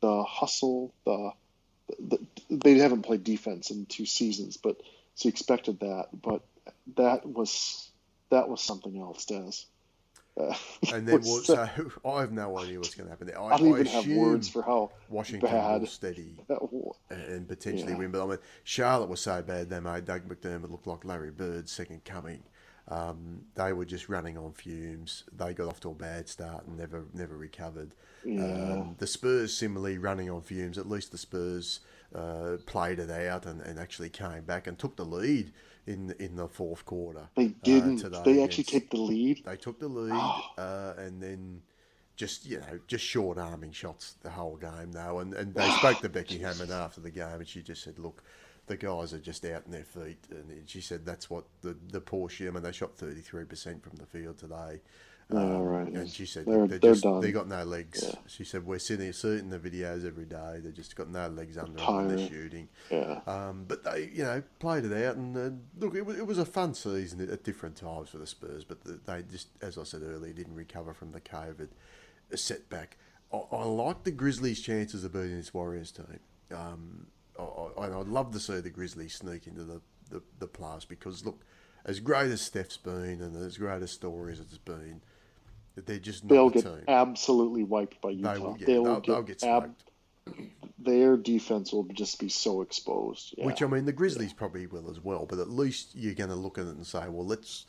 the 0.00 0.22
hustle, 0.22 0.94
the, 1.04 1.32
the, 1.98 2.18
they 2.50 2.78
haven't 2.78 3.02
played 3.02 3.24
defense 3.24 3.70
in 3.70 3.86
two 3.86 4.06
seasons, 4.06 4.56
but 4.56 4.80
so 5.14 5.28
you 5.28 5.30
expected 5.30 5.80
that. 5.80 6.08
But 6.12 6.42
that 6.96 7.26
was 7.26 7.90
that 8.30 8.48
was 8.48 8.62
something 8.62 8.98
else, 8.98 9.24
Des. 9.24 9.64
Uh, 10.38 10.54
and 10.92 11.06
then 11.08 11.20
what, 11.22 11.44
so 11.44 11.68
I 12.04 12.20
have 12.20 12.32
no 12.32 12.58
idea 12.58 12.78
what's 12.78 12.94
going 12.94 13.06
to 13.06 13.10
happen 13.10 13.26
there. 13.26 13.40
I, 13.40 13.54
I 13.54 13.56
don't 13.56 13.68
even 13.68 13.86
have 13.86 14.06
words 14.08 14.48
for 14.48 14.62
how 14.62 14.90
Washington 15.08 15.50
bad 15.50 15.80
will 15.80 15.86
steady 15.86 16.34
and 17.10 17.48
potentially 17.48 17.92
yeah. 17.92 17.98
win. 17.98 18.10
But 18.10 18.22
I 18.22 18.26
mean, 18.26 18.38
Charlotte 18.64 19.08
was 19.08 19.20
so 19.20 19.42
bad 19.42 19.70
they 19.70 19.80
made 19.80 20.04
Doug 20.04 20.28
McDermott 20.28 20.70
look 20.70 20.86
like 20.86 21.04
Larry 21.04 21.30
Bird's 21.30 21.72
second 21.72 22.04
coming. 22.04 22.42
Um, 22.88 23.42
they 23.56 23.72
were 23.72 23.84
just 23.84 24.08
running 24.08 24.38
on 24.38 24.52
fumes. 24.52 25.24
They 25.36 25.54
got 25.54 25.68
off 25.68 25.80
to 25.80 25.90
a 25.90 25.94
bad 25.94 26.28
start 26.28 26.66
and 26.66 26.76
never 26.76 27.04
never 27.14 27.36
recovered. 27.36 27.94
Yeah. 28.24 28.42
Um, 28.42 28.96
the 28.98 29.06
Spurs 29.06 29.52
similarly 29.54 29.98
running 29.98 30.30
on 30.30 30.42
fumes. 30.42 30.78
At 30.78 30.88
least 30.88 31.10
the 31.10 31.18
Spurs 31.18 31.80
uh, 32.14 32.58
played 32.66 32.98
it 33.00 33.10
out 33.10 33.46
and, 33.46 33.60
and 33.60 33.78
actually 33.78 34.10
came 34.10 34.42
back 34.42 34.66
and 34.66 34.78
took 34.78 34.96
the 34.96 35.04
lead 35.04 35.52
in 35.86 36.14
in 36.18 36.36
the 36.36 36.48
fourth 36.48 36.84
quarter. 36.84 37.28
They 37.36 37.48
didn't. 37.62 38.04
Uh, 38.04 38.22
they 38.22 38.42
actually 38.42 38.64
took 38.64 38.90
the 38.90 38.98
lead. 38.98 39.44
They 39.44 39.56
took 39.56 39.78
the 39.78 39.88
lead 39.88 40.12
oh. 40.12 40.42
uh, 40.58 40.94
and 40.98 41.22
then 41.22 41.62
just 42.16 42.46
you 42.46 42.58
know 42.58 42.78
just 42.86 43.04
short 43.04 43.38
arming 43.38 43.72
shots 43.72 44.14
the 44.22 44.30
whole 44.30 44.56
game 44.56 44.92
though. 44.92 45.20
And 45.20 45.34
and 45.34 45.54
they 45.54 45.70
spoke 45.72 46.00
to 46.00 46.08
Becky 46.10 46.38
Hammon 46.38 46.70
after 46.70 47.00
the 47.00 47.10
game 47.10 47.36
and 47.38 47.48
she 47.48 47.62
just 47.62 47.82
said, 47.82 47.98
look 47.98 48.22
the 48.66 48.76
guys 48.76 49.12
are 49.12 49.18
just 49.18 49.44
out 49.44 49.62
in 49.64 49.72
their 49.72 49.84
feet. 49.84 50.18
And 50.30 50.68
she 50.68 50.80
said 50.80 51.06
that's 51.06 51.30
what 51.30 51.44
the 51.62 51.76
the 51.90 52.00
Porsche. 52.00 52.48
I 52.48 52.50
mean, 52.50 52.62
they 52.62 52.72
shot 52.72 52.96
thirty 52.96 53.20
three 53.20 53.44
percent 53.44 53.82
from 53.82 53.96
the 53.96 54.06
field 54.06 54.38
today. 54.38 54.80
Um, 55.28 55.38
oh, 55.38 55.62
right. 55.62 55.88
And 55.88 56.08
she 56.08 56.24
said 56.24 56.46
they're, 56.46 56.68
they're, 56.68 56.78
they're 56.78 56.92
just 56.92 57.02
done. 57.02 57.20
they 57.20 57.32
got 57.32 57.48
no 57.48 57.64
legs. 57.64 58.04
Yeah. 58.06 58.14
She 58.28 58.44
said 58.44 58.64
we're 58.64 58.78
sitting 58.78 59.06
here 59.06 59.12
seeing 59.12 59.50
the 59.50 59.58
videos 59.58 60.06
every 60.06 60.24
day. 60.24 60.60
They 60.62 60.70
just 60.70 60.94
got 60.94 61.08
no 61.08 61.26
legs 61.28 61.58
under 61.58 61.72
them. 61.72 61.96
when 61.96 62.16
They're 62.16 62.28
shooting. 62.28 62.68
Yeah. 62.90 63.20
Um, 63.26 63.64
but 63.66 63.82
they 63.82 64.10
you 64.12 64.22
know 64.22 64.42
played 64.60 64.84
it 64.84 65.04
out 65.04 65.16
and 65.16 65.36
uh, 65.36 65.50
look 65.84 65.96
it 65.96 66.06
was, 66.06 66.16
it 66.16 66.26
was 66.26 66.38
a 66.38 66.46
fun 66.46 66.74
season 66.74 67.28
at 67.28 67.42
different 67.42 67.74
times 67.76 68.08
for 68.10 68.18
the 68.18 68.26
Spurs, 68.26 68.64
but 68.64 68.78
they 69.04 69.24
just 69.28 69.48
as 69.62 69.78
I 69.78 69.82
said 69.82 70.02
earlier 70.02 70.32
didn't 70.32 70.54
recover 70.54 70.94
from 70.94 71.10
the 71.10 71.20
COVID 71.20 71.68
setback. 72.34 72.96
I, 73.32 73.38
I 73.50 73.64
like 73.64 74.04
the 74.04 74.12
Grizzlies' 74.12 74.60
chances 74.60 75.02
of 75.02 75.12
beating 75.12 75.36
this 75.36 75.52
Warriors 75.52 75.90
team. 75.90 76.20
Um, 76.54 77.06
I, 77.38 77.86
I'd 77.86 78.06
love 78.06 78.32
to 78.32 78.40
see 78.40 78.60
the 78.60 78.70
Grizzlies 78.70 79.14
sneak 79.14 79.46
into 79.46 79.64
the, 79.64 79.80
the, 80.10 80.22
the 80.38 80.48
playoffs 80.48 80.86
because, 80.88 81.24
look, 81.24 81.42
as 81.84 82.00
great 82.00 82.30
as 82.30 82.40
Steph's 82.40 82.76
been 82.76 83.20
and 83.20 83.36
as 83.36 83.58
great 83.58 83.82
a 83.82 83.86
story 83.86 84.32
as 84.32 84.38
stories 84.38 84.40
it's 84.40 84.58
been, 84.58 85.02
they're 85.84 85.98
just 85.98 86.24
not 86.24 86.30
They'll 86.30 86.48
the 86.50 86.62
get 86.62 86.64
team. 86.64 86.84
absolutely 86.88 87.64
wiped 87.64 88.00
by 88.00 88.10
Utah. 88.10 88.32
They 88.32 88.38
will 88.40 88.54
get, 88.54 88.66
They 88.66 88.78
will 88.78 88.84
they'll, 89.00 89.22
get 89.22 89.40
they'll 89.40 89.60
get 89.60 89.64
ab- 89.64 89.74
their 90.78 91.16
defense 91.16 91.72
will 91.72 91.84
just 91.84 92.18
be 92.18 92.28
so 92.28 92.62
exposed. 92.62 93.34
Yeah. 93.36 93.46
Which 93.46 93.62
I 93.62 93.66
mean, 93.66 93.84
the 93.84 93.92
Grizzlies 93.92 94.32
probably 94.32 94.66
will 94.66 94.90
as 94.90 95.02
well. 95.02 95.26
But 95.26 95.38
at 95.38 95.50
least 95.50 95.94
you're 95.94 96.14
going 96.14 96.30
to 96.30 96.36
look 96.36 96.58
at 96.58 96.66
it 96.66 96.76
and 96.76 96.86
say, 96.86 97.08
well, 97.08 97.26
let's 97.26 97.66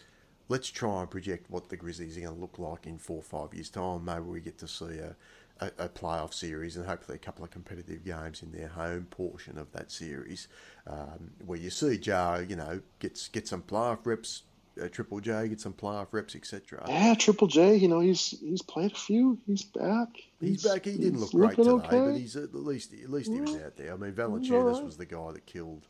let's 0.49 0.70
try 0.70 1.01
and 1.01 1.10
project 1.10 1.49
what 1.49 1.70
the 1.70 1.78
Grizzlies 1.78 2.18
are 2.18 2.22
going 2.22 2.34
to 2.36 2.39
look 2.39 2.58
like 2.58 2.88
in 2.88 2.97
four 2.97 3.18
or 3.18 3.22
five 3.22 3.53
years' 3.53 3.70
time. 3.70 4.05
Maybe 4.05 4.22
we 4.22 4.39
get 4.39 4.58
to 4.60 4.68
see 4.68 4.97
a, 4.99 5.16
a, 5.60 5.72
a 5.86 5.89
playoff 5.89 6.34
series 6.34 6.78
and 6.78 6.86
hopefully 6.86 7.16
a 7.16 7.20
couple 7.20 7.43
of 7.43 7.51
competitive 7.51 8.05
games 8.05 8.41
in 8.41 8.51
their 8.51 8.70
home 8.70 9.08
portion 9.10 9.58
of 9.58 9.72
that 9.74 9.91
series, 9.91 10.47
um, 10.88 11.32
where 11.45 11.60
you 11.60 11.70
see 11.70 11.95
Ja, 11.95 12.38
you 12.38 12.55
know, 12.55 12.82
gets 12.99 13.28
get 13.28 13.47
some 13.47 13.62
playoff 13.62 14.05
reps. 14.05 14.43
Uh, 14.82 14.88
Triple 14.89 15.19
J 15.19 15.47
get 15.47 15.61
some 15.61 15.73
playoff 15.73 16.07
reps, 16.11 16.36
etc. 16.36 16.84
yeah, 16.88 17.13
Triple 17.15 17.47
J. 17.47 17.75
You 17.75 17.88
know 17.88 17.99
he's 17.99 18.39
he's 18.39 18.61
played 18.61 18.91
a 18.91 18.95
few. 18.95 19.38
He's 19.47 19.63
back. 19.63 20.09
He's, 20.39 20.63
back. 20.63 20.86
He 20.86 20.97
didn't 20.97 21.19
look 21.19 21.32
great 21.32 21.55
today, 21.55 21.69
okay. 21.69 21.89
but 21.89 22.13
he's 22.13 22.36
at 22.36 22.53
least 22.53 22.93
at 22.93 23.09
least 23.09 23.32
he 23.32 23.41
was 23.41 23.55
out 23.55 23.75
there. 23.78 23.93
I 23.93 23.97
mean, 23.97 24.13
Valanciunas 24.13 24.51
alright. 24.51 24.84
was 24.84 24.97
the 24.97 25.05
guy 25.05 25.32
that 25.32 25.45
killed 25.45 25.88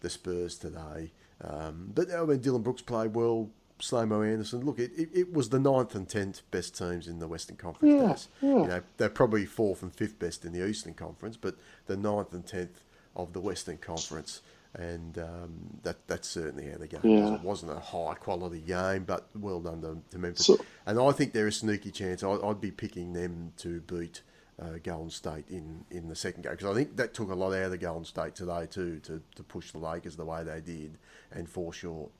the 0.00 0.10
Spurs 0.10 0.56
today. 0.56 1.12
Um, 1.42 1.90
but 1.94 2.12
I 2.12 2.24
mean, 2.24 2.40
Dillon 2.40 2.62
Brooks 2.62 2.82
played 2.82 3.14
well. 3.14 3.50
Slomo 3.80 4.28
Anderson. 4.28 4.64
Look, 4.64 4.80
it, 4.80 4.90
it, 4.96 5.08
it 5.14 5.32
was 5.32 5.50
the 5.50 5.60
ninth 5.60 5.94
and 5.94 6.08
tenth 6.08 6.42
best 6.50 6.76
teams 6.76 7.06
in 7.06 7.20
the 7.20 7.28
Western 7.28 7.56
Conference. 7.56 8.28
Yeah, 8.40 8.48
yeah. 8.48 8.62
You 8.62 8.66
know, 8.66 8.82
they're 8.96 9.08
probably 9.08 9.46
fourth 9.46 9.82
and 9.82 9.94
fifth 9.94 10.18
best 10.18 10.44
in 10.44 10.52
the 10.52 10.66
Eastern 10.66 10.94
Conference, 10.94 11.36
but 11.36 11.54
the 11.86 11.96
ninth 11.96 12.32
and 12.32 12.44
tenth 12.44 12.82
of 13.14 13.32
the 13.32 13.40
Western 13.40 13.78
Conference. 13.78 14.40
And 14.74 15.18
um, 15.18 15.78
that 15.82 16.06
that's 16.06 16.28
certainly 16.28 16.70
how 16.70 16.76
the 16.78 16.86
game 16.86 17.00
was. 17.02 17.40
It 17.40 17.42
wasn't 17.42 17.72
a 17.72 17.80
high 17.80 18.14
quality 18.14 18.60
game, 18.60 19.04
but 19.04 19.26
well 19.34 19.60
done 19.60 19.80
to, 19.82 19.98
to 20.10 20.18
Memphis. 20.18 20.46
So- 20.46 20.58
and 20.86 21.00
I 21.00 21.10
think 21.12 21.32
they're 21.32 21.46
a 21.48 21.52
sneaky 21.52 21.90
chance. 21.90 22.22
I, 22.22 22.32
I'd 22.32 22.60
be 22.60 22.70
picking 22.70 23.12
them 23.14 23.52
to 23.58 23.80
beat 23.80 24.22
uh, 24.60 24.78
Golden 24.82 25.10
State 25.10 25.46
in, 25.48 25.84
in 25.90 26.08
the 26.08 26.14
second 26.16 26.42
game 26.42 26.52
because 26.52 26.70
I 26.70 26.74
think 26.74 26.96
that 26.96 27.14
took 27.14 27.30
a 27.30 27.34
lot 27.34 27.54
out 27.54 27.72
of 27.72 27.80
Golden 27.80 28.04
State 28.04 28.34
today 28.34 28.66
too 28.70 29.00
to, 29.04 29.22
to 29.36 29.42
push 29.42 29.70
the 29.72 29.78
Lakers 29.78 30.16
the 30.16 30.24
way 30.24 30.44
they 30.44 30.60
did 30.60 30.98
and 31.32 31.48
fall 31.48 31.72
short. 31.72 32.10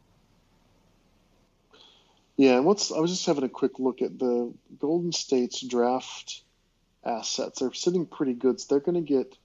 Yeah, 2.37 2.61
what's 2.61 2.93
I 2.93 3.01
was 3.01 3.11
just 3.11 3.27
having 3.27 3.45
a 3.45 3.49
quick 3.49 3.79
look 3.81 4.01
at 4.01 4.19
the 4.19 4.53
Golden 4.79 5.13
State's 5.13 5.61
draft 5.61 6.43
assets. 7.05 7.59
They're 7.61 7.73
sitting 7.73 8.07
pretty 8.07 8.35
good. 8.35 8.61
So 8.61 8.67
they're 8.71 8.81
going 8.81 8.95
to 9.05 9.15
get 9.15 9.37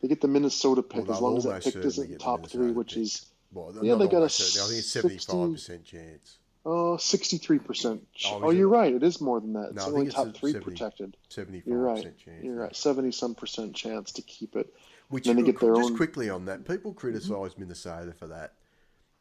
they 0.00 0.08
get 0.08 0.20
the 0.20 0.28
Minnesota 0.28 0.82
pick 0.82 1.08
as 1.08 1.20
long 1.20 1.36
as 1.36 1.44
that 1.44 1.62
pick 1.64 1.76
isn't 1.76 2.18
top 2.18 2.46
three, 2.48 2.70
which 2.72 2.94
pick. 2.94 3.02
is 3.02 3.26
Well, 3.52 3.72
Yeah, 3.82 3.94
they 3.94 4.08
got 4.08 4.22
a 4.22 4.28
certainly. 4.28 4.64
I 4.64 4.68
think 4.68 4.78
it's 4.80 4.90
seventy 4.90 5.18
five 5.18 5.52
percent 5.52 5.84
chance. 5.84 6.38
uh, 6.66 6.98
63%. 6.98 8.00
Oh, 8.26 8.40
Oh, 8.42 8.50
you're 8.50 8.66
it? 8.68 8.76
right. 8.76 8.92
It 8.92 9.02
is 9.04 9.20
more 9.20 9.40
than 9.40 9.52
that. 9.52 9.66
It's 9.70 9.76
No, 9.76 9.82
I 9.84 9.86
only 9.86 10.06
it's 10.06 10.14
top 10.16 10.34
three 10.36 10.52
70. 10.52 10.64
protected. 10.72 11.16
Seventy 11.28 11.62
You're 11.64 11.78
right. 11.78 12.02
chance. 12.02 12.42
You're 12.42 12.56
right. 12.56 12.74
70 12.74 13.12
some 13.12 13.34
percent 13.36 13.74
chance 13.76 14.10
to 14.12 14.22
keep 14.22 14.56
it. 14.56 14.74
Which 15.08 15.26
Then 15.26 15.36
they 15.36 15.42
get 15.44 15.60
their 15.60 15.74
just 15.76 15.90
own- 15.90 15.96
quickly 15.96 16.28
on 16.28 16.44
that, 16.46 16.66
people 16.66 16.92
criticised 16.92 17.56
Minnesota 17.58 18.12
for 18.12 18.26
that 18.26 18.54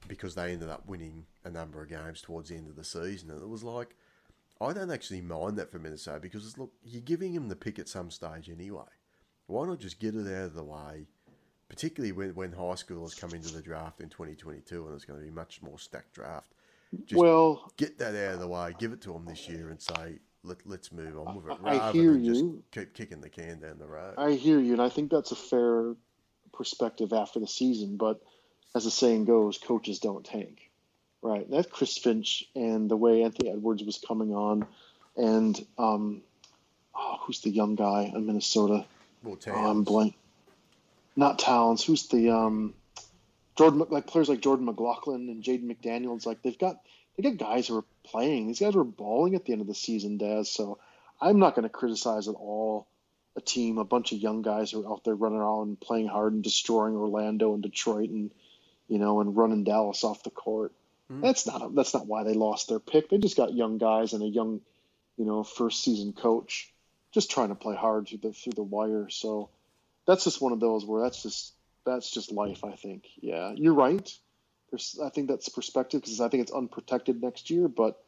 because 0.07 0.33
they 0.33 0.51
ended 0.53 0.69
up 0.69 0.87
winning 0.87 1.27
a 1.43 1.51
number 1.51 1.81
of 1.83 1.89
games 1.89 2.21
towards 2.21 2.49
the 2.49 2.55
end 2.55 2.67
of 2.67 2.75
the 2.75 2.83
season, 2.83 3.29
and 3.29 3.41
it 3.41 3.47
was 3.47 3.63
like, 3.63 3.95
I 4.59 4.73
don't 4.73 4.89
actually 4.91 5.21
mind 5.21 5.57
that 5.57 5.71
for 5.71 5.77
Minnesota 5.77 6.19
because 6.19 6.45
it's, 6.47 6.57
look, 6.57 6.71
you're 6.83 7.01
giving 7.01 7.33
them 7.35 7.49
the 7.49 7.55
pick 7.55 7.77
at 7.77 7.87
some 7.87 8.09
stage 8.09 8.49
anyway. 8.49 8.83
Why 9.47 9.65
not 9.67 9.79
just 9.79 9.99
get 9.99 10.15
it 10.15 10.27
out 10.27 10.45
of 10.45 10.53
the 10.55 10.63
way? 10.63 11.05
Particularly 11.69 12.11
when, 12.11 12.35
when 12.35 12.51
high 12.51 12.73
schoolers 12.73 13.19
come 13.19 13.31
into 13.31 13.53
the 13.53 13.61
draft 13.61 13.99
in 13.99 14.09
2022 14.09 14.85
and 14.85 14.95
it's 14.95 15.05
going 15.05 15.19
to 15.19 15.25
be 15.25 15.31
much 15.31 15.61
more 15.61 15.79
stacked 15.79 16.13
draft. 16.13 16.51
Just 17.05 17.19
well, 17.19 17.71
get 17.77 17.97
that 17.99 18.15
out 18.15 18.35
of 18.35 18.39
the 18.39 18.47
way, 18.47 18.73
give 18.79 18.93
it 18.93 19.01
to 19.01 19.13
them 19.13 19.25
this 19.25 19.49
year, 19.49 19.69
and 19.69 19.81
say 19.81 20.19
let, 20.43 20.57
let's 20.65 20.91
move 20.91 21.17
on 21.17 21.35
with 21.35 21.45
it 21.51 21.57
I 21.63 21.77
rather 21.77 21.91
hear 21.99 22.11
than 22.11 22.25
just 22.25 22.41
you. 22.41 22.63
keep 22.71 22.93
kicking 22.93 23.21
the 23.21 23.29
can 23.29 23.59
down 23.59 23.79
the 23.79 23.87
road. 23.87 24.15
I 24.17 24.33
hear 24.33 24.59
you, 24.59 24.73
and 24.73 24.81
I 24.81 24.89
think 24.89 25.11
that's 25.11 25.31
a 25.31 25.35
fair 25.35 25.95
perspective 26.53 27.11
after 27.11 27.39
the 27.39 27.47
season. 27.47 27.97
But 27.97 28.21
as 28.73 28.85
the 28.85 28.91
saying 28.91 29.25
goes, 29.25 29.57
coaches 29.57 29.99
don't 29.99 30.25
tank, 30.25 30.69
right? 31.21 31.49
That 31.49 31.69
Chris 31.69 31.97
Finch 31.97 32.45
and 32.55 32.89
the 32.89 32.97
way 32.97 33.23
Anthony 33.23 33.49
Edwards 33.49 33.83
was 33.83 33.97
coming 33.97 34.33
on, 34.33 34.65
and 35.17 35.65
um, 35.77 36.21
oh, 36.95 37.17
who's 37.21 37.41
the 37.41 37.49
young 37.49 37.75
guy 37.75 38.11
in 38.13 38.25
Minnesota? 38.25 38.85
Well, 39.23 39.37
Oh, 39.47 39.71
I'm 39.71 39.83
blank. 39.83 40.15
Not 41.15 41.39
Towns. 41.39 41.83
Who's 41.83 42.07
the 42.07 42.29
um, 42.29 42.73
Jordan? 43.55 43.85
Like 43.89 44.07
players 44.07 44.29
like 44.29 44.41
Jordan 44.41 44.65
McLaughlin 44.65 45.29
and 45.29 45.43
Jaden 45.43 45.63
McDaniels. 45.65 46.25
Like 46.25 46.41
they've 46.41 46.57
got 46.57 46.81
they 47.15 47.23
got 47.23 47.37
guys 47.37 47.67
who 47.67 47.77
are 47.77 47.85
playing. 48.03 48.47
These 48.47 48.59
guys 48.59 48.75
were 48.75 48.83
balling 48.83 49.35
at 49.35 49.45
the 49.45 49.53
end 49.53 49.61
of 49.61 49.67
the 49.67 49.75
season, 49.75 50.17
Daz. 50.17 50.51
So 50.51 50.79
I'm 51.21 51.39
not 51.39 51.55
going 51.55 51.63
to 51.63 51.69
criticize 51.69 52.27
at 52.27 52.35
all 52.35 52.87
a 53.35 53.41
team, 53.41 53.77
a 53.77 53.85
bunch 53.85 54.11
of 54.11 54.19
young 54.19 54.41
guys 54.41 54.71
who 54.71 54.83
are 54.85 54.91
out 54.91 55.03
there 55.03 55.15
running 55.15 55.39
around 55.39 55.67
and 55.67 55.79
playing 55.79 56.07
hard 56.07 56.33
and 56.33 56.43
destroying 56.43 56.95
Orlando 56.95 57.53
and 57.53 57.63
Detroit 57.63 58.09
and 58.09 58.31
you 58.87 58.99
know 58.99 59.21
and 59.21 59.35
running 59.35 59.63
Dallas 59.63 60.03
off 60.03 60.23
the 60.23 60.29
court. 60.29 60.73
Mm. 61.11 61.21
That's 61.21 61.47
not 61.47 61.73
that's 61.75 61.93
not 61.93 62.07
why 62.07 62.23
they 62.23 62.33
lost 62.33 62.67
their 62.69 62.79
pick. 62.79 63.09
They 63.09 63.17
just 63.17 63.37
got 63.37 63.53
young 63.53 63.77
guys 63.77 64.13
and 64.13 64.23
a 64.23 64.27
young, 64.27 64.61
you 65.17 65.25
know, 65.25 65.43
first 65.43 65.83
season 65.83 66.13
coach 66.13 66.71
just 67.15 67.31
trying 67.31 67.49
to 67.49 67.55
play 67.55 67.75
hard 67.75 68.07
through 68.07 68.19
the 68.19 68.33
through 68.33 68.53
the 68.53 68.63
wire. 68.63 69.09
So 69.09 69.49
that's 70.05 70.25
just 70.25 70.41
one 70.41 70.51
of 70.51 70.59
those 70.59 70.85
where 70.85 71.01
that's 71.01 71.23
just 71.23 71.53
that's 71.85 72.11
just 72.11 72.31
life. 72.31 72.63
I 72.63 72.75
think. 72.75 73.07
Yeah, 73.19 73.53
you're 73.55 73.73
right. 73.73 74.07
There's 74.69 74.99
I 75.03 75.09
think 75.09 75.29
that's 75.29 75.49
perspective 75.49 76.01
because 76.01 76.21
I 76.21 76.27
think 76.27 76.43
it's 76.43 76.51
unprotected 76.51 77.23
next 77.23 77.49
year, 77.49 77.67
but 77.67 78.03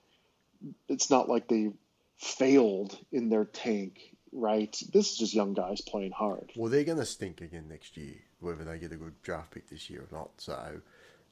it's 0.89 1.10
not 1.10 1.30
like 1.30 1.47
they 1.47 1.72
failed 2.18 2.99
in 3.12 3.30
their 3.30 3.45
tank. 3.45 4.14
Right. 4.34 4.78
This 4.91 5.14
is 5.14 5.18
just 5.18 5.34
young 5.34 5.53
guys 5.53 5.80
playing 5.80 6.12
hard. 6.12 6.51
Well, 6.58 6.70
they're 6.70 6.84
going 6.84 6.97
to 6.97 7.05
stink 7.05 7.39
again 7.39 7.70
next 7.70 7.95
year, 7.95 8.16
whether 8.41 8.66
they 8.66 8.78
get 8.78 8.91
a 8.91 8.97
good 8.97 9.22
draft 9.24 9.51
pick 9.51 9.70
this 9.70 9.89
year 9.89 10.01
or 10.01 10.16
not. 10.16 10.32
So, 10.38 10.82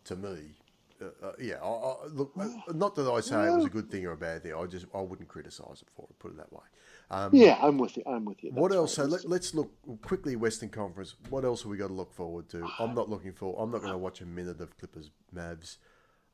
to 0.06 0.16
me, 0.16 0.56
uh, 1.02 1.06
uh, 1.22 1.32
yeah, 1.38 1.56
I, 1.62 1.68
I, 1.68 1.96
look, 2.08 2.32
not 2.74 2.96
that 2.96 3.12
I 3.12 3.20
say 3.20 3.48
it 3.48 3.56
was 3.56 3.66
a 3.66 3.70
good 3.70 3.92
thing 3.92 4.06
or 4.06 4.14
a 4.14 4.18
bad 4.18 4.44
thing. 4.44 4.56
I 4.56 4.66
just 4.66 4.86
I 4.96 5.02
wouldn't 5.02 5.28
criticise 5.28 5.82
it 5.82 5.90
for 5.94 6.08
it. 6.10 6.18
Put 6.20 6.32
it 6.32 6.38
that 6.38 6.54
way. 6.54 6.64
Um, 7.12 7.30
Yeah, 7.34 7.58
I'm 7.62 7.78
with 7.78 7.98
you. 7.98 8.04
I'm 8.06 8.26
with 8.26 8.44
you. 8.44 8.52
What 8.52 8.70
That's 8.72 8.78
else? 8.78 8.94
So 8.96 9.04
right. 9.04 9.12
let, 9.12 9.26
let's 9.26 9.54
look 9.54 9.72
quickly. 10.02 10.36
Western 10.36 10.70
Conference. 10.70 11.16
What 11.30 11.46
else 11.46 11.62
have 11.64 11.70
we 11.72 11.78
got 11.78 11.88
to 11.88 11.94
look 11.94 12.14
forward 12.14 12.50
to? 12.50 12.68
I'm 12.80 12.96
not 12.96 13.10
looking 13.10 13.34
for. 13.34 13.56
I'm 13.62 13.72
not 13.72 13.82
going 13.82 13.94
to 13.94 13.98
watch 13.98 14.22
a 14.22 14.26
minute 14.26 14.60
of 14.62 14.78
Clippers 14.78 15.12
Mavs. 15.34 15.78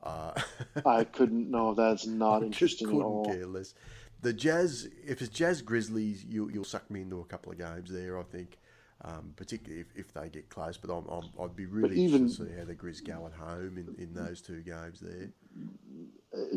Uh, 0.03 0.31
I 0.85 1.03
couldn't. 1.11 1.51
No, 1.51 1.73
that's 1.73 2.05
not 2.07 2.39
just 2.39 2.45
interesting 2.45 2.87
at 2.87 2.91
couldn't 2.91 3.05
all. 3.05 3.25
care 3.25 3.45
less. 3.45 3.73
The 4.21 4.33
Jazz, 4.33 4.87
if 5.05 5.21
it's 5.21 5.29
Jazz 5.35 5.61
Grizzlies, 5.61 6.23
you, 6.23 6.49
you'll 6.49 6.63
suck 6.63 6.89
me 6.91 7.01
into 7.01 7.19
a 7.19 7.25
couple 7.25 7.51
of 7.51 7.57
games 7.57 7.91
there. 7.91 8.19
I 8.19 8.23
think, 8.23 8.57
um, 9.03 9.33
particularly 9.35 9.81
if, 9.81 9.87
if 9.95 10.13
they 10.13 10.29
get 10.29 10.49
close. 10.49 10.77
But 10.77 10.91
I'm, 10.95 11.07
I'm, 11.07 11.23
I'd 11.43 11.55
be 11.55 11.65
really 11.65 11.99
even- 11.99 12.21
interested 12.21 12.45
to 12.47 12.51
see 12.53 12.59
how 12.59 12.65
the 12.65 12.75
Grizz 12.75 13.03
go 13.05 13.25
at 13.25 13.33
home 13.33 13.77
in, 13.77 13.95
in 14.01 14.13
those 14.13 14.41
two 14.41 14.61
games 14.61 14.99
there. 15.01 15.29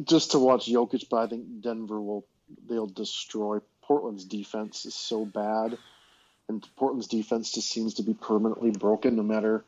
Just 0.04 0.30
to 0.32 0.38
watch 0.38 0.66
Jokic, 0.70 1.04
but 1.10 1.16
I 1.24 1.26
think 1.26 1.60
Denver 1.60 2.00
will. 2.00 2.26
They'll 2.68 2.86
destroy 2.86 3.58
Portland's 3.86 4.24
defense 4.24 4.86
is 4.86 4.94
so 4.94 5.24
bad, 5.24 5.78
and 6.48 6.66
Portland's 6.76 7.08
defense 7.08 7.52
just 7.52 7.68
seems 7.68 7.94
to 7.94 8.02
be 8.02 8.14
permanently 8.14 8.70
broken 8.70 9.16
no 9.16 9.22
matter 9.22 9.64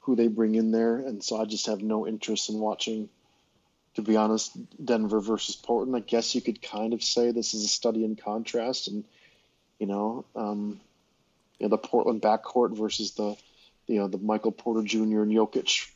who 0.00 0.16
they 0.16 0.28
bring 0.28 0.54
in 0.54 0.72
there. 0.72 0.96
And 0.96 1.22
so 1.22 1.40
I 1.40 1.44
just 1.44 1.66
have 1.66 1.82
no 1.82 2.06
interest 2.06 2.50
in 2.50 2.58
watching. 2.58 3.08
To 3.96 4.02
be 4.02 4.16
honest, 4.16 4.56
Denver 4.82 5.20
versus 5.20 5.54
Portland. 5.54 5.94
I 5.94 6.00
guess 6.00 6.34
you 6.34 6.40
could 6.40 6.62
kind 6.62 6.94
of 6.94 7.02
say 7.02 7.30
this 7.30 7.52
is 7.52 7.64
a 7.64 7.68
study 7.68 8.04
in 8.04 8.16
contrast, 8.16 8.88
and 8.88 9.04
you 9.78 9.86
know, 9.86 10.24
um, 10.34 10.80
you 11.58 11.66
know 11.66 11.70
the 11.70 11.78
Portland 11.78 12.22
backcourt 12.22 12.76
versus 12.76 13.12
the, 13.12 13.36
you 13.86 13.98
know, 13.98 14.08
the 14.08 14.16
Michael 14.16 14.52
Porter 14.52 14.82
Jr. 14.82 15.22
and 15.22 15.32
Jokic 15.32 15.90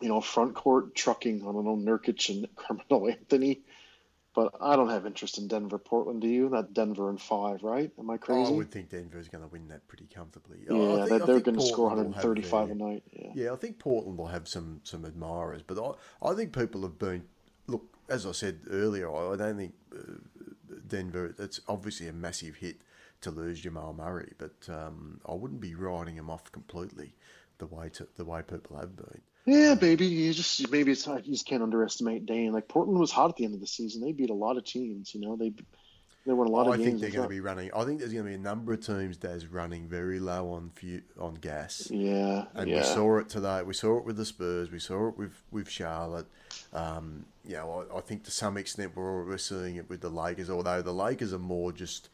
you 0.00 0.08
know, 0.08 0.20
front 0.20 0.54
court 0.54 0.94
trucking. 0.94 1.42
I 1.42 1.52
don't 1.52 1.64
know, 1.64 1.76
Nurkic 1.76 2.28
and 2.30 2.48
Carmelo 2.56 3.08
Anthony. 3.08 3.60
But 4.32 4.54
I 4.60 4.76
don't 4.76 4.90
have 4.90 5.06
interest 5.06 5.38
in 5.38 5.48
Denver, 5.48 5.78
Portland. 5.78 6.20
Do 6.20 6.28
you? 6.28 6.48
That 6.50 6.72
Denver 6.72 7.10
and 7.10 7.20
five, 7.20 7.64
right? 7.64 7.90
Am 7.98 8.10
I 8.10 8.16
crazy? 8.16 8.52
I 8.52 8.56
would 8.56 8.70
think 8.70 8.90
Denver's 8.90 9.28
going 9.28 9.42
to 9.42 9.48
win 9.48 9.66
that 9.68 9.86
pretty 9.88 10.06
comfortably. 10.06 10.58
Yeah, 10.68 11.06
think- 11.06 11.26
they're 11.26 11.40
going 11.40 11.58
to 11.58 11.66
score 11.66 11.88
Portland 11.88 12.08
will 12.08 12.14
have 12.14 12.24
135 12.24 12.66
their- 12.68 12.76
a 12.76 12.78
night. 12.78 13.02
Yeah. 13.10 13.30
Yeah, 13.34 13.52
I 13.52 13.56
think 13.56 13.78
Portland 13.80 14.18
will 14.18 14.28
have 14.28 14.46
some 14.46 14.80
some 14.84 15.04
admirers, 15.04 15.62
but 15.62 15.78
I, 15.78 16.30
I 16.30 16.34
think 16.34 16.52
people 16.52 16.82
have 16.82 16.98
been 16.98 17.24
look 17.66 17.96
as 18.08 18.24
I 18.24 18.32
said 18.32 18.60
earlier. 18.70 19.12
I, 19.12 19.32
I 19.32 19.36
don't 19.36 19.56
think 19.56 19.74
uh, 19.92 20.12
Denver. 20.86 21.34
It's 21.38 21.60
obviously 21.66 22.06
a 22.06 22.12
massive 22.12 22.56
hit 22.56 22.82
to 23.22 23.30
lose 23.32 23.60
Jamal 23.60 23.92
Murray, 23.94 24.32
but 24.38 24.68
um, 24.68 25.20
I 25.28 25.34
wouldn't 25.34 25.60
be 25.60 25.74
writing 25.74 26.16
him 26.16 26.30
off 26.30 26.50
completely 26.52 27.14
the 27.60 27.66
white 27.66 28.00
the 28.16 28.24
way 28.24 28.42
people 28.42 28.76
have 28.78 28.96
been. 28.96 29.20
Yeah, 29.46 29.74
baby. 29.76 30.06
You 30.06 30.32
just 30.34 30.70
maybe 30.70 30.90
it's 30.92 31.06
you 31.06 31.22
just 31.32 31.46
can't 31.46 31.62
underestimate 31.62 32.26
Dame. 32.26 32.52
Like 32.52 32.66
Portland 32.68 32.98
was 32.98 33.12
hot 33.12 33.30
at 33.30 33.36
the 33.36 33.44
end 33.44 33.54
of 33.54 33.60
the 33.60 33.66
season. 33.68 34.02
They 34.02 34.12
beat 34.12 34.30
a 34.30 34.34
lot 34.34 34.56
of 34.58 34.64
teams. 34.64 35.14
You 35.14 35.20
know, 35.22 35.36
they 35.36 35.52
They 36.26 36.34
won 36.34 36.46
a 36.46 36.50
lot 36.50 36.66
I 36.68 36.72
of 36.74 36.76
games. 36.76 36.84
think 36.84 37.00
they're 37.00 37.10
going 37.10 37.22
to 37.22 37.28
be 37.28 37.40
running. 37.40 37.70
I 37.74 37.84
think 37.84 37.98
there's 38.00 38.12
going 38.12 38.24
to 38.26 38.28
be 38.28 38.34
a 38.34 38.38
number 38.38 38.74
of 38.74 38.84
teams 38.84 39.16
that's 39.16 39.46
running 39.46 39.88
very 39.88 40.20
low 40.20 40.50
on 40.52 40.70
fu- 40.74 41.00
on 41.18 41.34
gas. 41.36 41.88
Yeah, 41.90 42.44
And 42.54 42.68
yeah. 42.68 42.78
we 42.78 42.82
saw 42.82 43.18
it 43.18 43.30
today. 43.30 43.62
We 43.62 43.72
saw 43.72 43.96
it 43.98 44.04
with 44.04 44.16
the 44.18 44.26
Spurs. 44.26 44.70
We 44.70 44.78
saw 44.78 45.08
it 45.08 45.16
with, 45.16 45.42
with 45.50 45.70
Charlotte. 45.70 46.26
Um, 46.74 47.24
you 47.44 47.54
know, 47.56 47.86
I, 47.92 47.98
I 47.98 48.00
think 48.02 48.24
to 48.24 48.30
some 48.30 48.58
extent 48.58 48.92
we're, 48.94 49.24
we're 49.24 49.38
seeing 49.38 49.76
it 49.76 49.88
with 49.88 50.02
the 50.02 50.10
Lakers, 50.10 50.50
although 50.50 50.82
the 50.82 50.92
Lakers 50.92 51.32
are 51.32 51.38
more 51.38 51.72
just, 51.72 52.10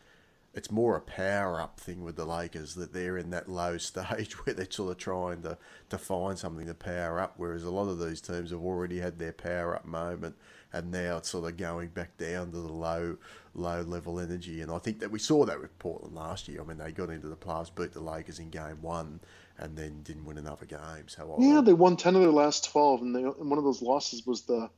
it's 0.57 0.71
more 0.71 0.97
a 0.97 1.01
power 1.01 1.61
up 1.61 1.79
thing 1.79 2.03
with 2.03 2.17
the 2.17 2.25
Lakers 2.25 2.75
that 2.75 2.93
they're 2.93 3.19
in 3.19 3.31
that 3.31 3.49
low 3.49 3.77
stage 3.79 4.33
where 4.45 4.55
they're 4.55 4.71
sort 4.71 4.91
of 4.93 4.99
trying 4.99 5.43
to, 5.43 5.57
to 5.91 5.99
find 5.99 6.39
something 6.39 6.67
to 6.67 6.75
power 6.75 7.21
up, 7.21 7.35
whereas 7.37 7.63
a 7.63 7.71
lot 7.71 7.89
of 7.89 8.01
these 8.01 8.21
teams 8.21 8.51
have 8.51 8.63
already 8.63 8.99
had 8.99 9.19
their 9.19 9.33
power 9.33 9.77
up 9.77 9.85
moment 9.85 10.35
and 10.73 10.91
now 10.91 11.17
it's 11.17 11.31
sort 11.31 11.51
of 11.51 11.57
going 11.57 11.89
back 11.89 12.17
down 12.19 12.51
to 12.53 12.59
the 12.59 12.73
low 12.73 13.17
low 13.55 13.81
level 13.83 14.21
energy. 14.21 14.61
And 14.61 14.71
I 14.71 14.79
think 14.79 15.01
that 15.01 15.11
we 15.11 15.19
saw 15.19 15.45
that 15.47 15.61
with 15.61 15.77
Portland 15.79 16.15
last 16.15 16.49
year. 16.49 16.61
I 16.61 16.65
mean, 16.65 16.79
they 16.79 16.93
got 16.93 17.11
into 17.11 17.29
the 17.29 17.37
playoffs, 17.37 17.75
beat 17.75 17.93
the 17.93 18.01
Lakers 18.01 18.39
in 18.39 18.51
game 18.51 18.83
one, 18.83 19.21
and 19.59 19.77
then 19.77 20.03
didn't 20.03 20.27
win 20.27 20.39
another 20.39 20.67
game. 20.67 21.09
So 21.09 21.37
I, 21.39 21.43
Yeah, 21.43 21.61
they 21.63 21.73
won 21.73 21.97
ten 21.97 22.15
of 22.15 22.21
their 22.21 22.31
last 22.31 22.65
twelve, 22.71 23.01
and, 23.01 23.15
they, 23.15 23.23
and 23.23 23.51
one 23.51 23.59
of 23.59 23.65
those 23.65 23.83
losses 23.83 24.27
was 24.27 24.43
the 24.43 24.69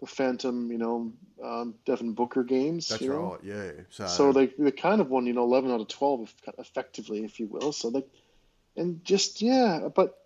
the 0.00 0.06
phantom, 0.06 0.70
you 0.70 0.78
know, 0.78 1.12
um, 1.42 1.74
Devin 1.84 2.12
Booker 2.12 2.44
games. 2.44 2.88
that's 2.88 3.02
you 3.02 3.10
know? 3.10 3.32
right. 3.32 3.40
Yeah. 3.42 3.70
So, 3.90 4.06
So 4.06 4.32
they 4.32 4.46
they 4.58 4.70
kind 4.70 5.00
of 5.00 5.10
won, 5.10 5.26
you 5.26 5.32
know, 5.32 5.44
eleven 5.44 5.70
out 5.70 5.80
of 5.80 5.88
twelve, 5.88 6.32
effectively, 6.58 7.24
if 7.24 7.40
you 7.40 7.46
will. 7.46 7.72
So 7.72 7.90
they, 7.90 8.04
and 8.76 9.04
just 9.04 9.42
yeah, 9.42 9.88
but 9.94 10.18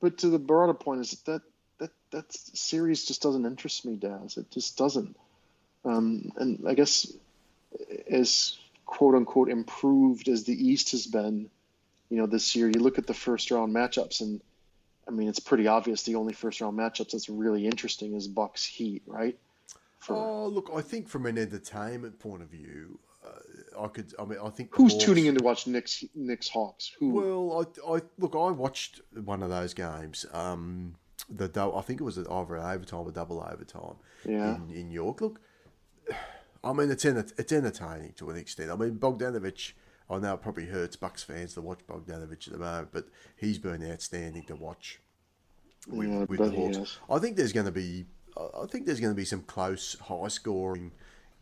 but 0.00 0.18
to 0.18 0.28
the 0.28 0.38
broader 0.38 0.74
point 0.74 1.00
is 1.00 1.10
that 1.26 1.42
that 1.78 1.90
that 2.10 2.32
series 2.32 3.04
just 3.06 3.22
doesn't 3.22 3.46
interest 3.46 3.84
me, 3.84 3.96
Daz. 3.96 4.36
It 4.36 4.50
just 4.50 4.76
doesn't. 4.76 5.16
Um, 5.84 6.32
and 6.36 6.64
I 6.66 6.74
guess 6.74 7.12
as 8.10 8.58
quote 8.86 9.14
unquote 9.14 9.48
improved 9.48 10.28
as 10.28 10.44
the 10.44 10.68
East 10.68 10.92
has 10.92 11.06
been, 11.06 11.50
you 12.08 12.16
know, 12.16 12.26
this 12.26 12.56
year, 12.56 12.68
you 12.68 12.80
look 12.80 12.98
at 12.98 13.06
the 13.06 13.14
first 13.14 13.50
round 13.50 13.74
matchups, 13.74 14.20
and 14.20 14.40
I 15.10 15.12
mean, 15.12 15.28
it's 15.28 15.40
pretty 15.40 15.66
obvious 15.66 16.04
the 16.04 16.14
only 16.14 16.32
first 16.32 16.60
round 16.60 16.78
matchups 16.78 17.10
that's 17.10 17.28
really 17.28 17.66
interesting 17.66 18.14
is 18.14 18.28
Bucks 18.28 18.64
Heat, 18.64 19.02
right? 19.06 19.36
For, 19.98 20.14
oh 20.14 20.46
look, 20.46 20.70
I 20.74 20.82
think 20.82 21.08
from 21.08 21.26
an 21.26 21.36
entertainment 21.36 22.20
point 22.20 22.42
of 22.42 22.48
view, 22.48 23.00
uh, 23.26 23.82
I 23.84 23.88
could. 23.88 24.14
I 24.20 24.24
mean, 24.24 24.38
I 24.42 24.50
think 24.50 24.70
Who's 24.72 24.92
Hawks- 24.92 25.04
tuning 25.04 25.26
in 25.26 25.34
to 25.36 25.42
watch 25.42 25.66
Knicks 25.66 26.04
Knicks 26.14 26.48
Hawks? 26.48 26.92
Who? 27.00 27.10
Well, 27.10 27.66
I, 27.88 27.96
I 27.96 28.00
look. 28.18 28.36
I 28.36 28.52
watched 28.52 29.00
one 29.24 29.42
of 29.42 29.50
those 29.50 29.74
games. 29.74 30.24
Um, 30.32 30.94
the 31.28 31.50
I 31.76 31.80
think 31.82 32.00
it 32.00 32.04
was 32.04 32.16
either 32.16 32.56
an 32.56 32.64
overtime 32.64 33.00
or 33.00 33.10
double 33.10 33.42
overtime. 33.42 33.96
Yeah. 34.24 34.54
In, 34.54 34.70
in 34.70 34.90
York, 34.92 35.20
look. 35.20 35.40
I 36.64 36.72
mean, 36.72 36.90
it's 36.90 37.04
enter- 37.04 37.26
it's 37.36 37.52
entertaining 37.52 38.12
to 38.18 38.30
an 38.30 38.36
extent. 38.36 38.70
I 38.70 38.76
mean, 38.76 38.96
Bogdanovich. 38.96 39.72
I 40.10 40.18
know 40.18 40.34
it 40.34 40.42
probably 40.42 40.66
hurts 40.66 40.96
Bucks 40.96 41.22
fans 41.22 41.54
to 41.54 41.60
watch 41.60 41.80
Bogdanovich 41.86 42.48
at 42.48 42.52
the 42.54 42.58
moment, 42.58 42.88
but 42.92 43.06
he's 43.36 43.58
been 43.58 43.88
outstanding 43.90 44.44
to 44.44 44.56
watch 44.56 44.98
with, 45.86 46.08
Yeah, 46.08 46.24
with 46.24 46.38
the 46.38 46.50
Hawks. 46.50 46.98
I 47.08 47.18
think 47.18 47.36
there's 47.36 47.52
going 47.52 47.66
to 47.66 47.72
be. 47.72 48.06
I 48.36 48.66
think 48.66 48.86
there's 48.86 49.00
going 49.00 49.12
to 49.12 49.16
be 49.16 49.24
some 49.24 49.42
close, 49.42 49.96
high-scoring 50.00 50.92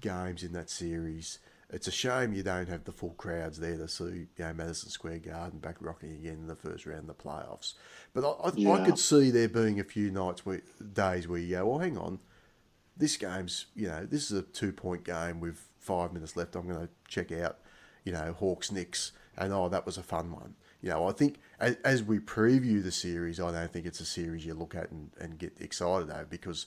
games 0.00 0.42
in 0.42 0.52
that 0.52 0.70
series. 0.70 1.38
It's 1.70 1.86
a 1.86 1.92
shame 1.92 2.32
you 2.32 2.42
don't 2.42 2.68
have 2.68 2.84
the 2.84 2.92
full 2.92 3.10
crowds 3.10 3.60
there 3.60 3.76
to 3.76 3.86
see 3.86 4.04
you 4.04 4.28
know, 4.38 4.54
Madison 4.54 4.88
Square 4.88 5.18
Garden 5.18 5.58
back 5.58 5.76
rocking 5.80 6.12
again 6.12 6.38
in 6.40 6.46
the 6.46 6.56
first 6.56 6.86
round 6.86 7.00
of 7.00 7.06
the 7.08 7.14
playoffs. 7.14 7.74
But 8.14 8.24
I, 8.24 8.48
I, 8.48 8.72
I 8.72 8.86
could 8.86 8.98
see 8.98 9.30
there 9.30 9.50
being 9.50 9.78
a 9.78 9.84
few 9.84 10.10
nights 10.10 10.46
where 10.46 10.62
days 10.94 11.28
where 11.28 11.38
you 11.38 11.56
go, 11.56 11.66
well, 11.66 11.78
hang 11.78 11.98
on, 11.98 12.20
this 12.96 13.18
game's 13.18 13.66
you 13.74 13.86
know 13.88 14.06
this 14.06 14.30
is 14.30 14.38
a 14.38 14.42
two-point 14.42 15.04
game 15.04 15.40
with 15.40 15.68
five 15.78 16.12
minutes 16.12 16.36
left. 16.36 16.56
I'm 16.56 16.66
going 16.66 16.86
to 16.86 16.88
check 17.06 17.30
out 17.32 17.58
you 18.08 18.14
know 18.14 18.34
Hawks 18.38 18.72
Knicks, 18.72 19.12
and 19.36 19.52
oh, 19.52 19.68
that 19.68 19.84
was 19.84 19.98
a 19.98 20.02
fun 20.02 20.32
one. 20.32 20.54
You 20.80 20.88
know, 20.88 21.06
I 21.06 21.12
think 21.12 21.36
as, 21.60 21.76
as 21.84 22.02
we 22.02 22.20
preview 22.20 22.82
the 22.82 22.90
series, 22.90 23.38
I 23.38 23.52
don't 23.52 23.70
think 23.70 23.84
it's 23.84 24.00
a 24.00 24.06
series 24.06 24.46
you 24.46 24.54
look 24.54 24.74
at 24.74 24.90
and, 24.90 25.10
and 25.20 25.38
get 25.38 25.52
excited 25.60 26.08
over 26.08 26.24
because 26.24 26.64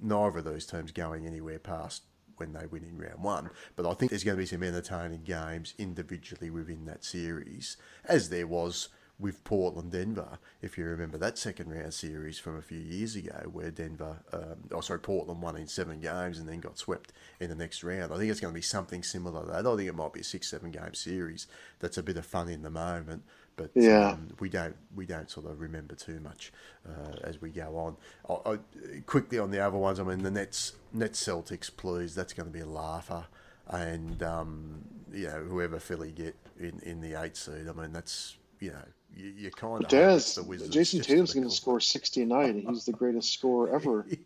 neither 0.00 0.38
of 0.38 0.44
those 0.44 0.66
teams 0.66 0.90
going 0.90 1.24
anywhere 1.24 1.60
past 1.60 2.02
when 2.36 2.52
they 2.52 2.66
win 2.66 2.82
in 2.82 2.98
round 2.98 3.22
one. 3.22 3.50
But 3.76 3.86
I 3.86 3.94
think 3.94 4.10
there's 4.10 4.24
going 4.24 4.36
to 4.36 4.42
be 4.42 4.46
some 4.46 4.64
entertaining 4.64 5.22
games 5.22 5.74
individually 5.78 6.50
within 6.50 6.84
that 6.86 7.04
series, 7.04 7.76
as 8.04 8.28
there 8.28 8.48
was 8.48 8.88
with 9.22 9.42
Portland 9.44 9.92
Denver. 9.92 10.38
If 10.60 10.76
you 10.76 10.84
remember 10.84 11.16
that 11.18 11.38
second 11.38 11.70
round 11.70 11.94
series 11.94 12.38
from 12.38 12.58
a 12.58 12.62
few 12.62 12.80
years 12.80 13.16
ago, 13.16 13.48
where 13.50 13.70
Denver, 13.70 14.18
um, 14.32 14.56
oh 14.72 14.80
sorry, 14.80 14.98
Portland 15.00 15.40
won 15.40 15.56
in 15.56 15.68
seven 15.68 16.00
games 16.00 16.38
and 16.38 16.48
then 16.48 16.60
got 16.60 16.76
swept 16.76 17.12
in 17.40 17.48
the 17.48 17.54
next 17.54 17.82
round. 17.84 18.12
I 18.12 18.18
think 18.18 18.30
it's 18.30 18.40
going 18.40 18.52
to 18.52 18.58
be 18.58 18.62
something 18.62 19.02
similar 19.02 19.42
to 19.42 19.52
that. 19.52 19.66
I 19.66 19.76
think 19.76 19.88
it 19.88 19.94
might 19.94 20.12
be 20.12 20.20
a 20.20 20.24
six, 20.24 20.48
seven 20.48 20.72
game 20.72 20.92
series 20.94 21.46
that's 21.78 21.96
a 21.96 22.02
bit 22.02 22.16
of 22.16 22.26
fun 22.26 22.48
in 22.48 22.62
the 22.62 22.70
moment. 22.70 23.22
But 23.54 23.70
Yeah. 23.74 24.08
um, 24.12 24.28
we 24.40 24.48
don't 24.48 24.76
we 24.94 25.06
don't 25.06 25.30
sort 25.30 25.46
of 25.46 25.60
remember 25.60 25.94
too 25.94 26.18
much 26.20 26.52
uh, 26.88 27.16
as 27.22 27.40
we 27.40 27.50
go 27.50 27.76
on. 27.76 27.96
I, 28.28 28.52
I, 28.52 28.58
quickly 29.06 29.38
on 29.38 29.50
the 29.50 29.60
other 29.60 29.78
ones, 29.78 30.00
I 30.00 30.02
mean 30.02 30.22
the 30.22 30.30
Nets 30.30 30.72
Nets 30.92 31.22
Celtics, 31.24 31.70
please. 31.74 32.14
That's 32.14 32.32
going 32.32 32.46
to 32.48 32.52
be 32.52 32.60
a 32.60 32.66
laugher, 32.66 33.26
and 33.68 34.22
um, 34.22 34.82
you 35.12 35.28
know 35.28 35.44
whoever 35.44 35.78
Philly 35.78 36.10
get 36.12 36.34
in, 36.58 36.80
in 36.80 37.00
the 37.00 37.14
eight 37.22 37.36
seed. 37.36 37.68
I 37.68 37.72
mean 37.72 37.92
that's 37.92 38.36
you 38.62 38.70
know 38.70 38.84
you, 39.14 39.28
you 39.36 39.50
kind 39.50 39.84
of 39.84 40.46
Wizards. 40.46 40.74
Jayson 40.74 41.02
Tatum's 41.02 41.34
going 41.34 41.48
to 41.48 41.54
score 41.54 41.80
69, 41.80 42.48
and 42.48 42.68
he's 42.68 42.86
the 42.86 42.92
greatest 42.92 43.32
scorer 43.32 43.74
ever. 43.74 44.06
he, 44.08 44.18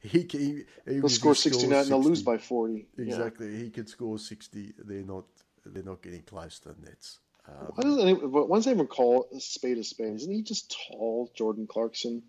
he, 0.00 0.26
he, 0.30 0.64
he, 0.86 0.94
He'll 0.94 1.08
score 1.08 1.34
69 1.34 1.78
and 1.78 1.88
they'll 1.88 2.02
lose 2.02 2.22
by 2.22 2.38
40. 2.38 2.86
Yeah. 2.96 3.04
exactly. 3.04 3.56
He 3.56 3.70
could 3.70 3.88
score 3.88 4.18
sixty. 4.18 4.74
They're 4.78 5.02
not 5.02 5.24
they're 5.64 5.82
not 5.82 6.02
getting 6.02 6.22
close 6.22 6.58
to 6.60 6.70
the 6.70 6.74
Nets. 6.84 7.20
Um, 7.48 7.72
Why 7.74 7.82
doesn't 7.84 8.00
anyone, 8.00 8.30
but 8.30 8.48
doesn't 8.48 8.70
anyone 8.70 8.88
call 8.88 9.28
a 9.34 9.40
spade 9.40 9.78
a 9.78 9.84
spade? 9.84 10.14
Isn't 10.14 10.32
he 10.32 10.42
just 10.42 10.76
tall, 10.88 11.30
Jordan 11.34 11.66
Clarkson? 11.66 12.22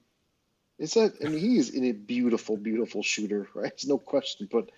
Is 0.80 0.94
that? 0.94 1.14
I 1.24 1.30
mean, 1.30 1.40
he 1.40 1.58
is 1.58 1.70
in 1.72 1.86
a 1.86 1.92
beautiful, 1.92 2.58
beautiful 2.58 3.04
shooter, 3.04 3.48
right? 3.56 3.72
There's 3.72 3.88
no 3.88 3.98
question. 3.98 4.48
But 4.52 4.70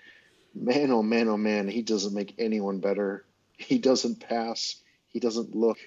man, 0.53 0.91
oh 0.91 1.03
man, 1.03 1.28
oh 1.28 1.38
man, 1.38 1.68
he 1.68 1.82
doesn't 1.82 2.14
make 2.14 2.36
anyone 2.39 2.80
better. 2.80 3.26
He 3.58 3.78
doesn't 3.78 4.20
pass. 4.20 4.78
He 5.08 5.20
doesn't 5.20 5.56
look. 5.56 5.78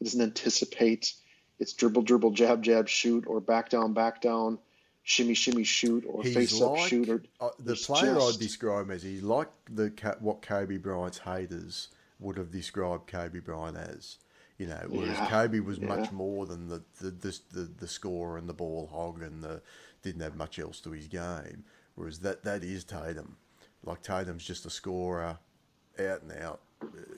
He 0.00 0.06
doesn't 0.06 0.20
anticipate. 0.20 1.12
It's 1.60 1.74
dribble, 1.74 2.02
dribble, 2.02 2.32
jab, 2.32 2.62
jab, 2.62 2.88
shoot, 2.88 3.26
or 3.26 3.40
back 3.40 3.68
down, 3.68 3.92
back 3.92 4.20
down, 4.22 4.58
shimmy, 5.02 5.34
shimmy, 5.34 5.62
shoot, 5.62 6.04
or 6.08 6.22
He's 6.22 6.34
face 6.34 6.60
up, 6.60 6.78
shoot, 6.78 7.08
or 7.08 7.22
uh, 7.40 7.50
the 7.58 7.76
player 7.76 8.14
just- 8.14 8.34
I'd 8.36 8.40
describe 8.40 8.86
him 8.86 8.90
as 8.92 9.02
he's 9.02 9.22
like 9.22 9.48
the 9.70 9.92
what 10.20 10.42
Kobe 10.42 10.78
Bryant's 10.78 11.18
haters 11.18 11.88
would 12.18 12.38
have 12.38 12.50
described 12.50 13.06
Kobe 13.06 13.38
Bryant 13.40 13.76
as. 13.76 14.16
You 14.58 14.66
know, 14.66 14.84
whereas 14.88 15.16
Yeah, 15.16 15.28
Kobe 15.30 15.60
was 15.60 15.78
yeah. 15.78 15.86
much 15.86 16.12
more 16.12 16.44
than 16.46 16.68
the 16.68 16.82
the, 17.00 17.10
the 17.10 17.38
the 17.52 17.60
the 17.78 17.88
scorer 17.88 18.36
and 18.36 18.48
the 18.48 18.52
ball 18.54 18.88
hog 18.90 19.22
and 19.22 19.42
the 19.42 19.62
didn't 20.02 20.20
have 20.22 20.36
much 20.36 20.58
else 20.58 20.80
to 20.80 20.90
his 20.90 21.06
game. 21.08 21.64
Whereas 21.94 22.18
that 22.20 22.42
that 22.44 22.64
is 22.64 22.84
Tatum. 22.84 23.36
Like 23.84 24.02
Tatum's 24.02 24.44
just 24.44 24.66
a 24.66 24.70
scorer, 24.70 25.38
out 25.98 26.22
and 26.22 26.32
out. 26.32 26.60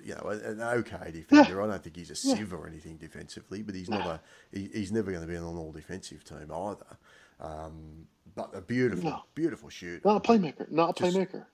You 0.04 0.14
know, 0.16 0.28
an 0.30 0.60
okay 0.60 1.10
defender. 1.12 1.62
I 1.62 1.66
don't 1.68 1.82
think 1.82 1.96
he's 1.96 2.10
a 2.10 2.16
sieve 2.16 2.52
or 2.52 2.66
anything 2.66 2.96
defensively, 2.96 3.62
but 3.62 3.74
he's 3.74 3.88
not 3.88 4.06
a. 4.06 4.20
He, 4.52 4.68
he's 4.72 4.90
never 4.92 5.10
going 5.12 5.22
to 5.22 5.28
be 5.28 5.36
on 5.36 5.44
an 5.44 5.56
all 5.56 5.70
defensive 5.72 6.24
team 6.24 6.50
either. 6.52 6.96
Um, 7.40 8.06
but 8.34 8.50
a 8.54 8.60
beautiful, 8.60 9.10
No. 9.10 9.22
beautiful 9.34 9.68
shoot. 9.68 10.04
not 10.04 10.16
a 10.16 10.20
playmaker. 10.32 10.70
Not 10.70 10.90
a 10.90 11.02
Just- 11.04 11.16
playmaker. 11.16 11.44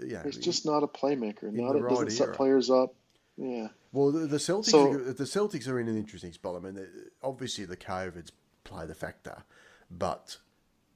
Know, 0.00 0.20
He's 0.24 0.36
just 0.38 0.64
not 0.64 0.84
a 0.84 0.86
playmaker. 0.86 1.52
Not 1.52 1.72
the 1.72 1.78
it 1.78 1.88
doesn't 1.88 2.04
right 2.04 2.12
set 2.12 2.26
era. 2.28 2.36
players 2.36 2.70
up. 2.70 2.94
Yeah. 3.36 3.68
Well, 3.92 4.12
the, 4.12 4.26
the 4.26 4.36
Celtics, 4.36 4.66
So- 4.66 4.92
are, 4.92 4.98
the 5.12 5.24
Celtics 5.24 5.66
are 5.68 5.80
in 5.80 5.88
an 5.88 5.96
interesting 5.96 6.32
spot. 6.32 6.54
I 6.56 6.60
mean, 6.60 6.86
obviously 7.22 7.64
the 7.64 7.76
COVID's 7.76 8.30
played 8.64 8.90
a 8.90 8.94
factor, 8.94 9.42
but 9.90 10.36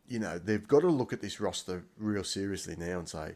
you 0.09 0.19
know 0.21 0.39
they've 0.39 0.67
got 0.69 0.81
to 0.81 0.89
look 0.89 1.13
at 1.13 1.21
this 1.21 1.41
roster 1.41 1.85
real 1.99 2.23
seriously 2.25 2.77
now 2.77 2.99
and 2.99 3.09
say 3.09 3.35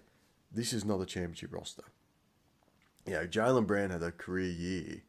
this 0.53 0.73
is 0.73 0.85
not 0.85 1.01
a 1.01 1.07
championship 1.07 1.53
roster. 1.53 1.85
You 3.07 3.15
know, 3.15 3.27
Jaylen 3.27 3.67
Brown 3.67 3.91
had 3.91 4.03
a 4.03 4.11
career 4.11 4.51
year, 4.51 5.03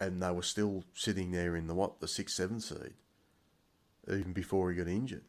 and 0.00 0.22
they 0.22 0.30
were 0.30 0.42
still 0.42 0.84
sitting 0.94 1.30
there 1.30 1.56
in 1.56 1.66
the 1.66 1.74
what 1.74 2.00
the 2.00 2.08
six 2.08 2.34
seven 2.34 2.60
seed, 2.60 2.94
even 4.08 4.32
before 4.32 4.70
he 4.70 4.76
got 4.76 4.88
injured. 4.88 5.24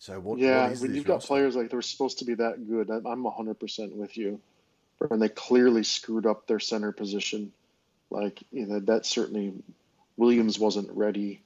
So 0.00 0.20
what? 0.20 0.38
Yeah, 0.38 0.64
what 0.64 0.72
is 0.72 0.80
when 0.80 0.90
this 0.90 0.96
you've 0.96 1.06
got 1.06 1.22
players 1.22 1.56
like 1.56 1.70
they're 1.70 1.80
supposed 1.80 2.18
to 2.18 2.24
be 2.24 2.34
that 2.34 2.68
good, 2.68 2.90
I'm 2.90 3.06
I'm 3.06 3.24
100% 3.24 3.94
with 3.94 4.16
you. 4.16 4.40
And 5.00 5.20
they 5.20 5.28
clearly 5.28 5.82
screwed 5.82 6.26
up 6.26 6.46
their 6.46 6.60
center 6.60 6.92
position. 6.92 7.52
Like, 8.10 8.42
you 8.52 8.66
know, 8.66 8.80
that 8.80 9.06
certainly 9.06 9.54
Williams 10.16 10.58
wasn't 10.58 10.90
ready. 10.90 11.42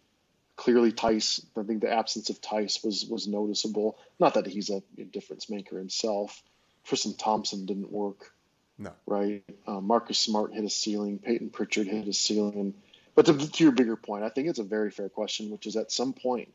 Clearly, 0.57 0.93
Theis, 0.93 1.45
I 1.57 1.63
think 1.63 1.81
the 1.81 1.93
absence 1.93 2.31
of 2.31 2.41
Theis 2.41 2.85
was 2.85 3.07
was 3.07 3.29
noticeable. 3.29 3.99
Not 4.19 4.35
that 4.35 4.47
he's 4.47 4.71
a 4.71 4.83
difference 5.13 5.49
maker 5.49 5.79
himself. 5.79 6.43
Tristan 6.85 7.15
Thompson 7.17 7.65
didn't 7.65 7.93
work, 7.93 8.33
No, 8.79 8.93
right? 9.07 9.43
Uh, 9.67 9.81
Marcus 9.81 10.19
Smart 10.19 10.55
hit 10.55 10.65
a 10.65 10.71
ceiling. 10.71 11.19
Payton 11.19 11.51
Pritchard 11.51 11.89
hit 11.89 12.07
a 12.07 12.13
ceiling. 12.13 12.75
But 13.15 13.27
to, 13.27 13.51
to 13.51 13.65
your 13.65 13.73
bigger 13.73 13.97
point, 13.97 14.23
I 14.23 14.29
think 14.29 14.49
it's 14.49 14.61
a 14.61 14.65
very 14.65 14.91
fair 14.91 15.09
question, 15.09 15.51
which 15.51 15.67
is 15.67 15.77
at 15.77 15.91
some 15.91 16.13
point, 16.13 16.53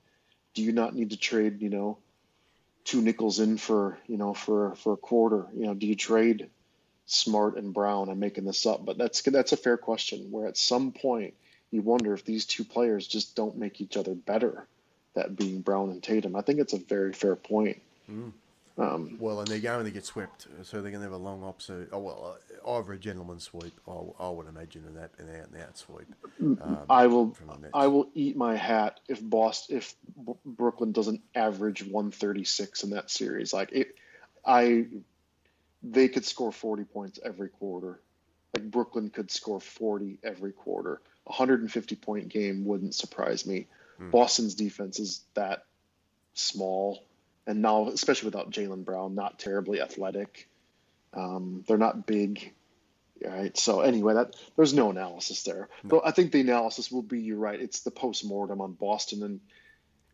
do 0.54 0.62
you 0.62 0.72
not 0.72 0.96
need 0.96 1.10
to 1.10 1.18
trade, 1.18 1.62
you 1.62 1.70
know, 1.70 1.98
two 2.86 3.02
nickels 3.02 3.40
in 3.40 3.58
for, 3.58 3.98
you 4.08 4.18
know, 4.18 4.34
for 4.34 4.76
for 4.76 4.94
a 4.94 4.98
quarter? 4.98 5.48
You 5.54 5.66
know, 5.66 5.74
do 5.74 5.86
you 5.86 5.96
trade, 5.96 6.50
Smart 7.06 7.58
and 7.58 7.74
Brown. 7.74 8.10
I'm 8.10 8.20
making 8.20 8.46
this 8.46 8.66
up, 8.66 8.86
but 8.86 8.98
that's 8.98 9.22
that's 9.22 9.52
a 9.52 9.58
fair 9.58 9.78
question. 9.78 10.32
Where 10.32 10.48
at 10.48 10.58
some 10.58 10.92
point 10.92 11.34
you 11.72 11.82
wonder 11.82 12.14
if 12.14 12.24
these 12.24 12.46
two 12.46 12.64
players 12.64 13.08
just 13.08 13.36
don't 13.36 13.58
make 13.58 13.82
each 13.82 13.98
other 13.98 14.14
better. 14.14 14.66
That 15.16 15.36
being 15.36 15.62
Brown 15.62 15.90
and 15.92 16.02
Tatum. 16.02 16.36
I 16.36 16.42
think 16.42 16.60
it's 16.60 16.74
a 16.74 16.80
very 16.80 17.14
fair 17.14 17.36
point. 17.36 17.82
Mm. 18.10 18.32
Um, 18.78 19.18
Well, 19.20 19.40
and 19.40 19.48
they're 19.48 19.60
going 19.60 19.86
to 19.86 19.92
get 19.92 20.06
swept, 20.06 20.48
so 20.64 20.82
they're 20.82 20.92
going 20.92 21.04
to 21.04 21.12
have 21.12 21.12
a 21.12 21.18
long 21.18 21.44
opposite. 21.44 21.90
Oh 21.92 22.00
well, 22.00 22.38
uh, 22.66 22.72
either 22.72 22.94
a 22.94 22.98
gentleman's 22.98 23.44
sweep, 23.44 23.80
I, 23.88 24.00
I 24.20 24.30
would 24.30 24.48
imagine, 24.48 24.86
and 24.88 24.98
that 24.98 25.12
an 25.20 25.30
out 25.30 25.50
and 25.52 25.62
out 25.62 25.78
sweep. 25.78 26.08
Um, 26.42 26.80
I 26.90 27.06
will 27.06 27.38
I 27.74 27.88
will 27.88 28.10
eat 28.16 28.36
my 28.36 28.56
hat 28.56 29.00
if 29.08 29.22
Boston 29.22 29.78
if 29.78 29.96
Brooklyn 30.44 30.92
doesn't 30.92 31.22
average 31.36 31.84
136 31.84 32.84
in 32.84 32.90
that 32.92 33.12
series. 33.12 33.54
Like 33.54 33.72
it, 33.74 33.96
I 34.44 34.88
they 35.84 36.08
could 36.08 36.26
score 36.26 36.52
40 36.52 36.86
points 36.86 37.20
every 37.24 37.50
quarter. 37.50 38.00
Like 38.56 38.72
Brooklyn 38.72 39.10
could 39.10 39.30
score 39.30 39.60
40 39.60 40.20
every 40.24 40.52
quarter. 40.52 41.02
A 41.28 41.32
150 41.32 41.96
point 41.98 42.30
game 42.30 42.66
wouldn't 42.66 42.96
surprise 42.96 43.46
me. 43.46 43.68
Hmm. 43.98 44.10
Boston's 44.10 44.56
defense 44.56 45.00
is 45.00 45.22
that 45.36 45.66
small, 46.34 47.04
and 47.46 47.62
now 47.62 47.88
especially 47.90 48.28
without 48.28 48.52
Jaylen 48.52 48.86
Brown, 48.86 49.16
not 49.16 49.40
terribly 49.40 49.82
athletic. 49.82 50.48
Um, 51.14 51.64
they're 51.68 51.78
not 51.78 52.06
big. 52.06 52.54
Right. 53.24 53.58
So 53.58 53.82
anyway, 53.82 54.16
that 54.16 54.36
there's 54.58 54.74
no 54.74 54.90
analysis 54.90 55.44
there. 55.44 55.70
But 55.84 56.02
I 56.06 56.12
think 56.12 56.32
the 56.32 56.42
analysis 56.42 56.92
will 56.92 57.04
be 57.04 57.22
you're 57.22 57.38
right. 57.38 57.60
It's 57.60 57.82
the 57.82 57.92
post 57.92 58.26
mortem 58.26 58.60
on 58.60 58.74
Boston 58.74 59.24
and 59.24 59.40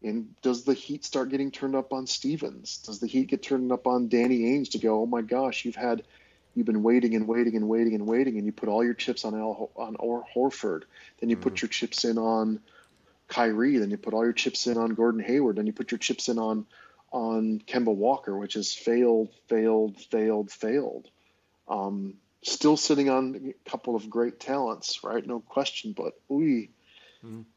and 0.02 0.34
does 0.42 0.64
the 0.64 0.74
heat 0.74 1.04
start 1.04 1.30
getting 1.30 1.52
turned 1.52 1.76
up 1.76 1.92
on 1.92 2.08
Stevens? 2.08 2.78
Does 2.78 3.00
the 3.00 3.08
heat 3.08 3.28
get 3.28 3.44
turned 3.44 3.72
up 3.72 3.86
on 3.86 4.08
Danny 4.08 4.40
Ainge 4.44 4.72
to 4.72 4.78
go, 4.78 5.02
oh 5.02 5.06
my 5.06 5.22
gosh, 5.22 5.66
you've 5.66 5.76
had 5.76 6.04
you've 6.56 6.66
been 6.66 6.84
waiting 6.84 7.16
and 7.16 7.28
waiting 7.28 7.56
and 7.56 7.68
waiting 7.68 7.96
and 7.96 8.08
waiting, 8.08 8.38
and 8.38 8.46
you 8.46 8.52
put 8.52 8.70
all 8.70 8.84
your 8.84 8.94
chips 8.94 9.26
on 9.26 9.36
Al 9.36 9.72
on 9.76 9.96
or 10.00 10.24
Horford, 10.36 10.84
then 11.20 11.30
you 11.30 11.38
put 11.38 11.62
your 11.62 11.70
chips 11.70 12.06
in 12.06 12.18
on 12.18 12.60
Kyrie, 13.28 13.78
then 13.78 13.92
you 13.92 13.98
put 13.98 14.14
all 14.14 14.24
your 14.24 14.34
chips 14.34 14.68
in 14.68 14.78
on 14.78 14.94
Gordon 14.94 15.22
Hayward, 15.22 15.58
then 15.58 15.68
you 15.68 15.74
put 15.74 15.92
your 15.92 16.00
chips 16.00 16.30
in 16.30 16.40
on 16.40 16.66
on 17.12 17.62
Kemba 17.66 17.94
Walker, 17.94 18.38
which 18.38 18.54
has 18.54 18.74
failed, 18.74 19.30
failed, 19.48 20.00
failed, 20.00 20.52
failed. 20.52 21.08
Um, 21.68 22.16
still 22.44 22.78
sitting 22.78 23.10
on 23.10 23.54
a 23.66 23.70
couple 23.70 23.96
of 23.96 24.10
great 24.10 24.40
talents, 24.40 25.04
right? 25.04 25.26
No 25.26 25.40
question, 25.40 25.94
but 25.94 26.14
we 26.28 26.70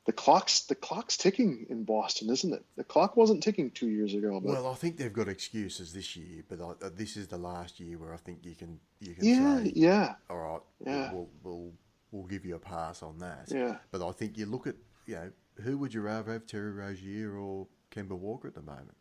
the 0.07 0.12
clock's 0.12 0.62
the 0.62 0.74
clock's 0.74 1.16
ticking 1.16 1.66
in 1.70 1.84
Boston, 1.84 2.30
isn't 2.30 2.53
it? 2.53 2.64
The 2.76 2.82
clock 2.82 3.16
wasn't 3.16 3.44
ticking 3.44 3.70
two 3.70 3.88
years 3.88 4.12
ago, 4.12 4.40
but 4.40 4.50
Well, 4.50 4.66
I 4.66 4.74
think 4.74 4.96
they've 4.96 5.12
got 5.12 5.28
excuses 5.28 5.92
this 5.92 6.16
year, 6.16 6.42
but 6.48 6.61
I, 6.61 6.86
uh, 6.86 6.90
this 6.92 7.16
is 7.16 7.28
the 7.28 7.38
last 7.38 7.78
year 7.78 7.96
where 7.96 8.12
I 8.12 8.16
think 8.16 8.40
you 8.42 8.57
can 8.57 8.80
you 8.98 9.14
can 9.14 9.24
yeah, 9.24 9.62
say, 9.62 9.72
yeah, 9.76 10.14
all 10.28 10.38
right, 10.38 10.61
Yeah. 10.84 11.12
we'll, 11.12 11.28
we'll 11.44 11.72
we'll 12.11 12.26
give 12.26 12.44
you 12.44 12.57
a 12.57 12.59
pass 12.59 13.05
on 13.05 13.18
that. 13.18 13.46
yeah. 13.50 13.76
But 13.92 14.07
I 14.07 14.11
think 14.11 14.36
you 14.36 14.46
look 14.46 14.66
at 14.66 14.74
you 15.07 15.14
know 15.14 15.30
who 15.62 15.78
would 15.78 15.94
you 15.94 16.00
rather 16.00 16.32
have 16.32 16.46
Terry 16.46 16.72
Rozier 16.72 17.36
or 17.36 17.68
Kemba 17.92 18.18
Walker 18.18 18.48
at 18.48 18.55
the 18.55 18.62
moment? 18.62 18.96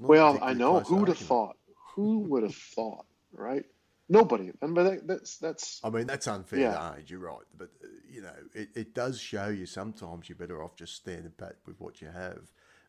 Well, 0.00 0.38
I 0.42 0.52
know 0.54 0.80
who 0.80 0.96
would 0.96 1.08
have 1.08 1.18
thought. 1.18 1.56
Who 1.94 2.18
would 2.20 2.42
have 2.42 2.54
thought, 2.54 3.06
right? 3.32 3.64
Nobody. 4.08 4.52
And 4.62 4.74
but 4.74 4.84
that, 4.84 5.06
that's 5.06 5.38
that's 5.38 5.80
I 5.82 5.90
mean, 5.90 6.06
that's 6.06 6.26
unfair 6.28 6.60
Yeah. 6.60 6.72
to 6.72 6.78
Ainge. 7.00 7.10
You're 7.10 7.20
right, 7.20 7.38
but 7.56 7.70
uh, 7.82 7.88
you 8.10 8.22
know, 8.22 8.32
it, 8.54 8.68
it 8.74 8.94
does 8.94 9.20
show 9.20 9.48
you 9.48 9.66
sometimes 9.66 10.28
you're 10.28 10.36
better 10.36 10.62
off 10.62 10.76
just 10.76 10.94
standing 10.94 11.32
pat 11.36 11.56
with 11.66 11.80
what 11.80 12.00
you 12.00 12.08
have 12.08 12.40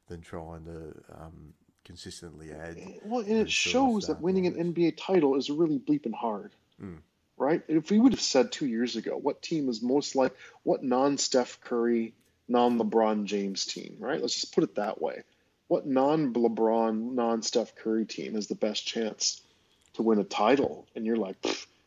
than 0.08 0.22
trying 0.22 0.66
to 0.66 0.94
um, 1.20 1.54
consistently 1.86 2.52
add. 2.52 2.78
well, 3.04 3.22
and 3.22 3.32
it 3.38 3.50
shows 3.52 4.08
that 4.08 4.22
winning 4.22 4.46
an. 4.46 4.74
NBA 4.74 4.98
title 4.98 5.36
is 5.36 5.50
really 5.50 5.80
bleeping 5.80 6.14
hard, 6.14 6.52
Mm. 6.82 7.00
right? 7.38 7.62
If 7.68 7.90
we 7.90 7.98
would 8.00 8.12
have 8.14 8.22
said 8.22 8.52
two 8.52 8.68
years 8.68 8.96
ago, 8.96 9.18
what 9.18 9.42
team 9.42 9.70
is 9.70 9.82
most 9.82 10.16
like 10.16 10.36
what 10.64 10.84
non-Steph 10.84 11.62
Curry, 11.62 12.14
non-LeBron 12.48 13.26
James 13.26 13.66
team, 13.66 13.96
right? 14.00 14.22
Let's 14.22 14.36
just 14.36 14.54
put 14.54 14.64
it 14.64 14.76
that 14.76 15.02
way. 15.02 15.24
What 15.68 15.86
non-LeBron, 15.86 17.14
non-Steph 17.14 17.76
Curry 17.76 18.06
team 18.06 18.36
has 18.36 18.48
the 18.48 18.56
best 18.56 18.86
chance 18.86 19.42
to 19.94 20.04
win 20.04 20.20
a 20.20 20.24
title? 20.24 20.88
And 20.96 21.06
you're 21.06 21.18
like, 21.18 21.38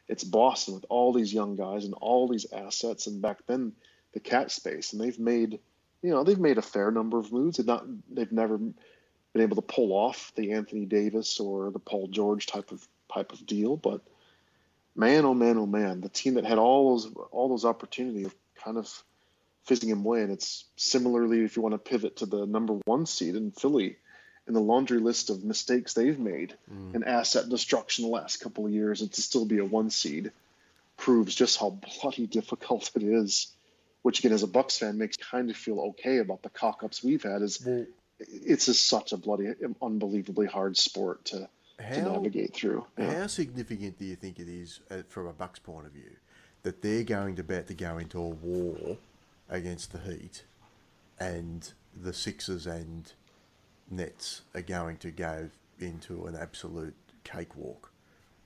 it's 0.09 0.25
Boston 0.25 0.75
with 0.75 0.85
all 0.89 1.13
these 1.13 1.33
young 1.33 1.57
guys 1.57 1.85
and 1.85 1.95
all 1.95 2.29
these 2.29 2.53
assets, 2.53 3.07
and 3.07 3.23
back 3.23 3.39
then 3.47 3.73
the 4.13 4.21
cap 4.21 4.51
space, 4.51 4.93
and 4.93 5.01
they've 5.01 5.19
made, 5.19 5.61
you 6.03 6.11
know, 6.11 6.25
they've 6.25 6.39
made 6.39 6.59
a 6.59 6.63
fair 6.63 6.91
number 6.91 7.19
of 7.19 7.33
moves. 7.33 7.57
They've 7.57 7.67
not, 7.67 7.85
they've 8.13 8.33
never 8.33 8.59
been 8.59 9.43
able 9.43 9.57
to 9.57 9.63
pull 9.63 9.93
off 9.93 10.33
the 10.35 10.53
Anthony 10.53 10.85
Davis 10.85 11.39
or 11.39 11.71
the 11.71 11.79
Paul 11.79 12.09
George 12.09 12.47
type 12.47 12.73
of 12.73 12.87
type 13.13 13.33
of 13.33 13.47
deal, 13.47 13.77
but 13.77 14.01
man, 14.95 15.25
oh 15.25 15.35
man, 15.35 15.59
oh 15.59 15.67
man, 15.67 16.01
the 16.01 16.09
team 16.09 16.35
that 16.35 16.45
had 16.45 16.59
all 16.59 16.91
those 16.91 17.13
all 17.31 17.49
those 17.49 17.65
opportunities 17.65 18.31
kind 18.57 18.77
of 18.77 19.03
fizzing 19.65 19.89
him 19.89 20.05
away, 20.05 20.23
and 20.23 20.33
it's 20.33 20.65
similarly 20.77 21.45
if 21.45 21.57
you 21.57 21.63
want 21.63 21.75
to 21.75 21.79
pivot 21.79 22.17
to 22.17 22.27
the 22.27 22.47
number 22.47 22.75
one 22.85 23.07
seed 23.07 23.37
in 23.37 23.51
Philly, 23.53 23.97
in 24.47 24.55
the 24.55 24.61
laundry 24.61 24.99
list 24.99 25.31
of 25.31 25.45
mistakes 25.45 25.95
they've 25.95 26.19
made 26.19 26.55
and 26.95 27.05
asset 27.05 27.49
destruction 27.49 28.05
the 28.05 28.11
last 28.11 28.39
couple 28.39 28.67
of 28.67 28.73
years, 28.73 29.01
and 29.01 29.13
to 29.13 29.23
still 29.23 29.45
be 29.45 29.59
a 29.59 29.65
one 29.65 29.91
seed 29.91 30.33
proves 30.97 31.35
just 31.35 31.59
how 31.59 31.79
bloody 32.03 32.27
difficult 32.27 32.91
it 32.95 33.03
is. 33.03 33.49
Which 34.03 34.21
again, 34.21 34.33
as 34.33 34.43
a 34.43 34.47
Bucks 34.47 34.79
fan, 34.79 34.97
makes 34.97 35.19
kind 35.19 35.51
of 35.51 35.57
feel 35.57 35.79
okay 35.91 36.19
about 36.19 36.43
the 36.43 36.49
cock 36.49 36.83
ups 36.83 37.05
we've 37.05 37.23
had. 37.23 37.43
Is 37.43 37.63
Well, 37.65 37.85
it's 38.19 38.67
just 38.67 38.89
such 38.89 39.13
a 39.13 39.17
bloody, 39.17 39.53
unbelievably 39.83 40.47
hard 40.47 40.77
sport 40.77 41.27
to, 41.27 41.49
to 41.79 42.03
navigate 42.03 42.55
through. 42.55 42.87
Yeah. 42.99 43.21
How 43.21 43.27
significant 43.27 43.99
do 43.99 44.07
you 44.07 44.17
think 44.17 44.39
it 44.39 44.49
is, 44.49 44.81
uh, 44.91 45.03
from 45.09 45.27
a 45.27 45.33
Bucks 45.33 45.59
point 45.59 45.87
of 45.87 45.93
view, 45.93 46.17
that 46.63 46.83
they're 46.83 47.05
going 47.05 47.37
to 47.37 47.45
bet 47.45 47.67
to 47.69 47.75
go 47.75 47.99
into 47.99 48.19
a 48.19 48.29
war 48.29 48.97
against 49.55 49.93
the 49.93 49.99
Heat, 49.99 50.45
and 51.19 51.73
the 51.95 52.13
Sixers 52.13 52.67
and 52.67 53.13
Nets 53.91 54.43
are 54.55 54.63
going 54.63 54.97
to 54.99 55.11
go 55.11 55.51
into 55.79 56.27
an 56.27 56.37
absolute 56.37 56.95
cakewalk 57.25 57.93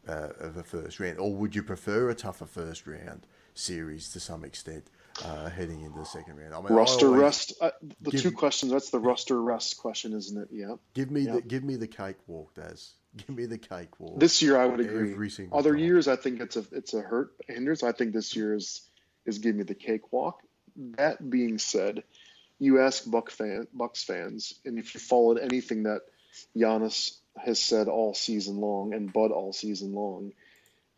uh, 0.09 0.31
of 0.41 0.57
a 0.57 0.63
first 0.63 0.99
round, 1.01 1.19
or 1.19 1.33
would 1.35 1.55
you 1.55 1.63
prefer 1.63 2.09
a 2.11 2.15
tougher 2.15 2.47
first 2.47 2.87
round 2.87 3.27
series 3.55 4.11
to 4.13 4.19
some 4.21 4.45
extent 4.45 4.85
uh, 5.25 5.49
heading 5.51 5.83
into 5.83 5.99
the 5.99 6.05
second 6.07 6.39
round? 6.39 6.55
I 6.55 6.61
mean, 6.61 6.73
Roster 6.73 7.11
rest. 7.11 7.53
Uh, 7.61 7.71
the 8.01 8.11
give- 8.11 8.23
two 8.23 8.33
questions. 8.33 8.73
That's 8.73 8.91
the 8.91 8.99
roster 8.99 9.41
rest 9.41 9.77
question, 9.79 10.13
isn't 10.15 10.41
it? 10.43 10.49
Yeah. 10.51 10.77
Give 10.95 11.11
me 11.11 11.23
Yeah. 11.23 11.35
the 11.35 11.43
give 11.43 11.65
me 11.65 11.77
the 11.77 11.87
cakewalk, 11.87 12.55
Daz. 12.55 12.95
Give 13.17 13.37
me 13.37 13.47
the 13.47 13.59
cakewalk. 13.59 14.19
This 14.19 14.43
year, 14.43 14.59
I 14.59 14.67
would 14.67 14.81
agree. 14.81 15.13
Every 15.13 15.31
single 15.31 15.57
Other 15.57 15.75
time. 15.75 15.85
years, 15.85 16.09
I 16.09 16.17
think 16.17 16.41
it's 16.41 16.57
a 16.57 16.65
it's 16.73 16.95
a 16.95 17.01
hurt 17.01 17.31
hindrance. 17.47 17.83
I 17.85 17.93
think 17.93 18.13
this 18.13 18.35
year 18.35 18.55
is 18.55 18.89
is 19.25 19.39
give 19.39 19.55
me 19.55 19.63
the 19.63 19.75
cakewalk. 19.77 20.41
That 20.77 21.29
being 21.31 21.59
said, 21.59 22.03
you 22.59 22.81
ask 22.81 23.09
Buck 23.09 23.31
fan 23.31 23.66
Bucks 23.72 24.05
fans, 24.05 24.55
and 24.64 24.79
if 24.79 24.95
you 24.95 25.01
followed 25.01 25.39
anything 25.39 25.85
that 25.85 26.03
Giannis 26.57 27.16
has 27.37 27.59
said 27.59 27.89
all 27.89 28.14
season 28.14 28.59
long 28.59 28.95
and 28.95 29.12
Bud 29.12 29.31
all 29.31 29.53
season 29.53 29.95
long, 29.95 30.33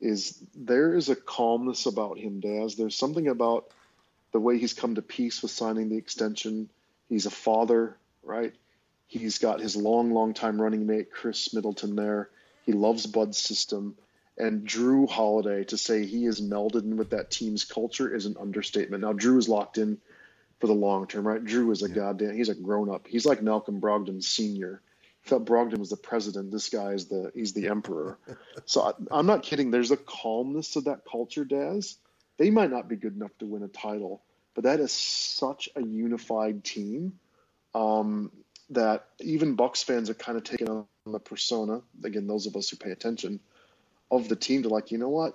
is 0.00 0.42
there 0.54 0.94
is 0.94 1.08
a 1.08 1.16
calmness 1.16 1.86
about 1.86 2.18
him, 2.18 2.40
Daz. 2.40 2.76
There's 2.76 2.96
something 2.96 3.28
about 3.28 3.70
the 4.32 4.40
way 4.40 4.58
he's 4.58 4.74
come 4.74 4.94
to 4.96 5.02
peace 5.02 5.42
with 5.42 5.50
signing 5.50 5.88
the 5.88 5.96
extension. 5.96 6.68
He's 7.08 7.26
a 7.26 7.30
father, 7.30 7.96
right? 8.22 8.54
He's 9.06 9.38
got 9.38 9.60
his 9.60 9.76
long, 9.76 10.12
long 10.12 10.34
time 10.34 10.60
running 10.60 10.86
mate, 10.86 11.10
Khris 11.10 11.54
Middleton, 11.54 11.96
there. 11.96 12.28
He 12.64 12.72
loves 12.72 13.06
Bud's 13.06 13.38
system. 13.38 13.96
And 14.38 14.66
Jrue 14.66 15.08
Holiday, 15.08 15.64
to 15.64 15.78
say 15.78 16.04
he 16.04 16.26
is 16.26 16.40
melded 16.40 16.84
in 16.84 16.96
with 16.96 17.10
that 17.10 17.30
team's 17.30 17.64
culture 17.64 18.14
is 18.14 18.26
an 18.26 18.36
understatement. 18.38 19.02
Now, 19.02 19.14
Jrue 19.14 19.38
is 19.38 19.48
locked 19.48 19.78
in 19.78 19.98
for 20.60 20.66
the 20.66 20.74
long 20.74 21.06
term, 21.06 21.26
right? 21.26 21.42
Jrue 21.42 21.72
is 21.72 21.82
a 21.82 21.88
goddamn, 21.88 22.36
he's 22.36 22.50
a 22.50 22.54
grown 22.54 22.90
up. 22.90 23.06
He's 23.06 23.24
like 23.24 23.42
Malcolm 23.42 23.80
Brogdon 23.80 24.22
Sr. 24.22 24.82
I 25.24 25.28
thought 25.28 25.46
Brogdon 25.46 25.78
was 25.78 25.90
the 25.90 25.96
president. 25.96 26.52
This 26.52 26.68
guy 26.68 26.92
is 26.92 27.06
the, 27.06 27.32
he's 27.34 27.52
the 27.52 27.68
emperor. 27.68 28.18
so 28.66 28.82
I, 28.82 28.92
I'm 29.10 29.26
not 29.26 29.42
kidding. 29.42 29.70
There's 29.70 29.90
a 29.90 29.96
calmness 29.96 30.72
to 30.72 30.82
that 30.82 31.00
culture, 31.10 31.44
Daz. 31.44 31.96
They 32.36 32.50
might 32.50 32.70
not 32.70 32.88
be 32.88 32.96
good 32.96 33.16
enough 33.16 33.36
to 33.38 33.46
win 33.46 33.62
a 33.62 33.68
title, 33.68 34.22
but 34.54 34.64
that 34.64 34.80
is 34.80 34.92
such 34.92 35.70
a 35.74 35.82
unified 35.82 36.62
team 36.62 37.18
um, 37.74 38.30
that 38.70 39.06
even 39.20 39.54
Bucks 39.54 39.82
fans 39.82 40.10
are 40.10 40.14
kind 40.14 40.36
of 40.36 40.44
taking 40.44 40.68
on 40.68 40.86
the 41.06 41.18
persona. 41.18 41.80
Again, 42.04 42.26
those 42.26 42.46
of 42.46 42.56
us 42.56 42.68
who 42.68 42.76
pay 42.76 42.90
attention 42.90 43.40
of 44.10 44.28
the 44.28 44.36
team 44.36 44.62
to 44.62 44.68
like, 44.68 44.90
you 44.90 44.98
know 44.98 45.08
what? 45.08 45.34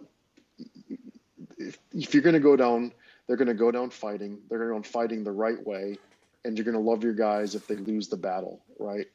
If, 1.57 1.77
if 1.93 2.13
you're 2.13 2.23
going 2.23 2.33
to 2.33 2.39
go 2.39 2.55
down, 2.55 2.93
they're 3.27 3.37
going 3.37 3.47
to 3.47 3.53
go 3.53 3.71
down 3.71 3.89
fighting. 3.89 4.39
They're 4.49 4.57
going 4.59 4.69
to 4.69 4.73
go 4.73 4.77
down 4.77 4.83
fighting 4.83 5.23
the 5.23 5.31
right 5.31 5.65
way, 5.65 5.97
and 6.43 6.57
you're 6.57 6.65
going 6.65 6.77
to 6.77 6.81
love 6.81 7.03
your 7.03 7.13
guys 7.13 7.55
if 7.55 7.67
they 7.67 7.75
lose 7.75 8.07
the 8.07 8.17
battle, 8.17 8.61
right? 8.79 9.07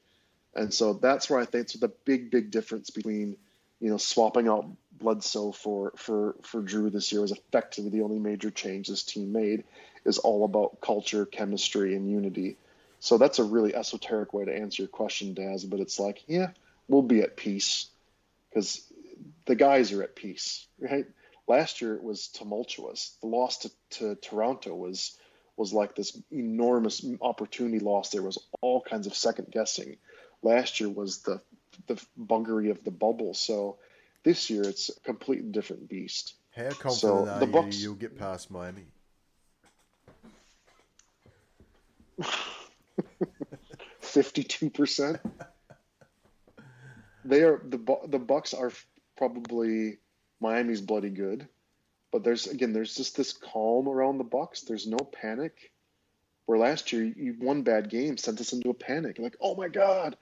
And 0.54 0.72
so 0.72 0.94
that's 0.94 1.28
where 1.28 1.38
I 1.38 1.44
think 1.44 1.64
it's 1.64 1.74
the 1.74 1.92
big, 2.04 2.30
big 2.30 2.50
difference 2.50 2.90
between, 2.90 3.36
you 3.80 3.90
know, 3.90 3.98
swapping 3.98 4.48
out 4.48 4.66
Bledsoe 4.98 5.52
for 5.52 5.92
for 5.96 6.34
for 6.42 6.62
Jrue 6.62 6.90
this 6.90 7.12
year 7.12 7.20
was 7.20 7.32
effectively 7.32 7.90
the 7.90 8.02
only 8.02 8.18
major 8.18 8.50
change 8.50 8.88
this 8.88 9.02
team 9.02 9.32
made 9.32 9.64
is 10.06 10.18
all 10.18 10.44
about 10.44 10.80
culture, 10.80 11.26
chemistry, 11.26 11.94
and 11.94 12.10
unity. 12.10 12.56
So 13.00 13.18
that's 13.18 13.38
a 13.38 13.44
really 13.44 13.74
esoteric 13.74 14.32
way 14.32 14.46
to 14.46 14.56
answer 14.56 14.82
your 14.82 14.88
question, 14.88 15.34
Daz. 15.34 15.64
But 15.64 15.80
it's 15.80 16.00
like, 16.00 16.22
yeah, 16.26 16.50
we'll 16.88 17.02
be 17.02 17.20
at 17.20 17.36
peace 17.36 17.88
because 18.48 18.82
the 19.46 19.54
guys 19.54 19.92
are 19.92 20.02
at 20.02 20.16
peace, 20.16 20.66
right? 20.78 21.06
Last 21.48 21.80
year 21.80 21.94
it 21.94 22.02
was 22.02 22.28
tumultuous. 22.28 23.16
The 23.20 23.28
loss 23.28 23.58
to, 23.58 23.70
to 23.90 24.14
Toronto 24.16 24.74
was 24.74 25.16
was 25.56 25.72
like 25.72 25.94
this 25.94 26.20
enormous 26.30 27.04
opportunity 27.22 27.78
loss. 27.78 28.10
There 28.10 28.22
was 28.22 28.38
all 28.60 28.82
kinds 28.82 29.06
of 29.06 29.14
second 29.14 29.50
guessing. 29.50 29.96
Last 30.42 30.80
year 30.80 30.90
was 30.90 31.22
the 31.22 31.40
the 31.86 32.02
bungery 32.18 32.70
of 32.70 32.82
the 32.84 32.90
bubble. 32.90 33.34
So 33.34 33.78
this 34.22 34.50
year 34.50 34.62
it's 34.62 34.90
a 34.90 35.00
completely 35.00 35.50
different 35.50 35.88
beast. 35.88 36.34
How 36.54 36.70
confident 36.70 36.98
So, 37.00 37.28
are 37.28 37.38
the 37.40 37.46
you 37.46 37.78
you'll 37.78 37.94
get 37.94 38.18
past 38.18 38.50
Miami? 38.50 38.86
Fifty-two 44.00 44.70
percent. 44.70 45.20
They 47.24 47.42
are 47.42 47.60
the 47.64 47.78
the 48.08 48.18
Bucks 48.18 48.54
are 48.54 48.72
probably 49.16 49.98
Miami's 50.40 50.80
bloody 50.80 51.10
good, 51.10 51.48
but 52.12 52.24
there's 52.24 52.46
again 52.46 52.72
there's 52.72 52.94
just 52.94 53.16
this 53.16 53.32
calm 53.32 53.88
around 53.88 54.18
the 54.18 54.24
Bucks. 54.24 54.62
There's 54.62 54.86
no 54.86 54.98
panic. 54.98 55.72
Where 56.44 56.58
last 56.58 56.92
year 56.92 57.02
you 57.02 57.34
one 57.38 57.62
bad 57.62 57.90
game 57.90 58.16
sent 58.16 58.40
us 58.40 58.52
into 58.52 58.70
a 58.70 58.74
panic. 58.74 59.18
Like 59.18 59.36
oh 59.40 59.56
my 59.56 59.68
god, 59.68 60.16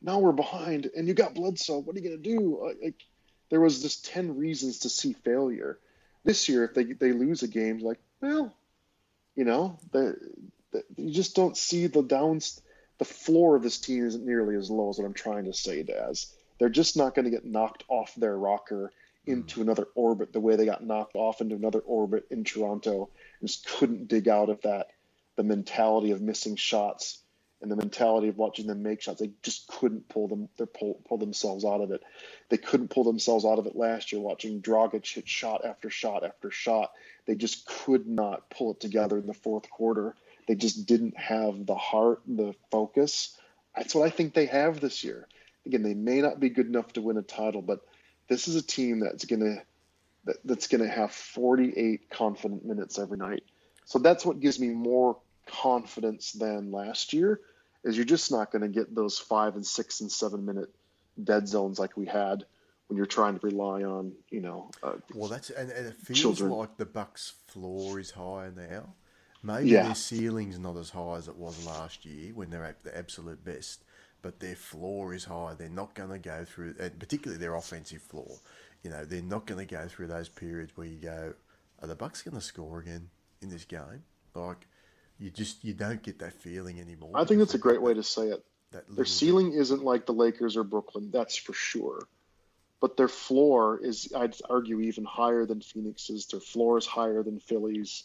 now 0.00 0.18
we're 0.18 0.32
behind 0.32 0.90
and 0.94 1.08
you 1.08 1.14
got 1.14 1.34
blood 1.34 1.54
Bledsoe. 1.54 1.78
What 1.78 1.96
are 1.96 2.00
you 2.00 2.04
gonna 2.04 2.22
do? 2.22 2.58
Uh, 2.58 2.74
Like 2.84 3.02
there 3.50 3.60
was 3.60 3.82
just 3.82 4.06
ten 4.06 4.36
reasons 4.36 4.80
to 4.80 4.88
see 4.88 5.12
failure. 5.12 5.78
This 6.24 6.48
year, 6.48 6.64
if 6.64 6.74
they 6.74 6.84
they 6.84 7.12
lose 7.12 7.42
a 7.42 7.48
game, 7.48 7.78
like 7.78 7.98
well, 8.20 8.54
you 9.34 9.44
know, 9.44 9.78
the, 9.92 10.16
the, 10.72 10.84
you 10.96 11.12
just 11.12 11.34
don't 11.34 11.56
see 11.56 11.86
the 11.86 12.02
downs. 12.02 12.60
The 12.98 13.04
floor 13.04 13.56
of 13.56 13.62
this 13.62 13.78
team 13.78 14.06
isn't 14.06 14.24
nearly 14.24 14.54
as 14.54 14.70
low 14.70 14.90
as 14.90 14.98
what 14.98 15.06
I'm 15.06 15.14
trying 15.14 15.46
to 15.46 15.52
say, 15.52 15.82
Daz. 15.82 16.32
They're 16.62 16.68
just 16.68 16.96
not 16.96 17.16
going 17.16 17.24
to 17.24 17.30
get 17.32 17.44
knocked 17.44 17.82
off 17.88 18.14
their 18.14 18.38
rocker 18.38 18.92
into 19.26 19.58
mm. 19.58 19.62
another 19.62 19.88
orbit 19.96 20.32
the 20.32 20.38
way 20.38 20.54
they 20.54 20.64
got 20.64 20.86
knocked 20.86 21.16
off 21.16 21.40
into 21.40 21.56
another 21.56 21.80
orbit 21.80 22.28
in 22.30 22.44
Toronto 22.44 23.10
and 23.40 23.48
just 23.48 23.66
couldn't 23.66 24.06
dig 24.06 24.28
out 24.28 24.48
of 24.48 24.60
that. 24.60 24.86
The 25.34 25.42
mentality 25.42 26.12
of 26.12 26.20
missing 26.20 26.54
shots 26.54 27.18
and 27.62 27.68
the 27.68 27.74
mentality 27.74 28.28
of 28.28 28.38
watching 28.38 28.68
them 28.68 28.80
make 28.80 29.02
shots, 29.02 29.18
they 29.18 29.32
just 29.42 29.66
couldn't 29.66 30.08
pull 30.08 30.28
them. 30.28 30.48
They 30.56 30.66
pull 30.66 31.02
pull 31.08 31.18
themselves 31.18 31.64
out 31.64 31.80
of 31.80 31.90
it. 31.90 32.04
They 32.48 32.58
couldn't 32.58 32.90
pull 32.90 33.02
themselves 33.02 33.44
out 33.44 33.58
of 33.58 33.66
it 33.66 33.74
last 33.74 34.12
year. 34.12 34.20
Watching 34.20 34.62
Dragic 34.62 35.04
hit 35.12 35.26
shot 35.26 35.64
after 35.64 35.90
shot 35.90 36.22
after 36.22 36.52
shot, 36.52 36.92
they 37.26 37.34
just 37.34 37.66
could 37.66 38.06
not 38.06 38.50
pull 38.50 38.70
it 38.70 38.78
together 38.78 39.18
in 39.18 39.26
the 39.26 39.34
fourth 39.34 39.68
quarter. 39.68 40.14
They 40.46 40.54
just 40.54 40.86
didn't 40.86 41.18
have 41.18 41.66
the 41.66 41.74
heart, 41.74 42.20
the 42.24 42.54
focus. 42.70 43.36
That's 43.76 43.96
what 43.96 44.06
I 44.06 44.10
think 44.10 44.32
they 44.32 44.46
have 44.46 44.78
this 44.78 45.02
year. 45.02 45.26
Again, 45.66 45.82
they 45.82 45.94
may 45.94 46.20
not 46.20 46.40
be 46.40 46.50
good 46.50 46.66
enough 46.66 46.92
to 46.94 47.02
win 47.02 47.16
a 47.16 47.22
title, 47.22 47.62
but 47.62 47.80
this 48.28 48.48
is 48.48 48.56
a 48.56 48.62
team 48.62 49.00
that's 49.00 49.24
gonna 49.24 49.62
that, 50.24 50.36
that's 50.44 50.68
gonna 50.68 50.88
have 50.88 51.12
48 51.12 52.10
confident 52.10 52.64
minutes 52.64 52.98
every 52.98 53.18
night. 53.18 53.44
So 53.84 53.98
that's 53.98 54.24
what 54.24 54.40
gives 54.40 54.58
me 54.58 54.68
more 54.68 55.18
confidence 55.46 56.32
than 56.32 56.70
last 56.70 57.12
year. 57.12 57.40
Is 57.84 57.96
you're 57.96 58.04
just 58.04 58.30
not 58.30 58.52
going 58.52 58.62
to 58.62 58.68
get 58.68 58.94
those 58.94 59.18
five 59.18 59.56
and 59.56 59.66
six 59.66 60.00
and 60.00 60.10
seven 60.10 60.44
minute 60.46 60.68
dead 61.22 61.48
zones 61.48 61.78
like 61.80 61.96
we 61.96 62.06
had 62.06 62.44
when 62.86 62.96
you're 62.96 63.06
trying 63.06 63.38
to 63.38 63.44
rely 63.44 63.82
on 63.82 64.12
you 64.30 64.40
know 64.40 64.70
uh, 64.82 64.92
Well, 65.14 65.28
that's 65.28 65.50
and, 65.50 65.70
and 65.70 65.88
it 65.88 65.94
feels 65.94 66.40
Children. 66.40 66.52
like 66.52 66.76
the 66.76 66.86
Bucks' 66.86 67.34
floor 67.48 67.98
is 67.98 68.12
higher 68.12 68.52
now. 68.54 68.94
Maybe 69.42 69.70
Yeah. 69.70 69.82
their 69.86 69.94
ceiling's 69.96 70.58
not 70.60 70.76
as 70.76 70.90
high 70.90 71.16
as 71.16 71.26
it 71.26 71.36
was 71.36 71.66
last 71.66 72.04
year 72.04 72.32
when 72.32 72.50
they're 72.50 72.64
at 72.64 72.84
the 72.84 72.96
absolute 72.96 73.44
best, 73.44 73.82
but 74.22 74.40
their 74.40 74.54
floor 74.56 75.12
is 75.12 75.24
high. 75.24 75.54
They're 75.58 75.68
not 75.68 75.94
going 75.94 76.10
to 76.10 76.18
go 76.18 76.44
through, 76.44 76.76
and 76.80 76.98
particularly 76.98 77.40
their 77.40 77.54
offensive 77.54 78.02
floor. 78.02 78.38
You 78.82 78.90
know, 78.90 79.04
they're 79.04 79.22
not 79.22 79.46
going 79.46 79.66
to 79.66 79.74
go 79.74 79.86
through 79.88 80.06
those 80.06 80.28
periods 80.28 80.72
where 80.76 80.86
you 80.86 80.98
go, 80.98 81.34
"Are 81.80 81.88
the 81.88 81.94
Bucks 81.94 82.22
going 82.22 82.36
to 82.36 82.40
score 82.40 82.78
again 82.78 83.10
in 83.42 83.50
this 83.50 83.64
game?" 83.64 84.04
Like, 84.34 84.66
you 85.18 85.30
just 85.30 85.64
you 85.64 85.74
don't 85.74 86.02
get 86.02 86.20
that 86.20 86.32
feeling 86.32 86.80
anymore. 86.80 87.12
I 87.14 87.24
think 87.24 87.40
that's 87.40 87.54
a 87.54 87.58
great 87.58 87.82
way 87.82 87.94
to 87.94 88.02
say 88.02 88.28
it. 88.28 88.44
That 88.72 88.84
Their 88.88 89.04
ceiling 89.04 89.52
isn't 89.52 89.84
like 89.84 90.06
the 90.06 90.14
Lakers 90.14 90.56
or 90.56 90.64
Brooklyn, 90.64 91.10
that's 91.12 91.36
for 91.36 91.52
sure. 91.52 92.08
But 92.80 92.96
their 92.96 93.08
floor 93.08 93.78
is, 93.80 94.12
I'd 94.16 94.34
argue, 94.48 94.80
even 94.80 95.04
higher 95.04 95.44
than 95.46 95.60
Phoenix's. 95.60 96.26
Their 96.26 96.40
floor 96.40 96.78
is 96.78 96.86
higher 96.86 97.22
than 97.22 97.38
Philly's. 97.38 98.04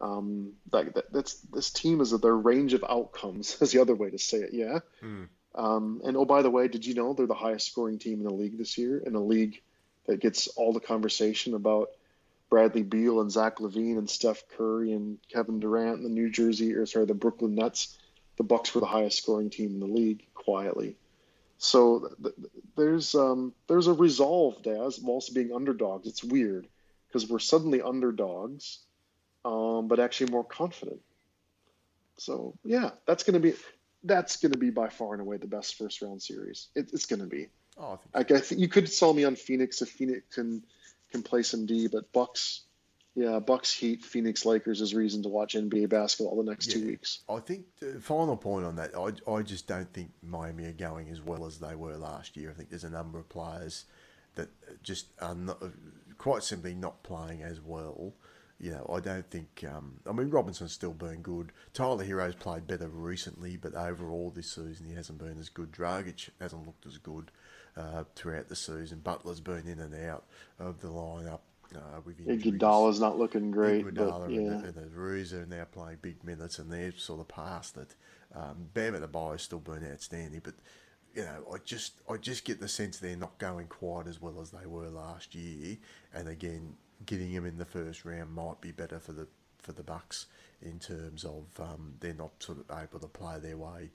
Um, 0.00 0.54
that, 0.70 0.94
that, 0.94 1.12
that's 1.12 1.34
this 1.52 1.70
team 1.70 2.00
is 2.00 2.10
their 2.10 2.36
range 2.36 2.74
of 2.74 2.84
outcomes. 2.88 3.56
Is 3.60 3.72
the 3.72 3.80
other 3.80 3.94
way 3.94 4.10
to 4.10 4.18
say 4.18 4.38
it. 4.38 4.50
Yeah. 4.52 4.80
Hmm. 5.00 5.24
Um, 5.54 6.00
and 6.04 6.16
oh, 6.16 6.24
by 6.24 6.42
the 6.42 6.50
way, 6.50 6.68
did 6.68 6.86
you 6.86 6.94
know 6.94 7.12
they're 7.12 7.26
the 7.26 7.34
highest 7.34 7.70
scoring 7.70 7.98
team 7.98 8.20
in 8.20 8.24
the 8.24 8.32
league 8.32 8.56
this 8.56 8.78
year? 8.78 8.98
In 8.98 9.14
a 9.14 9.22
league 9.22 9.60
that 10.06 10.20
gets 10.20 10.48
all 10.48 10.72
the 10.72 10.80
conversation 10.80 11.54
about 11.54 11.90
Bradley 12.48 12.82
Beal 12.82 13.20
and 13.20 13.30
Zach 13.30 13.60
LaVine 13.60 13.98
and 13.98 14.10
Steph 14.10 14.42
Curry 14.56 14.92
and 14.92 15.18
Kevin 15.28 15.60
Durant 15.60 15.98
and 15.98 16.04
the 16.04 16.10
New 16.10 16.30
Jersey 16.30 16.74
or 16.74 16.86
sorry 16.86 17.06
the 17.06 17.14
Brooklyn 17.14 17.54
Nets, 17.54 17.96
the 18.36 18.44
Bucks 18.44 18.74
were 18.74 18.80
the 18.80 18.86
highest 18.86 19.18
scoring 19.18 19.50
team 19.50 19.74
in 19.74 19.80
the 19.80 19.86
league 19.86 20.26
quietly. 20.34 20.96
So 21.58 22.10
th- 22.22 22.34
th- 22.34 22.52
there's 22.76 23.14
um, 23.14 23.54
there's 23.68 23.86
a 23.86 23.92
resolve, 23.92 24.62
Daz, 24.62 24.98
of 24.98 25.08
also 25.08 25.32
being 25.32 25.54
underdogs. 25.54 26.08
It's 26.08 26.24
weird 26.24 26.66
because 27.06 27.28
we're 27.28 27.38
suddenly 27.38 27.80
underdogs, 27.80 28.80
um, 29.44 29.88
but 29.88 30.00
actually 30.00 30.30
more 30.30 30.44
confident. 30.44 31.00
So 32.18 32.54
yeah, 32.64 32.90
that's 33.06 33.24
gonna 33.24 33.40
be 33.40 33.54
that's 34.04 34.36
gonna 34.36 34.58
be 34.58 34.70
by 34.70 34.88
far 34.88 35.12
and 35.12 35.22
away 35.22 35.36
the 35.38 35.46
best 35.46 35.76
first 35.76 36.02
round 36.02 36.22
series. 36.22 36.68
It, 36.74 36.90
it's 36.92 37.06
gonna 37.06 37.26
be. 37.26 37.48
Oh, 37.78 37.92
I 37.92 37.96
think 37.96 38.14
Like 38.14 38.30
I 38.32 38.40
think 38.40 38.60
you 38.60 38.68
could 38.68 38.88
sell 38.90 39.14
me 39.14 39.24
on 39.24 39.36
Phoenix 39.36 39.80
if 39.82 39.88
Phoenix 39.88 40.34
can 40.34 40.62
can 41.10 41.22
play 41.22 41.42
some 41.42 41.66
D, 41.66 41.88
but 41.88 42.12
Bucks, 42.12 42.62
yeah, 43.14 43.38
Bucks 43.38 43.72
Heat, 43.72 44.04
Phoenix 44.04 44.44
Lakers 44.44 44.80
is 44.80 44.94
reason 44.94 45.22
to 45.22 45.28
watch 45.28 45.54
NBA 45.54 45.88
basketball 45.88 46.42
the 46.42 46.50
next 46.50 46.70
two 46.70 46.86
weeks. 46.86 47.20
I 47.28 47.38
think 47.38 47.66
the 47.78 48.00
final 48.00 48.36
point 48.36 48.64
on 48.64 48.76
that, 48.76 48.92
I, 48.96 49.30
I 49.30 49.42
just 49.42 49.66
don't 49.66 49.92
think 49.92 50.10
Miami 50.22 50.64
are 50.64 50.72
going 50.72 51.08
as 51.10 51.20
well 51.20 51.46
as 51.46 51.58
they 51.58 51.74
were 51.74 51.96
last 51.96 52.36
year. 52.36 52.50
I 52.50 52.54
think 52.54 52.70
there's 52.70 52.84
a 52.84 52.90
number 52.90 53.18
of 53.18 53.28
players 53.28 53.84
that 54.34 54.48
just 54.82 55.06
are 55.20 55.34
not, 55.34 55.62
quite 56.16 56.42
simply 56.42 56.74
not 56.74 57.02
playing 57.02 57.42
as 57.42 57.60
well. 57.60 58.14
You 58.62 58.70
know, 58.70 58.90
I 58.94 59.00
don't 59.00 59.28
think. 59.28 59.64
Um, 59.68 59.94
I 60.08 60.12
mean, 60.12 60.30
Robinson's 60.30 60.72
still 60.72 60.92
been 60.92 61.20
good. 61.20 61.50
Tyler 61.74 62.04
Herro's 62.04 62.36
played 62.36 62.68
better 62.68 62.88
recently, 62.88 63.56
but 63.56 63.74
overall 63.74 64.30
this 64.30 64.52
season 64.52 64.86
he 64.88 64.94
hasn't 64.94 65.18
been 65.18 65.38
as 65.40 65.48
good. 65.48 65.72
Dragic 65.72 66.30
hasn't 66.40 66.64
looked 66.64 66.86
as 66.86 66.96
good 66.96 67.32
uh, 67.76 68.04
throughout 68.14 68.48
the 68.48 68.54
season. 68.54 69.00
Butler's 69.00 69.40
been 69.40 69.66
in 69.66 69.80
and 69.80 69.94
out 70.06 70.24
of 70.60 70.80
the 70.80 70.86
lineup 70.86 71.40
uh, 71.74 72.00
with 72.04 72.20
injuries. 72.20 72.60
Iguodala's 72.60 73.00
not 73.00 73.18
looking 73.18 73.50
great, 73.50 73.84
Iguodala 73.84 74.20
but 74.20 74.30
and, 74.30 74.34
yeah, 74.34 74.58
the, 74.58 74.66
and 74.68 74.74
the 74.74 74.86
Ruse 74.94 75.32
are 75.34 75.46
now 75.46 75.64
playing 75.64 75.98
big 76.00 76.22
minutes, 76.22 76.60
and 76.60 76.70
they're 76.70 76.92
sort 76.92 77.20
of 77.20 77.26
past 77.26 77.76
it. 77.76 77.96
Um, 78.32 78.68
Bam 78.74 78.94
Adebayo 78.94 79.32
has 79.32 79.42
still 79.42 79.58
been 79.58 79.84
outstanding, 79.90 80.40
but 80.42 80.54
you 81.14 81.22
know, 81.22 81.44
I 81.52 81.56
just 81.64 82.00
I 82.08 82.16
just 82.16 82.44
get 82.44 82.60
the 82.60 82.68
sense 82.68 82.98
they're 82.98 83.16
not 83.16 83.38
going 83.38 83.66
quite 83.66 84.06
as 84.06 84.20
well 84.20 84.40
as 84.40 84.50
they 84.50 84.66
were 84.66 84.88
last 84.88 85.34
year. 85.34 85.76
And 86.14 86.28
again, 86.28 86.74
getting 87.06 87.32
them 87.34 87.46
in 87.46 87.58
the 87.58 87.64
first 87.64 88.04
round 88.04 88.32
might 88.34 88.60
be 88.60 88.72
better 88.72 88.98
for 88.98 89.12
the 89.12 89.26
for 89.58 89.72
the 89.72 89.82
Bucks 89.82 90.26
in 90.60 90.78
terms 90.78 91.24
of 91.24 91.44
um, 91.60 91.94
they're 92.00 92.14
not 92.14 92.42
sort 92.42 92.58
of 92.58 92.76
able 92.76 92.98
to 93.00 93.08
play 93.08 93.38
their 93.38 93.56
way. 93.56 93.90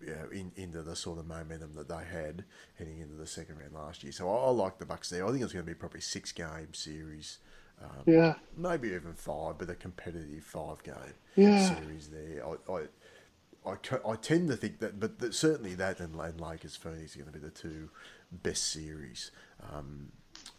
You 0.00 0.14
know, 0.14 0.28
in, 0.32 0.52
into 0.56 0.80
the 0.82 0.96
sort 0.96 1.18
of 1.18 1.26
momentum 1.26 1.74
that 1.74 1.88
they 1.88 2.04
had 2.10 2.44
heading 2.78 3.00
into 3.00 3.16
the 3.16 3.26
second 3.26 3.58
round 3.58 3.74
last 3.74 4.02
year. 4.02 4.12
So 4.12 4.30
I, 4.30 4.46
I 4.46 4.50
like 4.50 4.78
the 4.78 4.86
Bucks 4.86 5.10
there. 5.10 5.26
I 5.26 5.30
think 5.30 5.42
it's 5.42 5.52
going 5.52 5.64
to 5.66 5.70
be 5.70 5.74
probably 5.74 6.00
six 6.00 6.32
game 6.32 6.72
series 6.72 7.36
um, 7.82 8.04
yeah, 8.06 8.34
maybe 8.56 8.88
even 8.88 9.14
five, 9.14 9.58
but 9.58 9.70
a 9.70 9.74
competitive 9.74 10.44
five 10.44 10.82
game 10.82 11.14
Yeah. 11.36 11.58
series 11.58 12.08
there. 12.08 12.44
I, 12.46 12.72
I, 12.72 13.72
I, 13.72 14.10
I 14.12 14.16
tend 14.16 14.48
to 14.48 14.56
think 14.56 14.78
that, 14.80 14.98
but 15.00 15.18
that 15.18 15.34
certainly 15.34 15.74
that 15.74 16.00
and, 16.00 16.14
and 16.18 16.40
Lakers 16.40 16.76
Phoenix 16.76 17.14
are 17.14 17.20
going 17.20 17.32
to 17.32 17.38
be 17.38 17.44
the 17.44 17.50
two 17.50 17.90
best 18.32 18.64
series. 18.72 19.30
Um, 19.72 20.12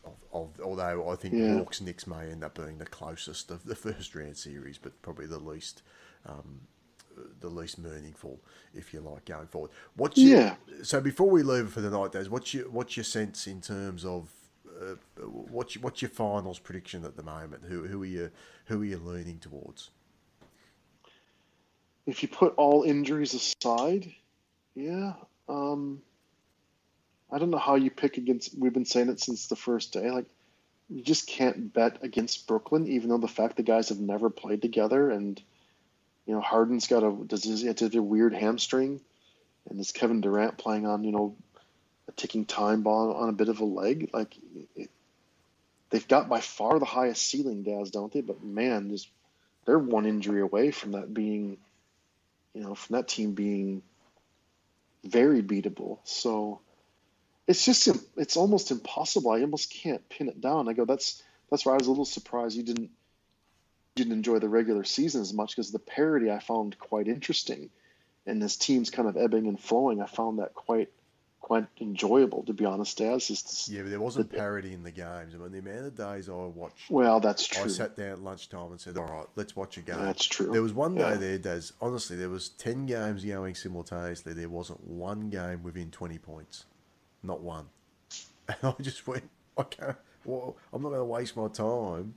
of, 0.04 0.14
of, 0.34 0.60
although 0.64 1.10
I 1.10 1.16
think 1.16 1.36
Yeah. 1.36 1.56
Hawks 1.58 1.82
Knicks 1.82 2.08
may 2.08 2.32
end 2.32 2.44
up 2.44 2.56
being 2.56 2.78
the 2.78 2.86
closest 2.86 3.52
of 3.52 3.66
the 3.66 3.76
first 3.76 4.16
round 4.16 4.38
series, 4.38 4.78
but 4.78 5.02
probably 5.02 5.28
the 5.28 5.40
least. 5.40 5.84
Um, 6.26 6.62
the 7.42 7.50
least 7.50 7.78
meaningful, 7.78 8.40
if 8.74 8.94
you 8.94 9.02
like, 9.02 9.26
going 9.26 9.46
forward. 9.46 9.70
What's 9.96 10.18
your, 10.18 10.40
Yeah. 10.40 10.56
So 10.82 11.02
before 11.02 11.30
we 11.30 11.44
leave 11.44 11.70
for 11.70 11.82
the 11.82 11.90
night, 11.90 12.14
Daz, 12.14 12.30
what's 12.30 12.54
your 12.54 12.70
what's 12.70 12.96
your 12.96 13.04
sense 13.04 13.48
in 13.48 13.62
terms 13.62 14.06
of 14.06 14.32
uh, 14.82 14.96
what's 15.26 15.76
your, 15.76 15.84
what's 15.84 16.02
your 16.02 16.10
finals 16.10 16.58
prediction 16.58 17.04
at 17.04 17.18
the 17.18 17.24
moment? 17.24 17.64
Who 17.68 17.86
who 17.86 18.02
are 18.02 18.06
you 18.08 18.32
who 18.66 18.82
are 18.82 18.86
you 18.86 18.98
leaning 18.98 19.40
towards? 19.40 19.92
if 22.08 22.24
you 22.24 22.30
put 22.30 22.54
all 22.58 22.84
injuries 22.84 23.34
aside, 23.34 24.12
yeah, 24.76 25.14
um, 25.48 26.02
I 27.32 27.40
don't 27.40 27.52
know 27.52 27.58
how 27.58 27.76
you 27.76 27.90
pick 27.90 28.18
against. 28.18 28.58
We've 28.58 28.74
been 28.74 28.86
saying 28.86 29.10
it 29.10 29.20
since 29.20 29.48
the 29.48 29.56
first 29.56 29.94
day. 29.94 30.12
Like, 30.12 30.26
you 30.90 31.02
just 31.02 31.28
can't 31.28 31.74
bet 31.74 32.04
against 32.04 32.48
Brooklyn, 32.48 32.88
even 32.88 33.10
though 33.10 33.18
the 33.18 33.28
fact 33.28 33.56
the 33.56 33.64
guys 33.64 33.90
have 33.90 34.00
never 34.00 34.30
played 34.30 34.62
together, 34.62 35.10
and 35.10 35.42
you 36.26 36.34
know 36.34 36.42
Harden's 36.42 36.88
got 36.88 37.04
a 37.04 37.12
does 37.26 37.44
he 37.44 37.68
have 37.68 37.96
a 37.96 38.02
weird 38.02 38.34
hamstring, 38.34 39.00
and 39.70 39.80
this 39.80 39.94
Kevin 39.94 40.20
Durant 40.20 40.58
playing 40.58 40.86
on 40.86 41.06
you 41.06 41.14
know 41.14 41.36
a 42.10 42.12
ticking 42.12 42.46
time 42.46 42.82
bomb 42.82 43.16
on 43.16 43.30
a 43.30 43.34
bit 43.34 43.48
of 43.48 43.62
a 43.62 43.66
leg. 43.66 44.10
Like 44.12 44.36
it, 44.76 44.90
they've 45.90 46.08
got 46.08 46.28
by 46.28 46.42
far 46.42 46.78
the 46.78 46.86
highest 46.86 47.26
ceiling, 47.26 47.64
Daz, 47.64 47.92
don't 47.92 48.12
they? 48.12 48.22
But 48.22 48.44
man, 48.44 48.90
just 48.90 49.08
they're 49.66 49.80
one 49.80 50.06
injury 50.06 50.42
away 50.42 50.72
from 50.72 50.92
that 50.92 51.14
being, 51.14 51.58
you 52.54 52.64
know, 52.64 52.76
from 52.76 52.98
that 52.98 53.08
team 53.08 53.32
being 53.32 53.82
very 55.06 55.42
beatable. 55.42 56.00
So 56.04 56.60
it's 57.52 57.66
just 57.66 57.90
it's 58.16 58.38
almost 58.38 58.72
impossible. 58.72 59.32
I 59.32 59.42
almost 59.42 59.72
can't 59.72 60.08
pin 60.10 60.30
it 60.30 60.40
down. 60.40 60.70
I 60.70 60.74
go 60.74 60.86
that's 60.86 61.22
that's 61.50 61.66
why 61.66 61.74
I 61.74 61.78
was 61.78 61.88
a 61.88 61.92
little 61.92 62.06
surprised 62.06 62.56
you 62.56 62.64
didn't 62.64 62.92
didn't 63.96 64.14
enjoy 64.14 64.40
the 64.40 64.48
regular 64.48 64.86
season 64.86 65.22
as 65.22 65.34
much 65.34 65.52
because 65.52 65.72
the 65.72 65.80
parity 65.80 66.32
I 66.32 66.40
found 66.40 66.80
quite 66.80 67.10
interesting, 67.10 67.70
and 68.26 68.42
this 68.42 68.56
team's 68.56 68.90
kind 68.90 69.08
of 69.08 69.18
ebbing 69.18 69.48
and 69.48 69.60
flowing. 69.60 70.02
I 70.02 70.06
found 70.06 70.40
that 70.40 70.54
quite 70.54 70.90
quite 71.42 71.68
enjoyable 71.82 72.44
to 72.44 72.54
be 72.54 72.64
honest. 72.64 73.02
As 73.02 73.30
is 73.30 73.70
yeah, 73.70 73.82
but 73.82 73.90
there 73.90 74.00
wasn't 74.00 74.32
the, 74.32 74.38
parity 74.38 74.74
in 74.74 74.84
the 74.84 74.92
games. 74.92 75.36
I 75.36 75.38
mean, 75.38 75.52
the 75.52 75.60
amount 75.60 75.88
of 75.88 75.98
days 75.98 76.30
I 76.30 76.34
watched. 76.34 76.90
Well, 76.90 77.20
that's 77.20 77.46
true. 77.46 77.66
I 77.66 77.68
sat 77.68 77.98
down 77.98 78.12
at 78.12 78.22
lunchtime 78.22 78.72
and 78.72 78.80
said, 78.80 78.98
"All 78.98 79.04
right, 79.04 79.28
let's 79.36 79.58
watch 79.58 79.76
a 79.76 79.82
game." 79.82 80.00
That's 80.00 80.26
true. 80.26 80.54
There 80.54 80.62
was 80.62 80.72
one 80.72 80.96
day 80.96 81.02
yeah. 81.02 81.16
there, 81.16 81.38
Des. 81.38 81.74
Honestly, 81.82 82.16
there 82.16 82.30
was 82.30 82.48
ten 82.48 82.86
games 82.86 83.26
going 83.26 83.56
simultaneously. 83.56 84.32
There 84.32 84.48
wasn't 84.48 84.82
one 84.86 85.30
game 85.30 85.64
within 85.64 85.92
twenty 85.92 86.18
points, 86.18 86.64
not 87.24 87.42
one. 87.42 87.66
And 88.48 88.58
I 88.64 88.82
just 88.82 89.08
went, 89.08 89.30
I 89.58 89.64
can't. 89.64 89.98
Well, 90.26 90.58
I'm 90.72 90.82
not 90.82 90.90
going 90.90 91.02
to 91.02 91.06
waste 91.06 91.36
my 91.36 91.48
time 91.48 92.14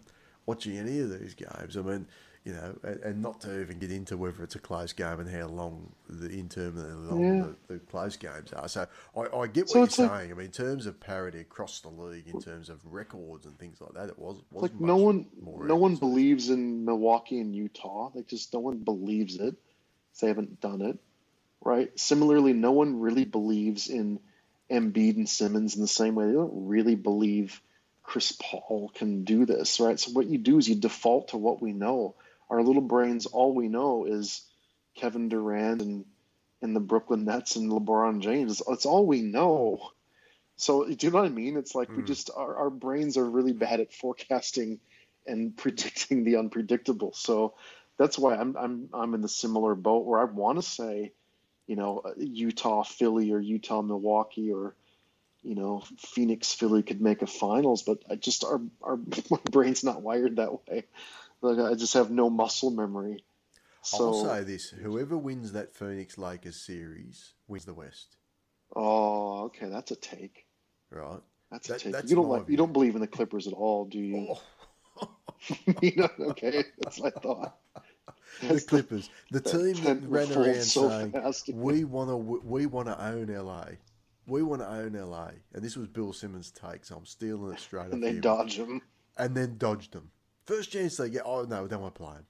watching 0.46 0.76
any 0.76 1.00
of 1.00 1.18
these 1.18 1.34
games. 1.34 1.76
I 1.76 1.80
mean, 1.80 2.06
you 2.44 2.52
know, 2.52 2.76
and, 2.82 3.00
and, 3.02 3.22
not 3.22 3.40
to 3.40 3.62
even 3.62 3.78
get 3.78 3.90
into 3.90 4.18
whether 4.18 4.42
it's 4.44 4.54
a 4.54 4.58
close 4.58 4.92
game 4.92 5.18
and 5.18 5.30
how 5.30 5.46
long 5.46 5.90
the 6.10 6.28
interminably 6.28 6.92
long 6.92 7.24
yeah. 7.24 7.46
the, 7.68 7.74
the, 7.74 7.80
close 7.80 8.16
games 8.18 8.52
are. 8.52 8.68
So 8.68 8.86
I, 9.16 9.20
I 9.34 9.46
get 9.46 9.62
what 9.62 9.70
so 9.70 9.78
you're 9.78 9.88
saying. 9.88 10.10
Like, 10.10 10.30
I 10.30 10.34
mean, 10.34 10.46
in 10.46 10.52
terms 10.52 10.84
of 10.84 11.00
parity 11.00 11.40
across 11.40 11.80
the 11.80 11.88
league, 11.88 12.28
in 12.28 12.42
terms 12.42 12.68
of 12.68 12.80
records 12.84 13.46
and 13.46 13.58
things 13.58 13.80
like 13.80 13.94
that, 13.94 14.10
it 14.10 14.18
was 14.18 14.42
like 14.52 14.78
no 14.78 14.96
one, 14.96 15.26
no 15.42 15.76
one 15.76 15.96
believes 15.96 16.50
in 16.50 16.84
Milwaukee 16.84 17.40
and 17.40 17.54
Utah. 17.54 18.10
Like 18.14 18.26
just 18.26 18.52
no 18.52 18.60
one 18.60 18.76
believes 18.76 19.36
it. 19.36 19.56
They 20.20 20.28
haven't 20.28 20.60
done 20.60 20.82
it, 20.82 20.98
right? 21.62 21.98
Similarly, 21.98 22.52
no 22.52 22.72
one 22.72 23.00
really 23.00 23.24
believes 23.24 23.88
in 23.88 24.20
Embiid 24.70 25.16
and 25.16 25.28
Simmons 25.28 25.76
in 25.76 25.82
the 25.82 25.88
same 25.88 26.14
way. 26.14 26.26
They 26.26 26.32
don't 26.32 26.66
really 26.68 26.94
believe 26.94 27.60
Chris 28.02 28.36
Paul 28.40 28.90
can 28.94 29.24
do 29.24 29.46
this, 29.46 29.80
right? 29.80 29.98
So 29.98 30.12
what 30.12 30.26
you 30.26 30.38
do 30.38 30.58
is 30.58 30.68
you 30.68 30.76
default 30.76 31.28
to 31.28 31.36
what 31.36 31.62
we 31.62 31.72
know. 31.72 32.14
Our 32.50 32.62
little 32.62 32.82
brains, 32.82 33.26
all 33.26 33.54
we 33.54 33.68
know 33.68 34.04
is 34.04 34.42
Kevin 34.94 35.28
Durant 35.28 35.82
and 35.82 36.04
and 36.62 36.74
the 36.74 36.80
Brooklyn 36.80 37.24
Nets 37.26 37.56
and 37.56 37.70
LeBron 37.70 38.20
James. 38.20 38.62
It's, 38.66 38.86
all 38.86 39.06
we 39.06 39.20
know. 39.20 39.90
So 40.56 40.86
do 40.86 40.96
you 41.06 41.12
know 41.12 41.18
what 41.18 41.26
I 41.26 41.30
mean? 41.30 41.58
It's 41.58 41.74
like 41.74 41.90
mm. 41.90 41.96
we 41.96 42.02
hmm. 42.02 42.06
just 42.06 42.30
our, 42.34 42.56
our 42.56 42.70
brains 42.70 43.18
are 43.18 43.28
really 43.28 43.52
bad 43.52 43.80
at 43.80 43.92
forecasting 43.92 44.80
and 45.26 45.54
predicting 45.58 46.24
the 46.24 46.36
unpredictable. 46.36 47.12
So 47.12 47.54
that's 47.98 48.18
why 48.18 48.36
I'm 48.36 48.56
I'm 48.56 48.88
I'm 48.92 49.14
in 49.14 49.20
the 49.20 49.28
similar 49.28 49.74
boat 49.74 50.06
where 50.06 50.20
I 50.20 50.24
want 50.24 50.58
to 50.58 50.62
say, 50.62 51.12
you 51.66 51.76
know, 51.76 52.02
uh, 52.04 52.12
Utah, 52.16 52.82
Philly, 52.82 53.32
or 53.32 53.40
Utah, 53.40 53.82
Milwaukee, 53.82 54.52
or 54.52 54.74
you 55.42 55.54
know, 55.54 55.84
Phoenix, 55.98 56.52
Philly 56.52 56.82
could 56.82 57.00
make 57.00 57.22
a 57.22 57.26
finals, 57.26 57.82
but 57.82 58.02
I 58.10 58.16
just 58.16 58.44
our 58.44 58.60
our 58.82 58.96
my 59.30 59.38
brain's 59.50 59.84
not 59.84 60.02
wired 60.02 60.36
that 60.36 60.52
way. 60.52 60.84
Like 61.42 61.58
I 61.58 61.74
just 61.74 61.94
have 61.94 62.10
no 62.10 62.30
muscle 62.30 62.70
memory. 62.70 63.24
So, 63.82 64.06
I'll 64.06 64.24
say 64.24 64.44
this: 64.44 64.70
whoever 64.70 65.18
wins 65.18 65.52
that 65.52 65.74
Phoenix 65.74 66.16
Lakers 66.16 66.56
series 66.56 67.34
wins 67.46 67.66
the 67.66 67.74
West. 67.74 68.16
Oh, 68.74 69.44
okay, 69.44 69.68
that's 69.68 69.90
a 69.90 69.96
take. 69.96 70.46
Right. 70.90 71.20
That's 71.50 71.68
that, 71.68 71.84
a 71.84 71.92
take. 71.92 72.10
You 72.10 72.16
don't 72.16 72.28
like 72.28 72.48
you 72.48 72.56
don't 72.56 72.72
believe 72.72 72.94
in 72.94 73.02
the 73.02 73.06
Clippers 73.06 73.46
at 73.46 73.52
all, 73.52 73.84
do 73.84 73.98
you? 73.98 74.28
Oh. 74.30 75.10
you 75.82 75.92
know, 75.96 76.08
okay, 76.30 76.64
that's 76.80 77.00
my 77.00 77.10
thought. 77.10 77.58
the 78.42 78.60
Clippers, 78.60 79.10
the 79.30 79.40
team 79.40 79.74
that 79.84 80.02
ran 80.08 80.32
around 80.32 80.62
so 80.62 80.88
saying, 80.88 81.12
fast. 81.12 81.50
"We 81.52 81.84
want 81.84 82.10
to, 82.10 82.16
we 82.16 82.66
want 82.66 82.88
to 82.88 83.00
own 83.02 83.26
LA." 83.26 83.76
we 84.26 84.42
want 84.42 84.62
to 84.62 84.68
own 84.68 84.92
LA, 84.92 85.30
and 85.52 85.62
this 85.62 85.76
was 85.76 85.88
Bill 85.88 86.12
Simmons' 86.12 86.50
take, 86.50 86.84
so 86.84 86.96
I'm 86.96 87.06
stealing 87.06 87.52
it 87.52 87.60
straight. 87.60 87.92
and 87.92 88.02
they 88.02 88.14
dodge 88.14 88.56
them, 88.56 88.80
and 89.18 89.34
then 89.34 89.56
dodged 89.58 89.92
them. 89.92 90.10
First 90.46 90.70
chance 90.70 90.96
they 90.96 91.10
get, 91.10 91.22
oh 91.24 91.42
no, 91.42 91.62
we 91.62 91.68
don't 91.68 91.82
want 91.82 91.94
to 91.94 92.00
play 92.00 92.14
him. 92.14 92.26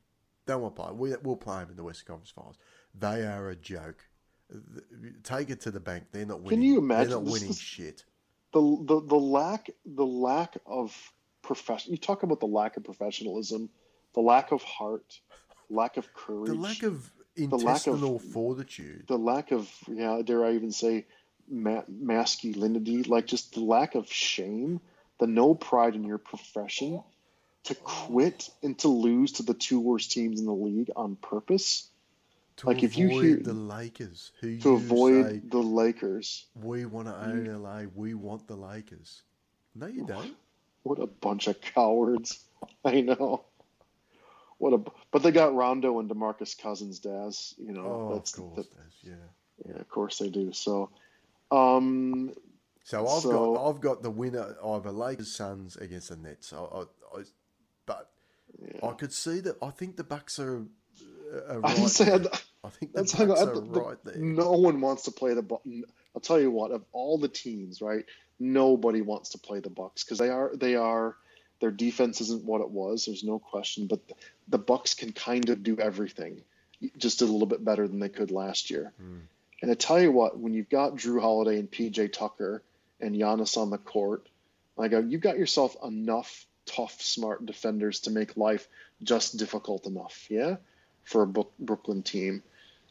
Don't 0.47 0.63
want 0.63 0.77
to 0.77 0.83
play 0.83 0.91
him. 0.91 0.99
We, 0.99 1.15
we'll 1.23 1.37
play 1.37 1.63
him 1.63 1.71
in 1.71 1.77
the 1.77 1.85
Western 1.85 2.07
Conference 2.07 2.31
Finals. 2.31 2.59
They 2.99 3.27
are 3.27 3.49
a 3.51 3.57
joke. 3.57 4.05
Take 5.23 5.51
it 5.51 5.61
to 5.63 5.71
the 5.71 5.81
bank. 5.81 6.05
They're 6.13 6.27
not 6.27 6.41
winning. 6.41 6.61
Can 6.61 6.63
you 6.63 6.79
imagine? 6.79 7.11
They're 7.11 7.19
not 7.19 7.31
winning 7.31 7.55
shit. 7.55 8.05
The, 8.53 8.61
the 8.61 9.01
the 9.01 9.17
lack 9.17 9.71
the 9.85 10.07
lack 10.07 10.57
of 10.65 10.97
profession. 11.43 11.93
You 11.93 11.99
talk 11.99 12.23
about 12.23 12.41
the 12.41 12.47
lack 12.47 12.77
of 12.77 12.85
professionalism, 12.85 13.69
the 14.15 14.21
lack 14.21 14.53
of 14.53 14.63
heart, 14.63 15.21
lack 15.71 15.97
of 15.97 16.13
courage, 16.15 16.49
the 16.49 16.55
lack 16.55 16.83
of 16.83 17.11
intestinal 17.37 17.59
the 17.59 17.65
lack 17.67 18.21
of, 18.23 18.33
fortitude, 18.33 19.05
the 19.07 19.19
lack 19.19 19.53
of 19.53 19.71
yeah, 19.89 20.21
dare 20.25 20.45
I 20.45 20.55
even 20.55 20.73
say 20.73 21.07
ma- 21.49 21.85
masculinity, 21.89 23.03
like 23.03 23.27
just 23.27 23.55
the 23.55 23.61
lack 23.61 23.95
of 23.95 24.11
shame, 24.11 24.81
the 25.19 25.27
no 25.27 25.55
pride 25.55 25.95
in 25.95 26.05
your 26.05 26.19
profession, 26.19 27.03
to 27.65 27.75
quit 27.75 28.51
and 28.63 28.79
to 28.81 28.89
lose 28.89 29.33
to 29.33 29.43
the 29.43 29.55
two 29.55 29.81
worst 29.81 30.13
teams 30.13 30.41
in 30.41 30.47
the 30.47 30.53
league 30.53 30.91
on 30.97 31.17
purpose. 31.17 31.89
To 32.59 32.69
like 32.69 32.83
if 32.83 32.97
you 32.97 33.09
hear 33.09 33.37
the 33.37 33.53
Lakers, 33.53 34.31
who 34.41 34.59
to 34.61 34.75
avoid 34.75 35.51
the 35.51 35.59
Lakers, 35.59 36.47
we 36.55 36.87
want 36.87 37.09
to 37.09 37.17
own 37.17 37.63
LA. 37.63 37.83
We 37.95 38.15
want 38.15 38.47
the 38.47 38.57
Lakers. 38.57 39.23
No, 39.75 39.87
you 39.87 40.07
don't. 40.07 40.37
What 40.85 41.01
a 41.01 41.07
bunch 41.07 41.49
of 41.49 41.61
cowards! 41.61 42.45
I 42.85 43.01
know. 43.01 43.45
What 44.59 44.73
a 44.73 44.81
but 45.11 45.23
they 45.23 45.31
got 45.31 45.55
Rondo 45.55 45.99
and 45.99 46.09
Demarcus 46.09 46.57
Cousins, 46.57 46.99
Daz. 46.99 47.55
You 47.59 47.73
know, 47.73 48.09
oh, 48.11 48.15
that's, 48.15 48.37
of 48.37 48.45
course, 48.45 48.57
that, 48.57 48.75
Daz, 48.75 48.93
yeah, 49.03 49.67
yeah, 49.69 49.81
of 49.81 49.89
course 49.89 50.19
they 50.19 50.29
do. 50.29 50.53
So 50.53 50.91
um, 51.51 52.33
so 52.85 53.07
I've 53.07 53.23
so, 53.23 53.55
got 53.55 53.69
I've 53.69 53.81
got 53.81 54.03
the 54.03 54.11
winner 54.11 54.57
either 54.65 54.91
Lakers 54.91 55.33
Suns 55.33 55.77
against 55.77 56.11
the 56.11 56.17
Nets. 56.17 56.53
I, 56.53 56.59
I, 56.59 56.81
I 56.81 57.23
but 57.87 58.11
yeah. 58.61 58.87
I 58.89 58.93
could 58.93 59.13
see 59.13 59.41
that. 59.41 59.57
I 59.63 59.71
think 59.71 59.97
the 59.97 60.05
Bucks 60.05 60.39
are. 60.39 60.67
are 61.49 61.61
right 61.61 61.79
I 61.79 61.87
said. 61.87 62.27
I 62.65 62.69
think 62.71 62.93
the 62.93 63.03
Bucks 63.03 63.15
are 63.43 63.55
the, 63.55 63.63
right 63.63 63.97
there. 64.05 64.17
No 64.17 64.53
one 64.53 64.81
wants 64.81 65.05
to 65.05 65.11
play 65.11 65.35
the. 65.35 65.45
I'll 66.15 66.21
tell 66.21 66.41
you 66.41 66.51
what. 66.51 66.73
Of 66.73 66.85
all 66.93 67.19
the 67.19 67.29
teams, 67.29 67.81
right? 67.81 68.05
Nobody 68.41 69.01
wants 69.01 69.31
to 69.31 69.39
play 69.39 69.61
the 69.61 69.71
Bucks 69.71 70.05
because 70.05 70.19
they 70.19 70.29
are 70.29 70.53
they 70.55 70.75
are 70.75 71.17
their 71.61 71.71
defense 71.71 72.21
isn't 72.21 72.45
what 72.45 72.61
it 72.61 72.71
was. 72.71 73.07
There's 73.07 73.25
no 73.25 73.39
question, 73.39 73.87
but 73.87 74.01
the, 74.49 74.59
Bucks 74.59 74.95
can 74.95 75.13
kind 75.13 75.49
of 75.49 75.63
do 75.63 75.79
everything, 75.79 76.43
just 76.99 77.23
a 77.23 77.27
little 77.27 77.47
bit 77.47 77.65
better 77.65 77.89
than 77.89 78.01
they 78.01 78.09
could 78.09 78.31
last 78.31 78.71
year. 78.71 78.93
Mm. 79.03 79.21
And 79.63 79.71
I 79.71 79.75
tell 79.75 80.01
you 80.01 80.13
what, 80.13 80.39
when 80.39 80.53
you've 80.53 80.69
got 80.69 80.97
Jrue 80.97 81.21
Holiday 81.21 81.59
and 81.59 81.71
PJ 81.71 82.13
Tucker 82.13 82.63
and 83.01 83.15
Giannis 83.15 83.57
on 83.57 83.71
the 83.71 83.79
court, 83.79 84.29
I 84.79 84.89
go, 84.89 84.99
you've 84.99 85.21
got 85.21 85.39
yourself 85.39 85.77
enough 85.85 86.47
tough, 86.67 87.01
smart 87.01 87.45
defenders 87.47 88.01
to 88.01 88.11
make 88.11 88.37
life 88.37 88.69
just 89.03 89.37
difficult 89.37 89.87
enough, 89.87 90.27
yeah, 90.31 90.57
for 91.05 91.23
a 91.23 91.27
Brooklyn 91.27 92.03
team. 92.03 92.43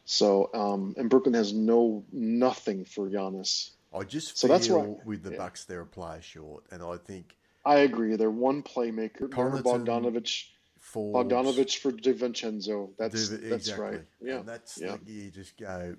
So, 0.04 0.50
um, 0.54 0.94
and 0.98 1.08
Brooklyn 1.08 1.34
has 1.34 1.52
no 1.52 2.04
nothing 2.12 2.84
for 2.84 3.08
Giannis. 3.08 3.70
I 3.94 4.02
just 4.04 4.38
so 4.38 4.48
that's 4.48 4.68
why, 4.68 4.94
with 5.04 5.22
the 5.22 5.30
yeah. 5.30 5.38
Bucks 5.38 5.64
they're 5.64 5.80
a 5.80 5.86
player 5.86 6.20
short, 6.20 6.64
and 6.70 6.82
I 6.82 6.96
think 6.96 7.36
I 7.64 7.76
agree. 7.76 8.16
They're 8.16 8.30
one 8.30 8.62
playmaker. 8.62 9.28
Bogdanovich, 9.28 10.48
Forbes, 10.78 11.32
Bogdanovich 11.32 11.78
for 11.78 11.92
DiVincenzo. 11.92 12.90
That's 12.98 13.28
Div- 13.28 13.48
that's 13.48 13.68
exactly. 13.68 13.86
right. 13.86 14.04
Yeah, 14.20 14.36
and 14.36 14.48
that's 14.48 14.78
yeah. 14.80 14.96
you 15.06 15.30
just 15.30 15.56
go 15.58 15.96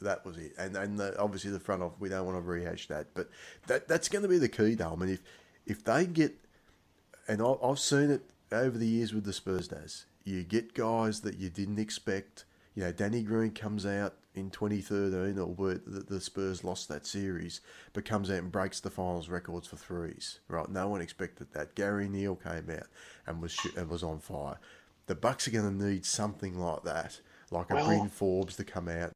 that 0.00 0.24
was 0.24 0.36
it. 0.36 0.52
And 0.58 0.76
and 0.76 0.98
the, 0.98 1.18
obviously 1.18 1.50
the 1.50 1.60
front 1.60 1.82
off, 1.82 1.92
we 1.98 2.08
don't 2.08 2.26
want 2.26 2.36
to 2.36 2.42
rehash 2.42 2.88
that, 2.88 3.08
but 3.14 3.30
that 3.66 3.88
that's 3.88 4.08
going 4.08 4.22
to 4.22 4.28
be 4.28 4.38
the 4.38 4.48
key, 4.48 4.74
though. 4.74 4.92
I 4.92 4.96
mean, 4.96 5.10
if 5.10 5.22
if 5.66 5.84
they 5.84 6.06
get, 6.06 6.34
and 7.26 7.40
I, 7.42 7.54
I've 7.62 7.78
seen 7.78 8.10
it 8.10 8.22
over 8.52 8.76
the 8.78 8.86
years 8.86 9.14
with 9.14 9.24
the 9.24 9.32
Spurs, 9.32 9.68
does 9.68 10.06
you 10.24 10.42
get 10.42 10.74
guys 10.74 11.20
that 11.20 11.38
you 11.38 11.48
didn't 11.48 11.78
expect. 11.78 12.44
You 12.74 12.82
know, 12.82 12.92
Danny 12.92 13.22
Green 13.22 13.52
comes 13.52 13.86
out 13.86 14.16
in 14.36 14.50
2013, 14.50 15.38
or 15.38 15.74
the, 15.86 16.00
the 16.00 16.20
Spurs 16.20 16.62
lost 16.62 16.88
that 16.88 17.06
series, 17.06 17.62
but 17.94 18.04
comes 18.04 18.30
out 18.30 18.38
and 18.38 18.52
breaks 18.52 18.80
the 18.80 18.90
finals 18.90 19.28
records 19.28 19.66
for 19.66 19.76
threes. 19.76 20.40
Right? 20.46 20.68
No 20.68 20.88
one 20.88 21.00
expected 21.00 21.48
that. 21.54 21.74
Gary 21.74 22.08
Neal 22.08 22.36
came 22.36 22.70
out 22.70 22.86
and 23.26 23.40
was 23.40 23.58
and 23.76 23.88
was 23.88 24.02
on 24.02 24.20
fire. 24.20 24.58
The 25.06 25.14
Bucks 25.14 25.48
are 25.48 25.52
going 25.52 25.78
to 25.78 25.84
need 25.84 26.04
something 26.04 26.58
like 26.58 26.84
that, 26.84 27.20
like 27.50 27.70
a 27.70 27.74
well, 27.74 27.86
Bryn 27.86 28.08
Forbes 28.08 28.56
to 28.56 28.64
come 28.64 28.88
out 28.88 29.12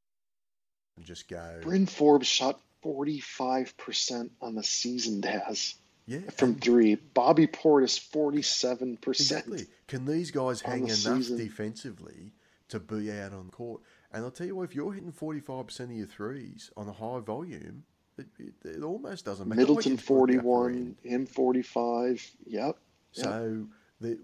and 0.96 1.04
just 1.04 1.28
go. 1.28 1.58
Bryn 1.62 1.86
Forbes 1.86 2.26
shot 2.26 2.60
45% 2.84 4.30
on 4.40 4.54
the 4.54 4.64
season, 4.64 5.20
Daz. 5.20 5.74
Yeah. 6.06 6.30
From 6.30 6.54
three. 6.56 6.94
Bobby 6.94 7.46
Portis, 7.46 8.00
47%. 8.10 9.08
Exactly. 9.08 9.66
Can 9.86 10.06
these 10.06 10.30
guys 10.30 10.60
hang 10.60 10.86
the 10.86 10.86
enough 10.86 11.18
season. 11.18 11.36
defensively 11.36 12.32
to 12.70 12.80
be 12.80 13.10
out 13.12 13.32
on 13.32 13.50
court? 13.50 13.80
And 14.12 14.24
I'll 14.24 14.30
tell 14.30 14.46
you 14.46 14.56
what, 14.56 14.64
if 14.64 14.74
you're 14.74 14.92
hitting 14.92 15.12
45% 15.12 15.80
of 15.80 15.90
your 15.92 16.06
threes 16.06 16.70
on 16.76 16.88
a 16.88 16.92
high 16.92 17.20
volume, 17.20 17.84
It, 18.18 18.26
it, 18.38 18.54
it 18.64 18.82
almost 18.82 19.24
doesn't 19.24 19.48
matter. 19.48 19.60
Middleton 19.60 19.92
Like 19.92 20.00
it's 20.00 20.08
for 20.08 20.26
the 20.26 20.34
upper 20.38 20.42
41, 20.42 20.74
end. 20.74 20.96
him 21.04 21.26
45. 21.26 22.30
Yep. 22.46 22.76
So 23.12 23.66
the, 24.00 24.18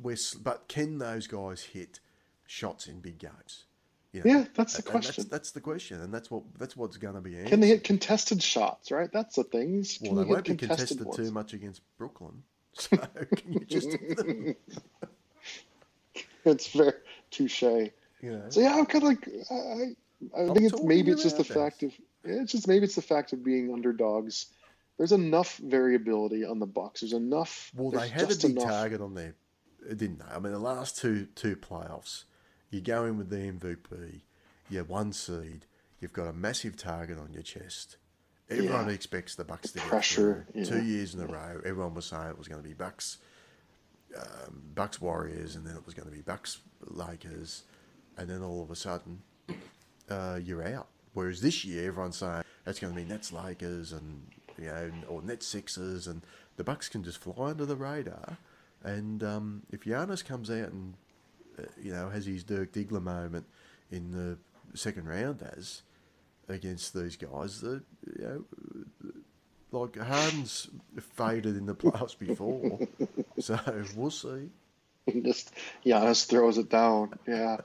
we're, 0.00 0.16
but 0.42 0.68
can 0.68 0.98
those 0.98 1.26
guys 1.26 1.62
hit 1.62 2.00
shots 2.46 2.86
in 2.86 3.00
big 3.00 3.18
games? 3.18 3.64
You 4.12 4.22
Yeah, 4.24 4.44
that's 4.54 4.76
the 4.76 4.82
question. 4.82 5.22
That's, 5.22 5.30
that's 5.30 5.50
the 5.52 5.60
question, 5.62 6.02
and 6.02 6.12
that's 6.12 6.30
what 6.30 6.42
that's 6.58 6.76
what's 6.76 6.98
going 6.98 7.14
to 7.14 7.22
be 7.22 7.34
answered. 7.36 7.48
Can 7.48 7.60
they 7.60 7.68
hit 7.68 7.82
contested 7.82 8.42
shots, 8.42 8.90
right? 8.90 9.10
That's 9.10 9.36
the 9.36 9.44
thing. 9.44 9.82
Can 9.84 10.14
Well, 10.14 10.24
they 10.24 10.30
won't 10.30 10.44
be 10.44 10.54
contested 10.54 10.98
contested 10.98 11.24
too 11.24 11.32
much 11.32 11.54
against 11.54 11.80
Brooklyn. 11.96 12.42
So 12.74 12.96
can 12.96 13.52
you 13.52 13.64
just? 13.66 13.96
It's 16.44 16.68
very 16.68 16.94
touche. 17.32 17.62
Know? 17.62 17.88
So 18.50 18.60
yeah, 18.60 18.76
I'm 18.76 18.86
kind 18.86 19.02
of 19.02 19.08
like 19.08 19.28
I, 19.50 19.54
I, 19.54 20.42
I 20.42 20.54
think 20.54 20.72
it's 20.72 20.82
maybe 20.82 21.10
it's 21.10 21.24
just 21.24 21.36
the 21.38 21.44
fact 21.44 21.82
of 21.82 21.92
it's 22.24 22.52
just 22.52 22.68
maybe 22.68 22.84
it's 22.84 22.94
the 22.94 23.02
fact 23.02 23.32
of 23.32 23.42
being 23.44 23.72
underdogs. 23.72 24.46
There's 24.98 25.12
enough 25.12 25.56
variability 25.56 26.44
on 26.44 26.60
the 26.60 26.66
Bucks. 26.66 27.00
There's 27.00 27.14
enough. 27.14 27.72
Well, 27.74 27.90
they 27.90 27.96
there's 27.98 28.10
had 28.10 28.22
a 28.30 28.36
big 28.36 28.56
enough. 28.56 28.68
target 28.70 29.00
on 29.00 29.14
there, 29.14 29.34
didn't 29.88 30.18
they? 30.20 30.24
I 30.32 30.38
mean, 30.38 30.52
the 30.52 30.58
last 30.60 30.96
two 30.98 31.26
two 31.34 31.56
playoffs, 31.56 32.24
you 32.70 32.80
go 32.80 33.04
in 33.06 33.18
with 33.18 33.30
the 33.30 33.36
MVP, 33.38 34.20
you're 34.70 34.84
one 34.84 35.12
seed, 35.12 35.66
you've 36.00 36.12
got 36.12 36.28
a 36.28 36.32
massive 36.32 36.76
target 36.76 37.18
on 37.18 37.32
your 37.32 37.42
chest. 37.42 37.96
Everyone 38.50 38.86
Yeah. 38.86 38.92
expects 38.92 39.34
the 39.34 39.44
Bucks 39.44 39.72
to 39.72 39.78
get 39.78 39.88
pressure, 39.88 40.46
through. 40.52 40.62
yeah. 40.62 40.68
Two 40.68 40.82
years 40.84 41.14
in 41.14 41.20
a 41.22 41.26
row, 41.26 41.60
everyone 41.64 41.94
was 41.94 42.04
saying 42.06 42.28
it 42.28 42.38
was 42.38 42.48
going 42.48 42.62
to 42.62 42.68
be 42.68 42.74
Bucks, 42.74 43.16
um, 44.16 44.62
Bucks 44.74 45.00
Warriors, 45.00 45.56
and 45.56 45.66
then 45.66 45.76
it 45.76 45.84
was 45.84 45.94
going 45.94 46.08
to 46.08 46.14
be 46.14 46.22
Bucks 46.22 46.58
Lakers, 46.86 47.62
and 48.16 48.28
then 48.28 48.42
all 48.42 48.62
of 48.62 48.70
a 48.70 48.76
sudden, 48.76 49.22
uh, 50.10 50.38
you're 50.42 50.66
out. 50.66 50.88
Whereas 51.14 51.40
this 51.40 51.64
year, 51.64 51.88
everyone's 51.88 52.16
saying 52.16 52.44
it's 52.66 52.78
going 52.78 52.94
to 52.94 53.00
be 53.00 53.06
Nets 53.06 53.32
Lakers 53.32 53.92
and 53.92 54.22
you 54.58 54.66
know, 54.66 54.90
or 55.08 55.22
Nets 55.22 55.46
Sixers, 55.46 56.06
and 56.06 56.22
the 56.56 56.64
Bucks 56.64 56.88
can 56.88 57.02
just 57.02 57.18
fly 57.18 57.50
under 57.50 57.66
the 57.66 57.76
radar. 57.76 58.38
And 58.82 59.22
um, 59.22 59.62
if 59.70 59.84
Giannis 59.84 60.24
comes 60.24 60.50
out 60.50 60.70
and 60.70 60.94
uh, 61.58 61.64
you 61.80 61.92
know 61.92 62.08
has 62.10 62.26
his 62.26 62.44
Dirk 62.44 62.72
Diggler 62.72 63.02
moment 63.02 63.46
in 63.90 64.10
the 64.10 64.38
second 64.76 65.06
round 65.06 65.42
as 65.56 65.82
against 66.48 66.94
these 66.94 67.16
guys, 67.16 67.60
the 67.60 67.82
you 68.18 68.24
know 68.24 68.44
like 69.72 69.96
Harden's 69.96 70.68
faded 71.16 71.56
in 71.56 71.66
the 71.66 71.74
playoffs 71.74 72.18
before, 72.18 72.86
so 73.38 73.58
we'll 73.96 74.10
see. 74.10 74.50
just 75.22 75.52
Giannis 75.84 76.26
throws 76.26 76.58
it 76.58 76.68
down. 76.68 77.18
Yeah. 77.26 77.58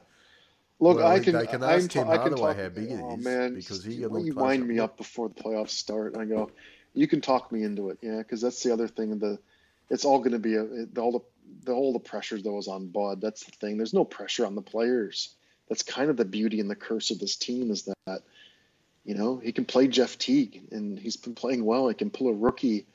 Look, 0.79 0.97
Well, 0.97 1.07
I 1.07 1.19
can. 1.19 1.33
they 1.33 1.47
can 1.47 1.63
I 1.63 1.73
ask 1.73 1.89
can, 1.89 2.03
Tim 2.03 2.09
I 2.09 2.17
can 2.17 2.35
talk, 2.35 2.55
how 2.55 2.69
big 2.69 2.91
it 2.91 2.99
oh, 3.01 3.15
is, 3.15 3.23
man, 3.23 3.55
because 3.55 3.83
he 3.83 3.97
got 3.97 4.21
you 4.21 4.35
wind 4.35 4.67
me 4.67 4.79
up 4.79 4.97
before 4.97 5.27
the 5.29 5.35
playoffs 5.35 5.71
start, 5.71 6.13
and 6.13 6.21
I 6.21 6.25
go, 6.25 6.51
you 6.93 7.07
can 7.07 7.19
talk 7.21 7.51
me 7.51 7.63
into 7.63 7.89
it, 7.89 7.97
yeah, 8.01 8.17
because 8.17 8.41
that's 8.41 8.61
the 8.63 8.71
other 8.73 8.87
thing. 8.87 9.17
The 9.19 9.39
it's 9.89 10.05
all 10.05 10.19
going 10.19 10.33
to 10.33 10.39
be 10.39 10.55
a 10.55 10.63
the, 10.63 11.01
all 11.01 11.11
the 11.11 11.21
the 11.63 11.73
all 11.73 11.93
the 11.93 11.99
pressure 11.99 12.39
that 12.39 12.51
was 12.51 12.67
on 12.67 12.87
Bud. 12.87 13.21
That's 13.21 13.43
the 13.43 13.51
thing. 13.51 13.77
There's 13.77 13.93
no 13.93 14.05
pressure 14.05 14.45
on 14.45 14.55
the 14.55 14.61
players. 14.61 15.33
That's 15.67 15.83
kind 15.83 16.09
of 16.09 16.17
the 16.17 16.25
beauty 16.25 16.59
and 16.59 16.69
the 16.69 16.75
curse 16.75 17.11
of 17.11 17.19
this 17.19 17.35
team 17.35 17.71
is 17.71 17.83
that, 17.83 18.21
you 19.07 19.15
know, 19.15 19.37
he 19.37 19.53
can 19.53 19.63
play 19.63 19.87
Jeff 19.87 20.17
Teague, 20.17 20.63
and 20.71 20.99
he's 20.99 21.15
been 21.15 21.33
playing 21.33 21.63
well. 21.63 21.87
He 21.87 21.95
can 21.95 22.09
pull 22.09 22.27
a 22.27 22.33
rookie 22.33 22.85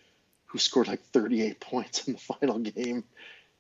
who 0.45 0.59
scored 0.59 0.87
like 0.87 1.01
38 1.07 1.59
points 1.73 2.07
in 2.07 2.13
the 2.13 2.21
final 2.21 2.59
game. 2.59 3.05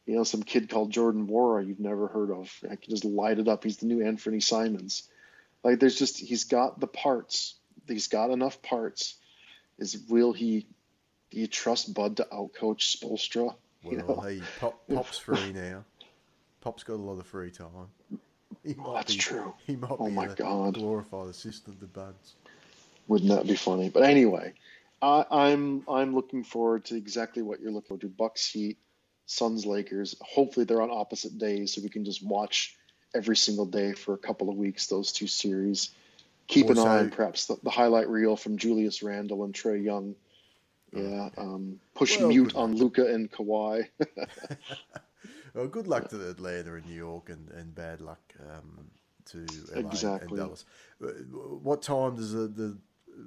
You 0.04 0.16
know, 0.16 0.24
some 0.24 0.42
kid 0.42 0.68
called 0.68 0.90
Jordan 0.90 1.26
Nwora 1.26 1.66
you've 1.66 1.80
never 1.80 2.08
heard 2.08 2.30
of. 2.30 2.52
I 2.64 2.76
can 2.76 2.90
just 2.90 3.06
light 3.06 3.38
it 3.38 3.48
up. 3.48 3.64
He's 3.64 3.78
the 3.78 3.86
new 3.86 4.04
Anthony 4.04 4.40
Simons. 4.40 5.08
Like 5.64 5.80
there's 5.80 5.98
just 5.98 6.18
he's 6.18 6.44
got 6.44 6.78
the 6.78 6.86
parts. 6.86 7.54
He's 7.88 8.08
got 8.08 8.30
enough 8.30 8.60
parts. 8.60 9.14
Is 9.78 9.96
will 10.10 10.34
he? 10.34 10.66
Do 11.30 11.40
you 11.40 11.46
trust 11.46 11.94
Bud 11.94 12.18
to 12.18 12.26
outcoach 12.30 12.98
Spoelstra? 12.98 13.54
Well, 13.82 13.92
You 13.92 13.96
know, 13.96 14.20
hey, 14.20 14.42
Pop, 14.60 14.78
Pop's 14.92 15.16
free 15.18 15.52
now. 15.54 15.84
Pop's 16.60 16.82
got 16.84 16.94
a 16.94 16.96
lot 16.96 17.18
of 17.18 17.26
free 17.26 17.50
time. 17.50 17.68
He 18.62 18.74
oh, 18.78 18.92
might 18.92 18.94
that's 18.98 19.14
be, 19.14 19.20
true. 19.20 19.54
He 19.66 19.76
might 19.76 19.96
Oh 19.98 20.06
be 20.06 20.12
my 20.12 20.26
a 20.26 20.34
God. 20.34 20.74
glorified 20.74 21.28
assistant 21.28 21.80
to 21.80 21.86
Buds. 21.86 22.34
Wouldn't 23.12 23.30
that 23.30 23.46
be 23.46 23.56
funny? 23.56 23.90
But 23.90 24.04
anyway, 24.04 24.54
I, 25.02 25.26
I'm 25.30 25.84
I'm 25.86 26.14
looking 26.14 26.44
forward 26.44 26.86
to 26.86 26.96
exactly 26.96 27.42
what 27.42 27.60
you're 27.60 27.70
looking 27.70 27.88
forward 27.88 28.00
to. 28.00 28.08
Bucks 28.08 28.48
Heat, 28.48 28.78
Suns 29.26 29.66
Lakers. 29.66 30.16
Hopefully 30.22 30.64
they're 30.64 30.80
on 30.80 30.90
opposite 30.90 31.36
days 31.36 31.74
so 31.74 31.82
we 31.82 31.90
can 31.90 32.06
just 32.06 32.24
watch 32.24 32.74
every 33.14 33.36
single 33.36 33.66
day 33.66 33.92
for 33.92 34.14
a 34.14 34.16
couple 34.16 34.48
of 34.48 34.56
weeks 34.56 34.86
those 34.86 35.12
two 35.12 35.26
series. 35.26 35.90
Keep 36.46 36.70
an 36.70 36.78
eye 36.78 37.00
on 37.00 37.10
perhaps 37.10 37.48
the, 37.48 37.58
the 37.62 37.68
highlight 37.68 38.08
reel 38.08 38.34
from 38.34 38.56
Julius 38.56 39.02
Randle 39.02 39.44
and 39.44 39.52
Trae 39.52 39.84
Young. 39.84 40.14
Yeah, 40.94 41.28
um, 41.36 41.80
push 41.94 42.18
Well, 42.18 42.28
mute 42.28 42.54
on 42.54 42.76
Luka 42.76 43.12
and 43.12 43.30
Kawhi. 43.30 43.88
Well, 45.54 45.68
good 45.68 45.86
luck 45.86 46.08
to 46.08 46.16
the 46.16 46.30
Atlanta 46.30 46.76
and 46.76 46.86
New 46.86 46.94
York, 46.94 47.28
and, 47.28 47.50
and 47.50 47.74
bad 47.74 48.00
luck 48.00 48.22
um, 48.40 48.90
to 49.26 49.46
LA 49.74 49.80
Exactly. 49.80 50.28
and 50.28 50.36
Dallas. 50.38 50.64
Uh, 51.02 51.08
What 51.62 51.82
time 51.82 52.16
does 52.16 52.32
the, 52.32 52.48
the 52.48 52.78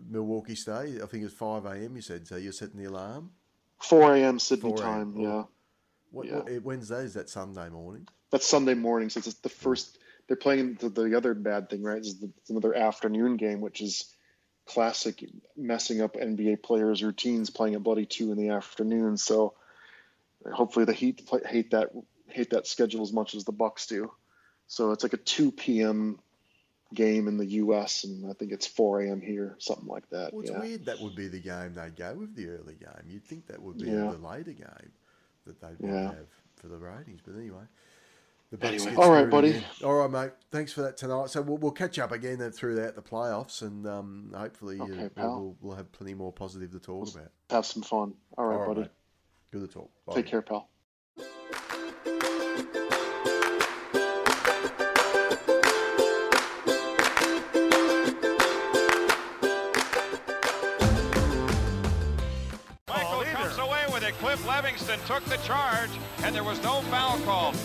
Milwaukee 0.10 0.56
stay? 0.56 1.00
I 1.02 1.06
think 1.06 1.24
it's 1.24 1.34
five 1.34 1.66
a.m. 1.66 1.96
You 1.96 2.02
said 2.02 2.28
so. 2.28 2.36
You're 2.38 2.52
setting 2.52 2.78
the 2.80 2.86
alarm. 2.86 3.32
4 3.82 4.16
a.m. 4.16 4.40
Sydney 4.40 4.70
4 4.70 4.78
time. 4.78 5.18
Yeah. 5.18 5.44
What, 6.12 6.28
Yeah. 6.28 6.36
what 6.38 6.50
eh, 6.50 6.60
Wednesday 6.64 7.04
is 7.04 7.14
that 7.16 7.30
Sunday 7.30 7.70
morning? 7.70 8.08
That's 8.32 8.48
Sunday 8.48 8.74
morning, 8.74 9.10
so 9.10 9.20
it's 9.20 9.34
the 9.36 9.50
first. 9.50 10.00
They're 10.28 10.38
playing 10.38 10.76
the, 10.76 10.90
the 10.90 11.16
other 11.16 11.34
bad 11.34 11.70
thing, 11.70 11.84
right? 11.84 12.00
Is 12.02 12.22
it's 12.24 12.50
another 12.50 12.74
afternoon 12.74 13.38
game, 13.38 13.62
which 13.62 13.82
is 13.82 14.16
classic 14.66 15.24
messing 15.56 16.02
up 16.02 16.16
NBA 16.16 16.64
players' 16.64 17.04
routines, 17.04 17.50
playing 17.50 17.76
at 17.76 17.84
bloody 17.84 18.06
two 18.06 18.32
in 18.32 18.38
the 18.38 18.50
afternoon. 18.50 19.18
So 19.18 19.54
hopefully 20.52 20.86
the 20.86 20.94
Heat 20.94 21.26
play, 21.28 21.42
hate 21.46 21.72
that 21.72 21.92
hate 22.28 22.50
that 22.52 22.68
schedule 22.68 23.04
as 23.04 23.14
much 23.14 23.36
as 23.36 23.44
the 23.46 23.52
Bucks 23.52 23.86
do. 23.88 24.12
So 24.68 24.92
it's 24.92 25.04
like 25.04 25.14
a 25.14 25.18
2 25.18 25.52
p.m. 25.52 26.20
game 26.94 27.28
in 27.28 27.38
the 27.38 27.46
U.S. 27.46 28.04
and 28.04 28.30
I 28.30 28.34
think 28.34 28.52
it's 28.52 28.68
4 28.68 29.02
a.m. 29.02 29.22
here, 29.22 29.56
something 29.60 29.88
like 29.88 30.10
that. 30.12 30.34
Well, 30.34 30.42
it's 30.42 30.52
yeah. 30.52 30.60
weird 30.60 30.86
that 30.86 31.00
would 31.02 31.16
be 31.16 31.28
the 31.28 31.40
game 31.40 31.74
they'd 31.74 31.96
go 31.96 32.14
with 32.14 32.36
the 32.36 32.48
early 32.50 32.76
game. 32.76 33.06
You'd 33.08 33.26
think 33.26 33.48
that 33.48 33.62
would 33.62 33.78
be 33.78 33.88
Yeah. 33.90 34.12
the 34.12 34.18
later 34.28 34.54
game 34.54 34.92
that 35.46 35.60
they'd 35.62 35.78
Yeah. 35.88 36.04
have 36.12 36.28
for 36.56 36.68
the 36.68 36.78
ratings. 36.78 37.22
But 37.26 37.36
anyway, 37.36 37.64
the 38.52 38.58
Bucks 38.58 38.86
Anyway. 38.86 39.04
All 39.04 39.12
right, 39.12 39.30
buddy. 39.30 39.50
again. 39.50 39.64
All 39.84 39.94
right, 39.96 40.10
mate. 40.10 40.32
Thanks 40.52 40.72
for 40.72 40.84
that 40.84 40.96
tonight. 40.98 41.30
So 41.32 41.42
we'll, 41.42 41.58
we'll 41.58 41.72
catch 41.72 41.98
up 42.00 42.12
again 42.12 42.38
then 42.38 42.52
throughout 42.52 42.96
the 42.96 43.02
playoffs, 43.02 43.62
and 43.64 43.86
um, 43.88 44.32
hopefully 44.36 44.80
uh, 44.80 44.84
Okay, 44.84 45.10
we'll, 45.18 45.28
we'll, 45.40 45.56
we'll 45.62 45.76
have 45.76 45.92
plenty 45.92 46.14
more 46.14 46.32
positive 46.32 46.72
to 46.72 46.80
talk 46.80 47.14
about. 47.14 47.32
Have 47.50 47.66
some 47.66 47.82
fun. 47.82 48.14
All 48.38 48.46
right, 48.46 48.54
All 48.54 48.60
right, 48.60 48.68
buddy. 48.68 48.82
mate. 48.82 48.92
Good 49.52 49.62
to 49.62 49.68
talk. 49.68 49.90
Bye. 50.06 50.16
Take 50.16 50.28
care, 50.28 50.42
pal. 50.42 50.70
Cliff 64.26 64.44
Levingston 64.48 65.06
took 65.06 65.24
the 65.26 65.38
charge, 65.46 65.92
and 66.24 66.34
there 66.34 66.44
was 66.44 66.58
no 66.64 66.82
foul 66.90 67.20
call. 67.20 67.54